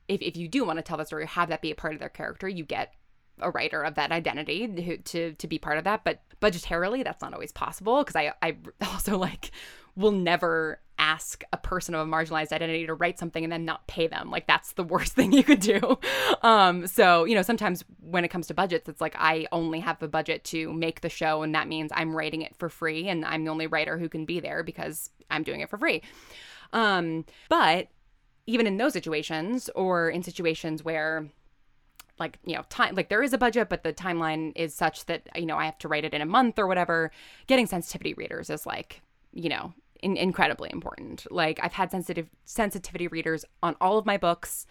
if, 0.10 0.22
if 0.22 0.36
you 0.36 0.50
do 0.50 0.66
want 0.66 0.80
to 0.80 0.84
tell 0.84 0.98
the 0.98 1.06
story, 1.06 1.26
have 1.26 1.48
that 1.48 1.62
be 1.62 1.72
a 1.72 1.76
part 1.76 1.94
of 1.94 2.02
their 2.02 2.10
character, 2.10 2.50
you 2.50 2.66
get 2.66 2.94
a 3.40 3.52
writer 3.52 3.82
of 3.82 3.96
that 3.96 4.12
identity 4.12 4.68
to 5.04 5.34
to 5.34 5.48
be 5.48 5.60
part 5.60 5.78
of 5.78 5.84
that 5.84 6.04
but 6.04 6.22
budgetarily 6.42 7.04
that's 7.04 7.22
not 7.22 7.34
always 7.34 7.52
possible 7.52 8.04
because 8.04 8.16
i 8.16 8.32
i 8.42 8.56
also 8.92 9.18
like 9.18 9.52
will 9.96 10.12
never 10.12 10.80
ask 10.98 11.44
a 11.52 11.58
person 11.58 11.94
of 11.96 12.08
a 12.08 12.10
marginalized 12.10 12.52
identity 12.52 12.86
to 12.86 12.94
write 12.94 13.20
something 13.20 13.44
and 13.44 13.52
then 13.52 13.66
not 13.66 13.86
pay 13.88 14.08
them. 14.08 14.30
Like 14.30 14.48
that's 14.48 14.74
the 14.74 14.84
worst 14.94 15.14
thing 15.14 15.32
you 15.32 15.44
could 15.44 15.60
do. 15.60 15.98
Um 16.42 16.88
so 16.88 17.26
you 17.26 17.36
know 17.36 17.42
sometimes 17.42 17.84
when 18.00 18.24
it 18.24 18.30
comes 18.30 18.48
to 18.48 18.54
budgets 18.54 18.88
it's 18.88 19.02
like 19.02 19.16
i 19.18 19.48
only 19.52 19.80
have 19.80 20.00
the 20.00 20.08
budget 20.08 20.44
to 20.46 20.72
make 20.74 21.02
the 21.02 21.10
show 21.10 21.42
and 21.42 21.56
that 21.56 21.68
means 21.68 21.92
i'm 21.94 22.16
writing 22.16 22.42
it 22.42 22.56
for 22.56 22.70
free 22.70 23.08
and 23.08 23.26
i'm 23.26 23.44
the 23.44 23.52
only 23.52 23.68
writer 23.68 23.98
who 23.98 24.08
can 24.08 24.26
be 24.26 24.40
there 24.40 24.64
because 24.64 25.10
i'm 25.30 25.44
doing 25.44 25.62
it 25.62 25.70
for 25.70 25.78
free. 25.78 26.02
Um 26.74 27.26
but 27.50 27.88
even 28.48 28.68
in 28.68 28.78
those 28.78 28.94
situations 28.94 29.70
or 29.76 30.10
in 30.10 30.22
situations 30.22 30.84
where 30.84 31.28
like 32.20 32.40
you 32.46 32.56
know 32.56 32.64
time 32.70 32.96
like 32.96 33.10
there 33.10 33.24
is 33.24 33.34
a 33.34 33.38
budget 33.38 33.70
but 33.70 33.84
the 33.84 33.94
timeline 33.94 34.52
is 34.56 34.74
such 34.74 35.06
that 35.06 35.28
you 35.36 35.46
know 35.46 35.58
i 35.58 35.66
have 35.66 35.78
to 35.78 35.88
write 35.88 36.06
it 36.06 36.14
in 36.14 36.22
a 36.22 36.26
month 36.26 36.60
or 36.60 36.68
whatever. 36.68 37.12
Getting 37.48 37.68
sensitivity 37.68 38.14
readers 38.14 38.50
is 38.50 38.66
like 38.66 39.02
you 39.34 39.50
know 39.50 39.74
in- 40.02 40.18
incredibly 40.18 40.70
important. 40.72 41.26
Like 41.32 41.60
i've 41.62 41.74
had 41.74 41.92
sensitive 41.92 42.30
sensitivity 42.46 43.08
readers 43.08 43.46
on 43.64 43.76
all 43.82 43.98
of 43.98 44.06
my 44.06 44.18
books. 44.18 44.66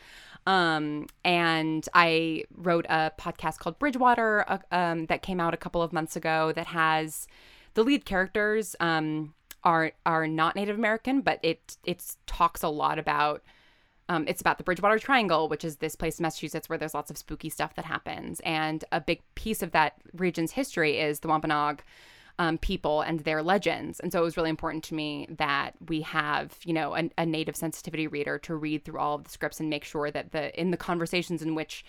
Um, 0.47 1.07
and 1.25 1.89
i 1.95 2.45
wrote 2.55 2.85
a 2.91 3.13
podcast 3.19 3.59
called 3.59 3.79
bridgewater 3.79 4.45
uh, 4.47 4.59
um, 4.71 5.07
that 5.07 5.23
came 5.23 5.41
out 5.41 5.55
a 5.55 5.57
couple 5.57 5.81
of 5.81 5.91
months 5.91 6.17
ago 6.17 6.53
that 6.53 6.67
has 6.67 7.27
the 7.73 7.83
lead 7.83 8.05
characters 8.05 8.77
um, 8.79 9.33
are 9.63 9.93
are 10.05 10.27
not 10.27 10.55
native 10.55 10.77
american 10.77 11.23
but 11.23 11.41
it 11.43 11.79
it 11.85 12.15
talks 12.27 12.63
a 12.63 12.69
lot 12.69 12.99
about 12.99 13.43
um, 14.09 14.25
it's 14.29 14.41
about 14.41 14.59
the 14.59 14.65
Bridgewater 14.65 14.99
Triangle, 14.99 15.49
which 15.49 15.65
is 15.65 15.77
this 15.77 15.97
place 15.97 16.19
in 16.19 16.23
Massachusetts 16.25 16.69
where 16.69 16.79
there's 16.79 16.95
lots 16.95 17.11
of 17.11 17.17
spooky 17.17 17.49
stuff 17.49 17.75
that 17.75 17.85
happens. 17.85 18.41
And 18.41 18.85
a 18.93 19.01
big 19.01 19.23
piece 19.35 19.63
of 19.63 19.73
that 19.73 19.95
region's 20.13 20.53
history 20.53 20.99
is 20.99 21.21
the 21.21 21.29
Wampanoag 21.29 21.83
um, 22.39 22.59
people 22.59 23.01
and 23.01 23.21
their 23.21 23.43
legends. 23.43 24.01
And 24.01 24.13
so 24.13 24.21
it 24.21 24.25
was 24.25 24.37
really 24.37 24.51
important 24.51 24.85
to 24.85 24.95
me 24.95 25.27
that 25.39 25.75
we 25.89 26.03
have, 26.03 26.59
you 26.65 26.73
know, 26.73 26.95
a, 26.97 27.11
a 27.17 27.25
native 27.25 27.57
sensitivity 27.57 28.07
reader 28.07 28.39
to 28.41 28.57
read 28.57 28.85
through 28.85 28.99
all 28.99 29.15
of 29.15 29.25
the 29.25 29.31
scripts 29.31 29.61
and 29.61 29.71
make 29.71 29.85
sure 29.85 30.11
that 30.11 30.33
the 30.33 30.59
in 30.61 30.71
the 30.71 30.77
conversations 30.77 31.43
in 31.43 31.55
which 31.55 31.85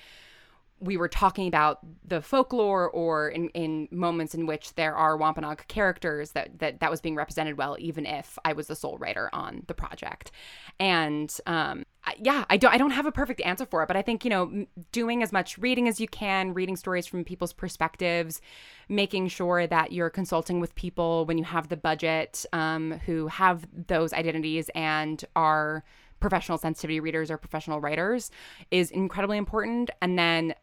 we 0.79 0.97
were 0.97 1.07
talking 1.07 1.47
about 1.47 1.79
the 2.05 2.21
folklore 2.21 2.89
or 2.89 3.29
in, 3.29 3.49
in 3.49 3.87
moments 3.91 4.33
in 4.35 4.45
which 4.45 4.75
there 4.75 4.93
are 4.93 5.15
Wampanoag 5.15 5.67
characters 5.67 6.31
that, 6.31 6.59
that 6.59 6.79
that 6.81 6.91
was 6.91 6.99
being 6.99 7.15
represented 7.15 7.57
well, 7.57 7.77
even 7.79 8.05
if 8.05 8.37
I 8.43 8.53
was 8.53 8.67
the 8.67 8.75
sole 8.75 8.97
writer 8.97 9.29
on 9.31 9.63
the 9.67 9.73
project. 9.73 10.31
And 10.79 11.35
um, 11.45 11.85
yeah, 12.19 12.43
I 12.49 12.57
don't 12.57 12.73
I 12.73 12.77
don't 12.77 12.91
have 12.91 13.05
a 13.05 13.11
perfect 13.11 13.41
answer 13.41 13.65
for 13.65 13.83
it, 13.83 13.87
but 13.87 13.95
I 13.95 14.01
think 14.01 14.25
you 14.25 14.29
know 14.29 14.65
doing 14.91 15.23
as 15.23 15.31
much 15.31 15.57
reading 15.57 15.87
as 15.87 15.99
you 15.99 16.07
can, 16.07 16.53
reading 16.53 16.75
stories 16.75 17.07
from 17.07 17.23
people's 17.23 17.53
perspectives, 17.53 18.41
making 18.89 19.29
sure 19.29 19.65
that 19.67 19.93
you're 19.93 20.09
consulting 20.09 20.59
with 20.59 20.75
people 20.75 21.25
when 21.25 21.37
you 21.37 21.45
have 21.45 21.69
the 21.69 21.77
budget 21.77 22.45
um, 22.51 22.99
who 23.05 23.27
have 23.27 23.65
those 23.87 24.11
identities 24.11 24.69
and 24.75 25.23
are 25.37 25.85
professional 26.19 26.57
sensitivity 26.57 26.99
readers 26.99 27.29
or 27.29 27.37
professional 27.37 27.79
writers 27.79 28.31
is 28.71 28.89
incredibly 28.91 29.37
important. 29.37 29.91
And 30.01 30.17
then 30.17 30.55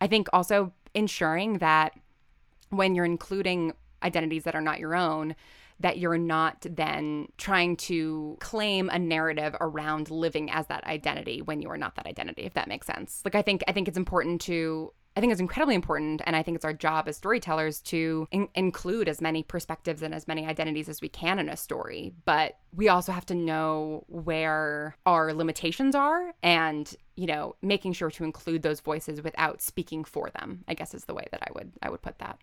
I 0.00 0.06
think 0.06 0.28
also 0.32 0.72
ensuring 0.94 1.58
that 1.58 1.92
when 2.70 2.94
you're 2.94 3.04
including 3.04 3.72
identities 4.02 4.44
that 4.44 4.54
are 4.54 4.60
not 4.60 4.78
your 4.78 4.94
own, 4.94 5.34
that 5.80 5.98
you're 5.98 6.18
not 6.18 6.64
then 6.68 7.28
trying 7.38 7.76
to 7.76 8.36
claim 8.40 8.90
a 8.90 8.98
narrative 8.98 9.56
around 9.60 10.10
living 10.10 10.50
as 10.50 10.66
that 10.66 10.84
identity 10.84 11.40
when 11.42 11.62
you 11.62 11.70
are 11.70 11.78
not 11.78 11.96
that 11.96 12.06
identity 12.06 12.42
if 12.42 12.54
that 12.54 12.68
makes 12.68 12.86
sense. 12.86 13.22
Like 13.24 13.34
i 13.34 13.42
think 13.42 13.62
i 13.66 13.72
think 13.72 13.88
it's 13.88 13.96
important 13.96 14.40
to 14.42 14.92
I 15.20 15.22
think 15.22 15.32
it's 15.32 15.40
incredibly 15.42 15.74
important, 15.74 16.22
and 16.24 16.34
I 16.34 16.42
think 16.42 16.54
it's 16.54 16.64
our 16.64 16.72
job 16.72 17.06
as 17.06 17.18
storytellers 17.18 17.82
to 17.82 18.26
in- 18.30 18.48
include 18.54 19.06
as 19.06 19.20
many 19.20 19.42
perspectives 19.42 20.00
and 20.00 20.14
as 20.14 20.26
many 20.26 20.46
identities 20.46 20.88
as 20.88 21.02
we 21.02 21.10
can 21.10 21.38
in 21.38 21.50
a 21.50 21.58
story. 21.58 22.14
But 22.24 22.56
we 22.74 22.88
also 22.88 23.12
have 23.12 23.26
to 23.26 23.34
know 23.34 24.06
where 24.08 24.96
our 25.04 25.34
limitations 25.34 25.94
are, 25.94 26.32
and 26.42 26.90
you 27.16 27.26
know, 27.26 27.54
making 27.60 27.92
sure 27.92 28.10
to 28.12 28.24
include 28.24 28.62
those 28.62 28.80
voices 28.80 29.20
without 29.20 29.60
speaking 29.60 30.04
for 30.04 30.30
them. 30.30 30.64
I 30.66 30.72
guess 30.72 30.94
is 30.94 31.04
the 31.04 31.12
way 31.12 31.26
that 31.32 31.42
I 31.42 31.52
would 31.54 31.70
I 31.82 31.90
would 31.90 32.00
put 32.00 32.18
that. 32.20 32.38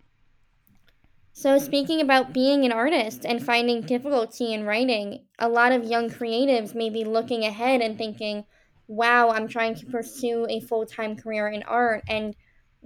So, 1.34 1.58
speaking 1.58 2.00
about 2.00 2.32
being 2.32 2.64
an 2.64 2.72
artist 2.72 3.26
and 3.26 3.44
finding 3.44 3.82
difficulty 3.82 4.54
in 4.54 4.66
writing, 4.68 5.26
a 5.40 5.50
lot 5.50 5.72
of 5.72 5.84
young 5.84 6.12
creatives 6.12 6.76
may 6.76 6.92
be 6.92 7.06
looking 7.06 7.44
ahead 7.44 7.82
and 7.82 7.98
thinking, 7.98 8.46
wow, 8.88 9.30
I'm 9.30 9.48
trying 9.48 9.74
to 9.78 9.86
pursue 9.88 10.46
a 10.48 10.60
full 10.60 10.86
time 10.86 11.16
career 11.16 11.48
in 11.48 11.64
art, 11.64 12.04
and 12.08 12.36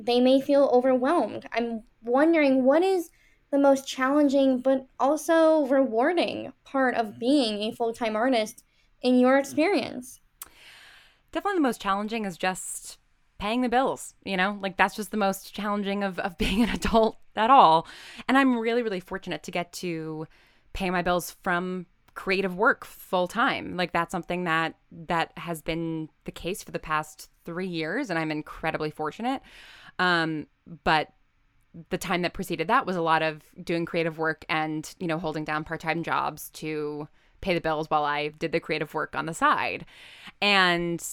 they 0.06 0.20
may 0.20 0.42
feel 0.42 0.70
overwhelmed. 0.74 1.48
I'm 1.52 1.84
wondering 2.04 2.64
what 2.64 2.84
is 2.84 3.10
the 3.52 3.60
most 3.60 3.88
challenging 3.88 4.60
but 4.60 4.88
also 5.00 5.66
rewarding 5.68 6.54
part 6.64 6.96
of 6.96 7.20
being 7.20 7.62
a 7.62 7.76
full 7.76 7.94
time 7.94 8.16
artist 8.16 8.64
in 9.02 9.20
your 9.20 9.38
experience? 9.38 10.20
Definitely 11.32 11.58
the 11.58 11.62
most 11.62 11.82
challenging 11.82 12.26
is 12.26 12.38
just 12.38 12.98
paying 13.38 13.62
the 13.62 13.70
bills, 13.70 14.14
you 14.24 14.38
know? 14.38 14.58
Like 14.62 14.78
that's 14.78 14.96
just 14.96 15.12
the 15.12 15.18
most 15.18 15.54
challenging 15.54 16.04
of, 16.04 16.20
of 16.20 16.38
being 16.38 16.64
an 16.64 16.70
adult 16.70 17.18
at 17.36 17.50
all. 17.50 17.88
And 18.28 18.38
I'm 18.38 18.58
really, 18.58 18.84
really 18.84 19.00
fortunate 19.00 19.44
to 19.44 19.52
get 19.52 19.74
to 19.74 20.28
pay 20.74 20.90
my 20.90 21.02
bills 21.02 21.36
from 21.44 21.86
creative 22.14 22.56
work 22.56 22.86
full 22.86 23.28
time. 23.28 23.78
Like 23.78 23.94
that's 23.94 24.12
something 24.12 24.44
that 24.44 24.76
that 24.92 25.32
has 25.38 25.62
been 25.62 26.10
the 26.26 26.32
case 26.32 26.62
for 26.62 26.72
the 26.72 26.80
past 26.80 27.30
3 27.46 27.68
years 27.68 28.10
and 28.10 28.20
I'm 28.20 28.32
incredibly 28.32 28.92
fortunate. 28.92 29.42
Um, 30.00 30.48
but 30.84 31.14
the 31.90 31.98
time 31.98 32.22
that 32.22 32.34
preceded 32.34 32.68
that 32.68 32.86
was 32.86 32.96
a 32.96 33.02
lot 33.02 33.22
of 33.22 33.42
doing 33.64 33.86
creative 33.86 34.18
work 34.18 34.46
and, 34.50 34.94
you 35.00 35.08
know, 35.08 35.18
holding 35.18 35.46
down 35.46 35.64
part-time 35.64 36.04
jobs 36.04 36.50
to 36.50 37.08
pay 37.40 37.54
the 37.54 37.62
bills 37.62 37.90
while 37.90 38.04
I 38.04 38.30
did 38.30 38.52
the 38.52 38.60
creative 38.60 38.94
work 38.94 39.16
on 39.16 39.26
the 39.26 39.34
side. 39.34 39.86
And 40.42 41.04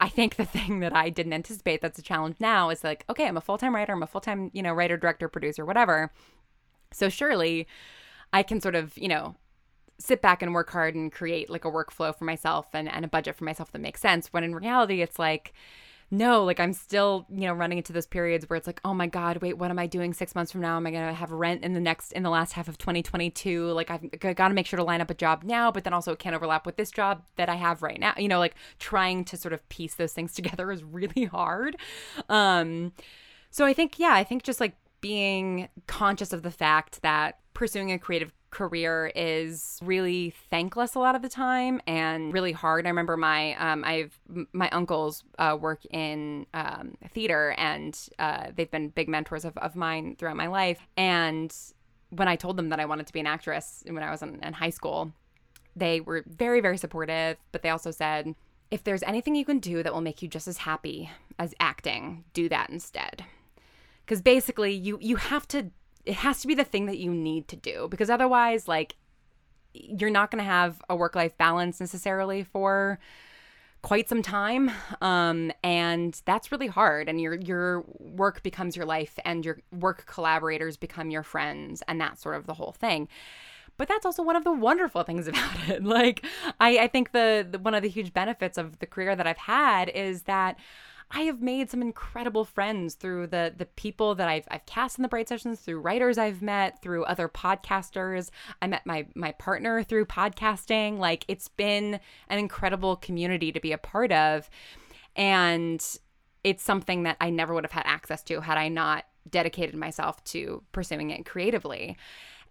I 0.00 0.08
think 0.08 0.36
the 0.36 0.44
thing 0.44 0.80
that 0.80 0.94
I 0.94 1.08
didn't 1.10 1.32
anticipate 1.32 1.80
that's 1.80 1.98
a 1.98 2.02
challenge 2.02 2.36
now 2.38 2.70
is 2.70 2.84
like, 2.84 3.04
okay, 3.08 3.26
I'm 3.26 3.36
a 3.36 3.42
full-time 3.42 3.74
writer, 3.74 3.92
I'm 3.92 4.02
a 4.02 4.06
full-time, 4.06 4.50
you 4.52 4.62
know, 4.62 4.72
writer, 4.72 4.96
director, 4.96 5.28
producer, 5.28 5.64
whatever. 5.64 6.12
So 6.92 7.08
surely 7.08 7.66
I 8.32 8.42
can 8.42 8.60
sort 8.60 8.74
of, 8.74 8.96
you 8.98 9.08
know, 9.08 9.36
sit 9.98 10.20
back 10.20 10.42
and 10.42 10.52
work 10.52 10.70
hard 10.70 10.94
and 10.94 11.12
create 11.12 11.48
like 11.48 11.64
a 11.64 11.70
workflow 11.70 12.16
for 12.16 12.24
myself 12.24 12.66
and, 12.72 12.90
and 12.90 13.04
a 13.04 13.08
budget 13.08 13.36
for 13.36 13.44
myself 13.44 13.72
that 13.72 13.80
makes 13.80 14.00
sense. 14.00 14.32
When 14.32 14.44
in 14.44 14.54
reality, 14.54 15.00
it's 15.02 15.18
like, 15.18 15.54
no, 16.16 16.44
like 16.44 16.60
I'm 16.60 16.72
still, 16.72 17.26
you 17.28 17.42
know, 17.42 17.52
running 17.52 17.78
into 17.78 17.92
those 17.92 18.06
periods 18.06 18.48
where 18.48 18.56
it's 18.56 18.66
like, 18.66 18.80
oh 18.84 18.94
my 18.94 19.06
God, 19.06 19.38
wait, 19.38 19.58
what 19.58 19.70
am 19.70 19.78
I 19.78 19.86
doing 19.86 20.14
six 20.14 20.34
months 20.34 20.52
from 20.52 20.60
now? 20.60 20.76
Am 20.76 20.86
I 20.86 20.90
going 20.90 21.06
to 21.06 21.12
have 21.12 21.30
rent 21.30 21.64
in 21.64 21.74
the 21.74 21.80
next, 21.80 22.12
in 22.12 22.22
the 22.22 22.30
last 22.30 22.52
half 22.52 22.68
of 22.68 22.78
2022? 22.78 23.66
Like 23.72 23.90
I've 23.90 24.36
got 24.36 24.48
to 24.48 24.54
make 24.54 24.66
sure 24.66 24.76
to 24.76 24.84
line 24.84 25.00
up 25.00 25.10
a 25.10 25.14
job 25.14 25.42
now, 25.42 25.70
but 25.70 25.84
then 25.84 25.92
also 25.92 26.12
it 26.12 26.18
can't 26.18 26.36
overlap 26.36 26.66
with 26.66 26.76
this 26.76 26.90
job 26.90 27.22
that 27.36 27.48
I 27.48 27.56
have 27.56 27.82
right 27.82 27.98
now. 27.98 28.14
You 28.16 28.28
know, 28.28 28.38
like 28.38 28.54
trying 28.78 29.24
to 29.26 29.36
sort 29.36 29.52
of 29.52 29.68
piece 29.68 29.94
those 29.94 30.12
things 30.12 30.32
together 30.34 30.70
is 30.70 30.82
really 30.84 31.24
hard. 31.24 31.76
Um, 32.28 32.92
so 33.50 33.64
I 33.64 33.72
think, 33.72 33.98
yeah, 33.98 34.14
I 34.14 34.24
think 34.24 34.42
just 34.42 34.60
like 34.60 34.74
being 35.04 35.68
conscious 35.86 36.32
of 36.32 36.42
the 36.42 36.50
fact 36.50 37.02
that 37.02 37.38
pursuing 37.52 37.92
a 37.92 37.98
creative 37.98 38.32
career 38.48 39.12
is 39.14 39.78
really 39.82 40.32
thankless 40.48 40.94
a 40.94 40.98
lot 40.98 41.14
of 41.14 41.20
the 41.20 41.28
time 41.28 41.78
and 41.86 42.32
really 42.32 42.52
hard. 42.52 42.86
I 42.86 42.88
remember 42.88 43.14
my 43.18 43.54
um, 43.56 43.84
I've 43.84 44.18
my 44.54 44.70
uncles 44.70 45.22
uh, 45.38 45.58
work 45.60 45.84
in 45.90 46.46
um, 46.54 46.96
theater 47.12 47.54
and 47.58 47.94
uh, 48.18 48.46
they've 48.56 48.70
been 48.70 48.88
big 48.88 49.10
mentors 49.10 49.44
of, 49.44 49.58
of 49.58 49.76
mine 49.76 50.16
throughout 50.18 50.36
my 50.36 50.46
life. 50.46 50.80
And 50.96 51.54
when 52.08 52.26
I 52.26 52.36
told 52.36 52.56
them 52.56 52.70
that 52.70 52.80
I 52.80 52.86
wanted 52.86 53.06
to 53.06 53.12
be 53.12 53.20
an 53.20 53.26
actress 53.26 53.84
when 53.86 54.02
I 54.02 54.10
was 54.10 54.22
in, 54.22 54.42
in 54.42 54.54
high 54.54 54.70
school, 54.70 55.12
they 55.76 56.00
were 56.00 56.24
very 56.26 56.62
very 56.62 56.78
supportive. 56.78 57.36
But 57.52 57.60
they 57.60 57.68
also 57.68 57.90
said, 57.90 58.34
if 58.70 58.84
there's 58.84 59.02
anything 59.02 59.34
you 59.34 59.44
can 59.44 59.58
do 59.58 59.82
that 59.82 59.92
will 59.92 60.00
make 60.00 60.22
you 60.22 60.28
just 60.28 60.48
as 60.48 60.56
happy 60.56 61.10
as 61.38 61.54
acting, 61.60 62.24
do 62.32 62.48
that 62.48 62.70
instead. 62.70 63.26
Because 64.04 64.20
basically, 64.20 64.72
you 64.74 64.98
you 65.00 65.16
have 65.16 65.48
to 65.48 65.70
it 66.04 66.16
has 66.16 66.40
to 66.40 66.46
be 66.46 66.54
the 66.54 66.64
thing 66.64 66.86
that 66.86 66.98
you 66.98 67.12
need 67.12 67.48
to 67.48 67.56
do 67.56 67.88
because 67.90 68.10
otherwise 68.10 68.68
like 68.68 68.96
you're 69.72 70.10
not 70.10 70.30
going 70.30 70.42
to 70.42 70.48
have 70.48 70.80
a 70.88 70.94
work 70.94 71.16
life 71.16 71.36
balance 71.36 71.80
necessarily 71.80 72.44
for 72.44 72.98
quite 73.82 74.08
some 74.08 74.22
time 74.22 74.70
um, 75.02 75.52
and 75.62 76.22
that's 76.24 76.50
really 76.52 76.66
hard 76.66 77.08
and 77.08 77.20
your 77.20 77.34
your 77.34 77.84
work 77.98 78.42
becomes 78.42 78.76
your 78.76 78.86
life 78.86 79.18
and 79.24 79.44
your 79.44 79.58
work 79.72 80.06
collaborators 80.06 80.76
become 80.76 81.10
your 81.10 81.22
friends 81.22 81.82
and 81.88 82.00
that's 82.00 82.22
sort 82.22 82.34
of 82.34 82.46
the 82.46 82.54
whole 82.54 82.72
thing. 82.72 83.08
But 83.76 83.88
that's 83.88 84.06
also 84.06 84.22
one 84.22 84.36
of 84.36 84.44
the 84.44 84.52
wonderful 84.52 85.02
things 85.02 85.26
about 85.28 85.68
it. 85.68 85.84
Like 85.84 86.24
i, 86.60 86.78
I 86.78 86.88
think 86.88 87.12
the, 87.12 87.46
the 87.50 87.58
one 87.58 87.74
of 87.74 87.82
the 87.82 87.88
huge 87.88 88.12
benefits 88.12 88.56
of 88.56 88.78
the 88.78 88.86
career 88.86 89.16
that 89.16 89.26
i've 89.26 89.36
had 89.36 89.88
is 89.90 90.22
that 90.22 90.56
I 91.16 91.22
have 91.22 91.40
made 91.40 91.70
some 91.70 91.80
incredible 91.80 92.44
friends 92.44 92.94
through 92.94 93.28
the 93.28 93.54
the 93.56 93.66
people 93.66 94.16
that 94.16 94.28
I've 94.28 94.46
I've 94.50 94.66
cast 94.66 94.98
in 94.98 95.02
the 95.02 95.08
Bright 95.08 95.28
Sessions, 95.28 95.60
through 95.60 95.80
writers 95.80 96.18
I've 96.18 96.42
met, 96.42 96.82
through 96.82 97.04
other 97.04 97.28
podcasters. 97.28 98.30
I 98.60 98.66
met 98.66 98.84
my 98.84 99.06
my 99.14 99.30
partner 99.32 99.84
through 99.84 100.06
podcasting. 100.06 100.98
Like 100.98 101.24
it's 101.28 101.46
been 101.46 102.00
an 102.28 102.38
incredible 102.38 102.96
community 102.96 103.52
to 103.52 103.60
be 103.60 103.70
a 103.70 103.78
part 103.78 104.10
of. 104.10 104.50
And 105.14 105.82
it's 106.42 106.64
something 106.64 107.04
that 107.04 107.16
I 107.20 107.30
never 107.30 107.54
would 107.54 107.64
have 107.64 107.70
had 107.70 107.86
access 107.86 108.24
to 108.24 108.40
had 108.40 108.58
I 108.58 108.68
not 108.68 109.04
dedicated 109.30 109.76
myself 109.76 110.22
to 110.24 110.64
pursuing 110.72 111.10
it 111.10 111.24
creatively. 111.24 111.96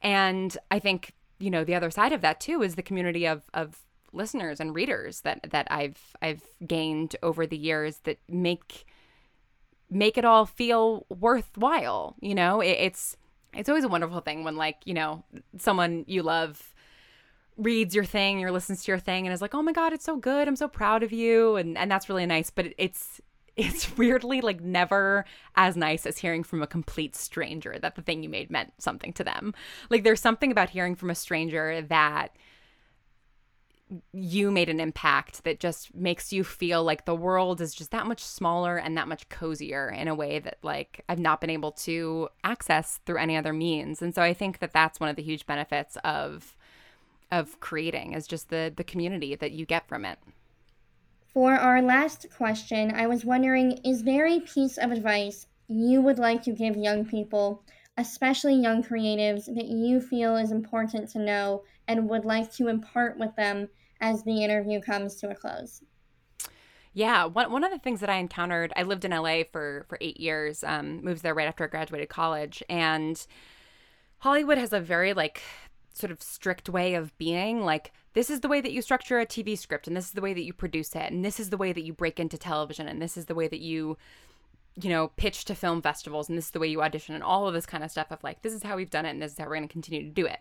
And 0.02 0.58
I 0.72 0.80
think, 0.80 1.12
you 1.38 1.52
know, 1.52 1.66
the 1.66 1.76
other 1.76 1.92
side 1.92 2.14
of 2.14 2.22
that 2.22 2.40
too 2.40 2.62
is 2.62 2.76
the 2.76 2.82
community 2.82 3.28
of 3.28 3.44
of 3.54 3.80
listeners 4.14 4.60
and 4.60 4.74
readers 4.74 5.22
that 5.22 5.52
that 5.52 5.68
I've 5.72 6.16
I've 6.22 6.44
gained 6.66 7.16
over 7.24 7.46
the 7.46 7.58
years 7.58 8.00
that 8.04 8.20
make 8.30 8.86
make 9.90 10.18
it 10.18 10.26
all 10.26 10.46
feel 10.46 11.06
worthwhile. 11.10 12.16
You 12.22 12.36
know, 12.36 12.62
it, 12.62 12.78
it's 12.80 13.18
it's 13.54 13.70
always 13.70 13.84
a 13.84 13.90
wonderful 13.90 14.22
thing 14.22 14.44
when 14.44 14.56
like 14.56 14.78
you 14.86 14.94
know 14.94 15.24
someone 15.58 16.06
you 16.08 16.24
love 16.24 16.74
reads 17.58 17.94
your 17.94 18.06
thing 18.06 18.44
or 18.44 18.52
listens 18.52 18.84
to 18.84 18.92
your 18.92 19.00
thing 19.00 19.28
and 19.28 19.34
is 19.34 19.42
like, 19.42 19.54
oh 19.54 19.62
my 19.62 19.72
god, 19.72 19.94
it's 19.94 20.06
so 20.06 20.18
good. 20.18 20.48
I'm 20.48 20.56
so 20.56 20.68
proud 20.68 21.04
of 21.04 21.12
you, 21.12 21.56
and 21.56 21.78
and 21.78 21.90
that's 21.90 22.10
really 22.10 22.26
nice. 22.26 22.50
But 22.50 22.74
it's 22.78 23.22
it's 23.56 23.96
weirdly 23.98 24.42
like 24.42 24.62
never 24.62 25.26
as 25.56 25.78
nice 25.78 26.06
as 26.06 26.18
hearing 26.18 26.44
from 26.44 26.62
a 26.62 26.68
complete 26.68 27.16
stranger 27.16 27.78
that 27.80 27.96
the 27.96 28.02
thing 28.02 28.24
you 28.24 28.30
made 28.30 28.50
meant 28.50 28.74
something 28.80 29.14
to 29.14 29.24
them. 29.24 29.54
Like 29.90 30.04
there's 30.04 30.22
something 30.22 30.52
about 30.52 30.70
hearing 30.70 30.96
from 30.96 31.10
a 31.10 31.16
stranger 31.16 31.82
that 31.82 32.36
you 34.14 34.52
made 34.52 34.70
an 34.70 34.80
impact 34.80 35.44
that 35.44 35.60
just 35.60 35.94
makes 35.94 36.32
you 36.32 36.44
feel 36.44 36.84
like 36.84 37.06
the 37.06 37.16
world 37.16 37.62
is 37.62 37.74
just 37.74 37.92
that 37.92 38.08
much 38.08 38.24
smaller 38.24 38.78
and 38.78 38.98
that 38.98 39.08
much 39.08 39.28
cozier 39.30 39.90
in 39.90 40.08
a 40.08 40.16
way 40.16 40.40
that 40.40 40.58
like 40.64 41.04
I've 41.10 41.20
not 41.20 41.42
been 41.42 41.50
able 41.50 41.72
to 41.72 42.30
access 42.44 43.00
through 43.06 43.18
any 43.18 43.36
other 43.38 43.54
means. 43.54 44.02
And 44.02 44.14
so 44.14 44.22
I 44.22 44.34
think 44.34 44.60
that 44.60 44.74
that's 44.74 45.00
one 45.00 45.10
of 45.10 45.16
the 45.16 45.24
huge 45.24 45.46
benefits 45.46 45.98
of 46.04 46.56
of 47.32 47.60
creating 47.60 48.14
is 48.14 48.28
just 48.28 48.50
the 48.50 48.72
the 48.76 48.84
community 48.84 49.36
that 49.36 49.52
you 49.52 49.66
get 49.66 49.88
from 49.88 50.06
it. 50.06 50.20
For 51.34 51.54
our 51.54 51.82
last 51.82 52.28
question, 52.38 52.92
I 52.92 53.08
was 53.08 53.26
wondering 53.26 53.80
is 53.84 54.04
there 54.04 54.28
a 54.28 54.40
piece 54.40 54.78
of 54.78 54.92
advice 54.92 55.48
you 55.68 56.02
would 56.02 56.20
like 56.20 56.44
to 56.44 56.52
give 56.52 56.76
young 56.76 57.06
people, 57.06 57.64
especially 57.98 58.56
young 58.56 58.84
creatives, 58.84 59.46
that 59.46 59.66
you 59.66 60.00
feel 60.00 60.36
is 60.38 60.52
important 60.52 61.10
to 61.12 61.20
know 61.20 61.64
and 61.88 62.10
would 62.10 62.26
like 62.26 62.52
to 62.54 62.68
impart 62.68 63.18
with 63.18 63.36
them 63.36 63.70
as 64.04 64.22
the 64.24 64.44
interview 64.44 64.82
comes 64.82 65.16
to 65.16 65.32
a 65.32 65.36
close? 65.36 65.82
Yeah, 66.94 67.26
one 67.26 67.52
one 67.52 67.64
of 67.64 67.72
the 67.72 67.80
things 67.80 68.02
that 68.02 68.10
I 68.10 68.18
encountered, 68.18 68.72
I 68.76 68.84
lived 68.84 69.06
in 69.06 69.12
LA 69.12 69.44
for 69.52 69.86
for 69.88 69.98
eight 70.02 70.20
years, 70.20 70.64
um, 70.64 71.04
moved 71.04 71.24
there 71.24 71.34
right 71.34 71.48
after 71.48 71.64
I 71.64 71.68
graduated 71.68 72.10
college, 72.10 72.62
and 72.70 73.26
Hollywood 74.20 74.60
has 74.60 74.74
a 74.74 74.80
very 74.80 75.14
like 75.14 75.42
sort 75.94 76.12
of 76.12 76.22
strict 76.22 76.70
way 76.70 76.94
of 76.94 77.18
being. 77.18 77.64
Like 77.64 77.94
this 78.14 78.30
is 78.30 78.42
the 78.42 78.48
way 78.48 78.62
that 78.62 78.72
you 78.72 78.84
structure 78.84 79.20
a 79.20 79.26
TV 79.26 79.58
script, 79.58 79.88
and 79.88 79.98
this 79.98 80.06
is 80.06 80.12
the 80.12 80.22
way 80.22 80.34
that 80.34 80.44
you 80.44 80.54
produce 80.54 80.96
it, 80.96 81.12
and 81.12 81.26
this 81.26 81.40
is 81.40 81.50
the 81.50 81.58
way 81.58 81.74
that 81.74 81.84
you 81.84 81.94
break 81.94 82.20
into 82.20 82.38
television, 82.38 82.88
and 82.88 83.02
this 83.02 83.18
is 83.18 83.26
the 83.26 83.36
way 83.36 83.48
that 83.48 83.62
you 83.62 83.98
you 84.76 84.90
know, 84.90 85.10
pitch 85.18 85.46
to 85.46 85.54
film 85.54 85.84
festivals 85.84 86.28
and 86.28 86.36
this 86.36 86.46
is 86.46 86.52
the 86.52 86.60
way 86.60 86.68
you 86.68 86.82
audition 86.82 87.14
and 87.14 87.24
all 87.24 87.48
of 87.48 87.54
this 87.54 87.66
kind 87.66 87.84
of 87.84 87.92
stuff 87.92 88.08
of 88.10 88.24
like, 88.24 88.42
this 88.42 88.54
is 88.54 88.64
how 88.64 88.76
we've 88.76 88.90
done 88.90 89.06
it 89.06 89.12
and 89.12 89.22
this 89.22 89.34
is 89.34 89.38
how 89.38 89.46
we're 89.46 89.56
going 89.56 89.68
to 89.68 89.72
continue 89.72 90.02
to 90.02 90.10
do 90.10 90.26
it. 90.26 90.40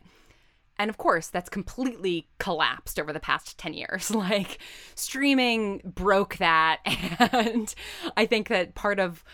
And 0.79 0.89
of 0.89 0.97
course, 0.97 1.29
that's 1.29 1.49
completely 1.49 2.29
collapsed 2.39 2.99
over 2.99 3.13
the 3.13 3.21
past 3.21 3.59
10 3.59 3.75
years. 3.75 4.11
Like, 4.23 4.59
streaming 4.95 5.81
broke 5.85 6.37
that. 6.37 6.81
And 7.33 7.75
I 8.17 8.27
think 8.27 8.49
that 8.49 8.75
part 8.75 8.99
of 8.99 9.25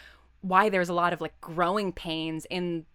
why 0.41 0.69
there's 0.69 0.89
a 0.89 0.95
lot 0.95 1.13
of 1.13 1.21
like 1.21 1.39
growing 1.41 1.93
pains 1.93 2.47
in 2.51 2.87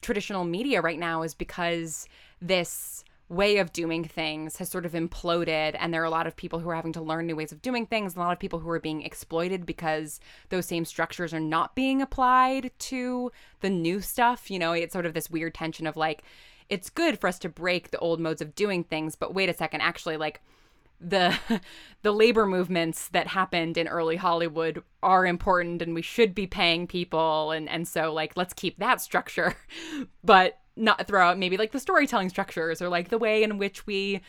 traditional 0.00 0.44
media 0.44 0.80
right 0.80 0.98
now 0.98 1.22
is 1.22 1.34
because 1.34 2.06
this 2.40 3.04
way 3.28 3.58
of 3.58 3.72
doing 3.72 4.04
things 4.04 4.56
has 4.56 4.70
sort 4.70 4.86
of 4.86 4.92
imploded 4.92 5.76
and 5.78 5.92
there 5.92 6.00
are 6.00 6.06
a 6.06 6.10
lot 6.10 6.26
of 6.26 6.34
people 6.34 6.58
who 6.58 6.68
are 6.70 6.74
having 6.74 6.94
to 6.94 7.02
learn 7.02 7.26
new 7.26 7.36
ways 7.36 7.52
of 7.52 7.60
doing 7.60 7.84
things 7.84 8.16
a 8.16 8.18
lot 8.18 8.32
of 8.32 8.38
people 8.38 8.58
who 8.58 8.70
are 8.70 8.80
being 8.80 9.02
exploited 9.02 9.66
because 9.66 10.18
those 10.48 10.64
same 10.64 10.84
structures 10.84 11.34
are 11.34 11.40
not 11.40 11.74
being 11.74 12.00
applied 12.00 12.70
to 12.78 13.30
the 13.60 13.68
new 13.68 14.00
stuff 14.00 14.50
you 14.50 14.58
know 14.58 14.72
it's 14.72 14.94
sort 14.94 15.04
of 15.04 15.12
this 15.12 15.28
weird 15.28 15.54
tension 15.54 15.86
of 15.86 15.96
like 15.96 16.22
it's 16.68 16.90
good 16.90 17.18
for 17.18 17.28
us 17.28 17.38
to 17.38 17.48
break 17.48 17.90
the 17.90 17.98
old 17.98 18.20
modes 18.20 18.40
of 18.40 18.54
doing 18.54 18.84
things 18.84 19.14
but 19.14 19.34
wait 19.34 19.48
a 19.48 19.54
second 19.54 19.80
actually 19.80 20.16
like 20.16 20.40
the 21.00 21.38
the 22.02 22.12
labor 22.12 22.46
movements 22.46 23.08
that 23.08 23.28
happened 23.28 23.76
in 23.76 23.86
early 23.88 24.16
Hollywood 24.16 24.82
are 25.02 25.24
important 25.24 25.80
and 25.80 25.94
we 25.94 26.02
should 26.02 26.34
be 26.34 26.46
paying 26.46 26.86
people 26.86 27.50
and 27.50 27.68
and 27.68 27.86
so 27.86 28.12
like 28.12 28.36
let's 28.36 28.54
keep 28.54 28.78
that 28.78 29.00
structure 29.00 29.54
but 30.24 30.58
not 30.76 31.06
throw 31.06 31.28
out 31.28 31.38
maybe 31.38 31.56
like 31.56 31.72
the 31.72 31.80
storytelling 31.80 32.28
structures 32.28 32.80
or 32.80 32.88
like 32.88 33.08
the 33.08 33.18
way 33.18 33.42
in 33.42 33.58
which 33.58 33.86
we 33.86 34.20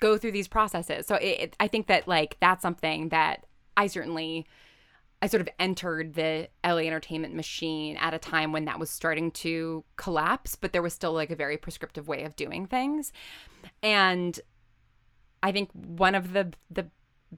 go 0.00 0.16
through 0.16 0.32
these 0.32 0.48
processes. 0.48 1.06
So 1.06 1.16
it, 1.16 1.40
it, 1.40 1.56
I 1.60 1.68
think 1.68 1.86
that 1.86 2.08
like 2.08 2.36
that's 2.40 2.62
something 2.62 3.10
that 3.10 3.46
I 3.76 3.86
certainly 3.86 4.46
I 5.20 5.26
sort 5.26 5.40
of 5.40 5.48
entered 5.58 6.14
the 6.14 6.48
LA 6.64 6.78
entertainment 6.78 7.34
machine 7.34 7.96
at 7.96 8.14
a 8.14 8.18
time 8.18 8.52
when 8.52 8.66
that 8.66 8.78
was 8.78 8.88
starting 8.88 9.30
to 9.32 9.84
collapse, 9.96 10.54
but 10.54 10.72
there 10.72 10.82
was 10.82 10.94
still 10.94 11.12
like 11.12 11.30
a 11.30 11.36
very 11.36 11.56
prescriptive 11.56 12.06
way 12.06 12.22
of 12.22 12.36
doing 12.36 12.66
things. 12.66 13.12
And 13.82 14.38
I 15.42 15.52
think 15.52 15.70
one 15.72 16.14
of 16.14 16.32
the 16.32 16.52
the 16.70 16.86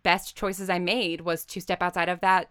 best 0.02 0.36
choices 0.36 0.70
I 0.70 0.78
made 0.78 1.22
was 1.22 1.44
to 1.46 1.60
step 1.60 1.82
outside 1.82 2.08
of 2.08 2.20
that 2.20 2.50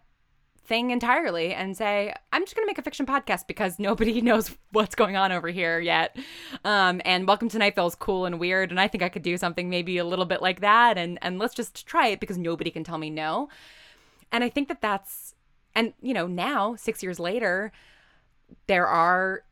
thing 0.70 0.92
entirely 0.92 1.54
and 1.54 1.76
say, 1.76 2.14
I'm 2.32 2.44
just 2.44 2.56
going 2.56 2.66
to 2.66 2.70
make 2.70 2.78
a 2.78 2.82
fiction 2.84 3.06
podcast 3.06 3.48
because 3.48 3.80
nobody 3.80 4.22
knows 4.22 4.56
what's 4.72 4.96
going 4.96 5.16
on 5.16 5.32
over 5.32 5.48
here 5.48 5.80
yet. 5.80 6.16
Um, 6.64 7.02
and 7.06 7.28
Welcome 7.28 7.50
to 7.50 7.58
Night 7.58 7.78
is 7.78 7.96
cool 7.96 8.26
and 8.26 8.40
weird. 8.40 8.70
And 8.70 8.80
I 8.80 8.88
think 8.88 9.04
I 9.04 9.10
could 9.10 9.24
do 9.24 9.38
something 9.38 9.70
maybe 9.70 9.98
a 9.98 10.06
little 10.06 10.26
bit 10.26 10.42
like 10.42 10.62
that. 10.62 10.98
And, 10.98 11.18
and 11.22 11.40
let's 11.40 11.56
just 11.56 11.88
try 11.88 12.08
it 12.08 12.20
because 12.20 12.38
nobody 12.38 12.70
can 12.72 12.84
tell 12.84 12.98
me 12.98 13.10
no. 13.10 13.50
And 14.32 14.44
I 14.44 14.50
think 14.50 14.68
that 14.68 14.82
that's, 14.82 15.36
and 15.76 15.94
you 16.02 16.14
know, 16.14 16.28
now, 16.28 16.76
six 16.76 17.02
years 17.04 17.20
later, 17.20 17.72
there 18.68 18.88
are 18.88 19.44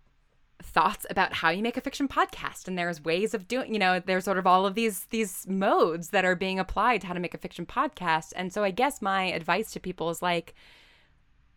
thoughts 0.62 1.06
about 1.10 1.34
how 1.34 1.50
you 1.50 1.62
make 1.62 1.78
a 1.78 1.82
fiction 1.82 2.08
podcast. 2.08 2.68
And 2.68 2.78
there's 2.78 3.04
ways 3.04 3.34
of 3.34 3.48
doing 3.48 3.74
you 3.74 3.80
know 3.80 4.00
there's 4.00 4.26
sort 4.26 4.38
of 4.38 4.48
all 4.48 4.66
of 4.66 4.76
these 4.76 5.06
these 5.06 5.46
modes 5.48 6.10
that 6.10 6.26
are 6.26 6.36
being 6.36 6.60
applied 6.60 7.02
to 7.02 7.08
how 7.08 7.14
to 7.14 7.20
make 7.20 7.34
a 7.34 7.38
fiction 7.38 7.66
podcast. 7.66 8.34
And 8.36 8.52
so 8.52 8.64
i 8.64 8.72
guess 8.72 9.02
my 9.02 9.26
advice 9.26 9.72
to 9.72 9.80
people 9.80 10.10
is 10.10 10.22
like 10.22 10.56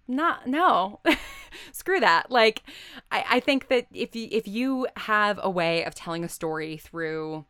not 0.06 0.46
no 0.46 1.00
screw 1.72 2.00
that. 2.00 2.30
Like 2.30 2.62
I, 3.10 3.24
I 3.30 3.40
think 3.40 3.68
that 3.68 3.86
if 3.92 4.14
you 4.14 4.28
if 4.30 4.46
you 4.46 4.86
have 4.96 5.40
a 5.42 5.50
way 5.50 5.84
of 5.84 5.94
telling 5.94 6.24
a 6.24 6.28
story 6.28 6.76
through 6.76 7.44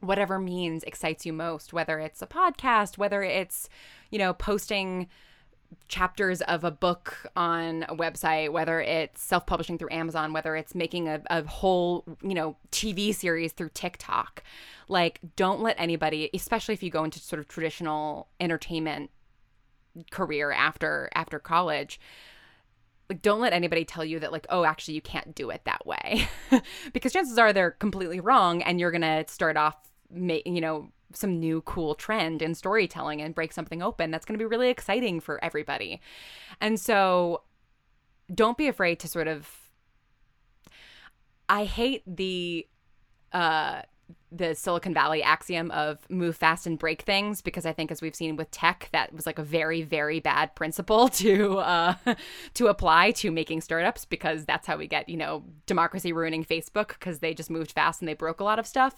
whatever 0.00 0.38
means 0.38 0.82
excites 0.84 1.24
you 1.24 1.32
most 1.32 1.72
whether 1.72 1.98
it's 1.98 2.20
a 2.22 2.26
podcast 2.26 2.98
whether 2.98 3.22
it's 3.22 3.68
you 4.10 4.18
know, 4.18 4.32
posting 4.32 5.08
chapters 5.88 6.42
of 6.42 6.62
a 6.62 6.70
book 6.70 7.26
on 7.34 7.84
a 7.88 7.96
website, 7.96 8.52
whether 8.52 8.80
it's 8.80 9.22
self 9.22 9.46
publishing 9.46 9.78
through 9.78 9.90
Amazon, 9.90 10.32
whether 10.32 10.54
it's 10.54 10.74
making 10.74 11.08
a, 11.08 11.20
a 11.28 11.42
whole, 11.44 12.04
you 12.22 12.34
know, 12.34 12.56
TV 12.70 13.14
series 13.14 13.52
through 13.52 13.70
TikTok. 13.70 14.42
Like, 14.88 15.20
don't 15.34 15.60
let 15.60 15.76
anybody, 15.78 16.30
especially 16.32 16.74
if 16.74 16.82
you 16.82 16.90
go 16.90 17.04
into 17.04 17.18
sort 17.18 17.40
of 17.40 17.48
traditional 17.48 18.28
entertainment 18.40 19.10
career 20.10 20.52
after 20.52 21.08
after 21.14 21.38
college 21.38 21.98
like 23.08 23.22
don't 23.22 23.40
let 23.40 23.52
anybody 23.52 23.84
tell 23.84 24.04
you 24.04 24.18
that 24.20 24.32
like 24.32 24.46
oh 24.50 24.64
actually 24.64 24.94
you 24.94 25.00
can't 25.00 25.34
do 25.34 25.50
it 25.50 25.62
that 25.64 25.86
way. 25.86 26.28
Because 26.92 27.12
chances 27.12 27.38
are 27.38 27.52
they're 27.52 27.72
completely 27.72 28.20
wrong 28.20 28.62
and 28.62 28.80
you're 28.80 28.90
gonna 28.90 29.24
start 29.28 29.56
off 29.56 29.76
you 30.14 30.60
know 30.60 30.90
some 31.12 31.38
new 31.38 31.60
cool 31.62 31.94
trend 31.94 32.42
in 32.42 32.54
storytelling 32.54 33.22
and 33.22 33.34
break 33.34 33.52
something 33.52 33.82
open 33.82 34.10
that's 34.10 34.26
going 34.26 34.38
to 34.38 34.42
be 34.42 34.48
really 34.48 34.68
exciting 34.70 35.20
for 35.20 35.42
everybody. 35.42 36.00
And 36.60 36.78
so 36.80 37.42
don't 38.32 38.58
be 38.58 38.68
afraid 38.68 38.98
to 39.00 39.08
sort 39.08 39.28
of 39.28 39.48
i 41.48 41.64
hate 41.64 42.02
the 42.06 42.66
uh 43.32 43.82
the 44.36 44.54
Silicon 44.54 44.94
Valley 44.94 45.22
axiom 45.22 45.70
of 45.70 45.98
move 46.10 46.36
fast 46.36 46.66
and 46.66 46.78
break 46.78 47.02
things 47.02 47.40
because 47.40 47.66
I 47.66 47.72
think 47.72 47.90
as 47.90 48.00
we've 48.00 48.14
seen 48.14 48.36
with 48.36 48.50
tech 48.50 48.88
that 48.92 49.12
was 49.12 49.26
like 49.26 49.38
a 49.38 49.42
very 49.42 49.82
very 49.82 50.20
bad 50.20 50.54
principle 50.54 51.08
to 51.20 51.58
uh, 51.58 51.94
to 52.54 52.66
apply 52.68 53.12
to 53.12 53.30
making 53.30 53.60
startups 53.60 54.04
because 54.04 54.44
that's 54.44 54.66
how 54.66 54.76
we 54.76 54.86
get 54.86 55.08
you 55.08 55.16
know 55.16 55.44
democracy 55.66 56.12
ruining 56.12 56.44
Facebook 56.44 56.88
because 56.88 57.20
they 57.20 57.34
just 57.34 57.50
moved 57.50 57.72
fast 57.72 58.00
and 58.00 58.08
they 58.08 58.14
broke 58.14 58.40
a 58.40 58.44
lot 58.44 58.58
of 58.58 58.66
stuff. 58.66 58.96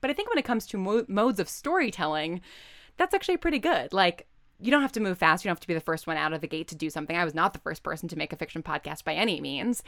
But 0.00 0.10
I 0.10 0.14
think 0.14 0.28
when 0.28 0.38
it 0.38 0.44
comes 0.44 0.66
to 0.68 0.78
mo- 0.78 1.06
modes 1.08 1.40
of 1.40 1.48
storytelling, 1.48 2.40
that's 2.96 3.14
actually 3.14 3.36
pretty 3.36 3.58
good. 3.58 3.92
Like 3.92 4.26
you 4.60 4.70
don't 4.70 4.82
have 4.82 4.92
to 4.92 5.00
move 5.00 5.18
fast. 5.18 5.44
You 5.44 5.48
don't 5.48 5.56
have 5.56 5.60
to 5.60 5.68
be 5.68 5.74
the 5.74 5.80
first 5.80 6.06
one 6.06 6.16
out 6.16 6.32
of 6.32 6.40
the 6.40 6.48
gate 6.48 6.68
to 6.68 6.74
do 6.74 6.90
something. 6.90 7.16
I 7.16 7.24
was 7.24 7.34
not 7.34 7.52
the 7.52 7.60
first 7.60 7.82
person 7.82 8.08
to 8.08 8.16
make 8.16 8.32
a 8.32 8.36
fiction 8.36 8.62
podcast 8.62 9.04
by 9.04 9.14
any 9.14 9.40
means, 9.40 9.82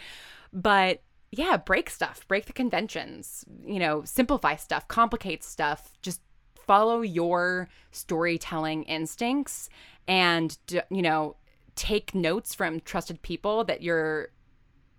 but 0.53 1.03
yeah, 1.33 1.57
break 1.57 1.91
stuff, 1.91 2.27
break 2.27 2.47
the 2.47 2.53
conventions, 2.53 3.45
you 3.65 3.79
know, 3.79 4.03
simplify 4.05 4.57
stuff, 4.57 4.89
complicate 4.89 5.45
stuff, 5.45 5.93
just 6.03 6.21
follow 6.67 7.03
your 7.03 7.69
storytelling 7.93 8.85
instincts 8.85 9.69
and 10.09 10.57
you 10.91 11.03
know, 11.03 11.37
take 11.77 12.15
notes 12.15 12.55
from 12.55 12.81
trusted 12.81 13.23
people 13.23 13.65
that 13.65 13.83
you're 13.83 14.29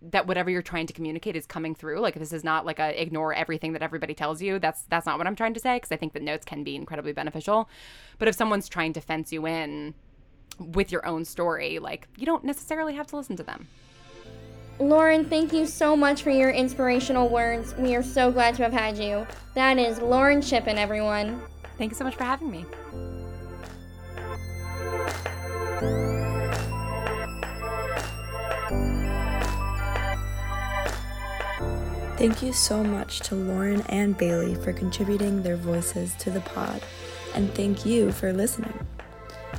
that 0.04 0.26
whatever 0.26 0.50
you're 0.50 0.64
trying 0.64 0.88
to 0.88 0.94
communicate 0.94 1.36
is 1.36 1.46
coming 1.46 1.76
through. 1.76 2.00
Like 2.00 2.16
this 2.16 2.34
is 2.34 2.44
not 2.44 2.66
like 2.66 2.80
a 2.80 3.00
ignore 3.00 3.34
everything 3.34 3.74
that 3.74 3.84
everybody 3.84 4.14
tells 4.14 4.42
you. 4.42 4.58
That's 4.58 4.84
that's 4.84 5.06
not 5.06 5.18
what 5.18 5.28
i'm 5.28 5.36
trying 5.36 5.54
to 5.54 5.60
say 5.60 5.76
because 5.76 5.92
i 5.92 5.98
think 5.98 6.14
that 6.14 6.24
notes 6.24 6.46
can 6.46 6.64
be 6.64 6.76
incredibly 6.76 7.12
beneficial. 7.12 7.70
But 8.20 8.30
if 8.30 8.36
someone's 8.36 8.70
trying 8.70 8.94
to 8.94 9.02
fence 9.02 9.32
you 9.34 9.46
in 9.46 9.94
with 10.60 10.92
your 10.92 11.06
own 11.06 11.26
story 11.26 11.80
like 11.80 12.08
you 12.18 12.26
don't 12.26 12.44
necessarily 12.44 12.94
have 12.94 13.08
to 13.08 13.16
listen 13.16 13.36
to 13.36 13.44
them 13.44 13.68
Lauren, 14.82 15.26
thank 15.26 15.54
you 15.54 15.68
so 15.68 15.96
much 15.96 16.24
for 16.24 16.32
your 16.32 16.50
inspirational 16.50 17.30
words. 17.30 17.76
We 17.76 17.96
are 17.96 18.02
so 18.02 18.32
glad 18.32 18.56
to 18.56 18.64
have 18.64 18.74
had 18.74 18.98
you. 18.98 19.28
That 19.54 19.78
is 19.78 20.00
Lauren 20.00 20.42
Shippen, 20.42 20.80
everyone. 20.80 21.40
Thank 21.78 21.92
you 21.92 21.98
so 21.98 22.04
much 22.04 22.16
for 22.16 22.24
having 22.24 22.50
me. 22.50 22.66
Thank 32.18 32.42
you 32.42 32.52
so 32.52 32.84
much 32.84 33.20
to 33.22 33.36
Lauren 33.36 33.82
and 33.82 34.18
Bailey 34.18 34.56
for 34.56 34.74
contributing 34.74 35.44
their 35.44 35.58
voices 35.58 36.16
to 36.16 36.32
the 36.32 36.42
pod, 36.42 36.82
and 37.36 37.54
thank 37.54 37.86
you 37.86 38.12
for 38.12 38.34
listening. 38.34 38.74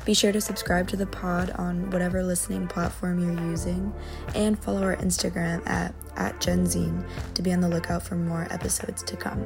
Be 0.05 0.15
sure 0.15 0.33
to 0.33 0.41
subscribe 0.41 0.89
to 0.89 0.97
the 0.97 1.07
pod 1.07 1.51
on 1.51 1.91
whatever 1.91 2.25
listening 2.25 2.67
platform 2.67 3.21
you're 3.21 3.49
using 3.51 3.95
and 4.35 4.59
follow 4.59 4.83
our 4.83 4.97
Instagram 4.97 5.65
at, 5.69 5.95
at 6.17 6.41
GenZine 6.41 7.07
to 7.35 7.43
be 7.43 7.53
on 7.53 7.61
the 7.61 7.69
lookout 7.69 8.03
for 8.03 8.17
more 8.17 8.49
episodes 8.51 9.05
to 9.05 9.17
come. 9.17 9.45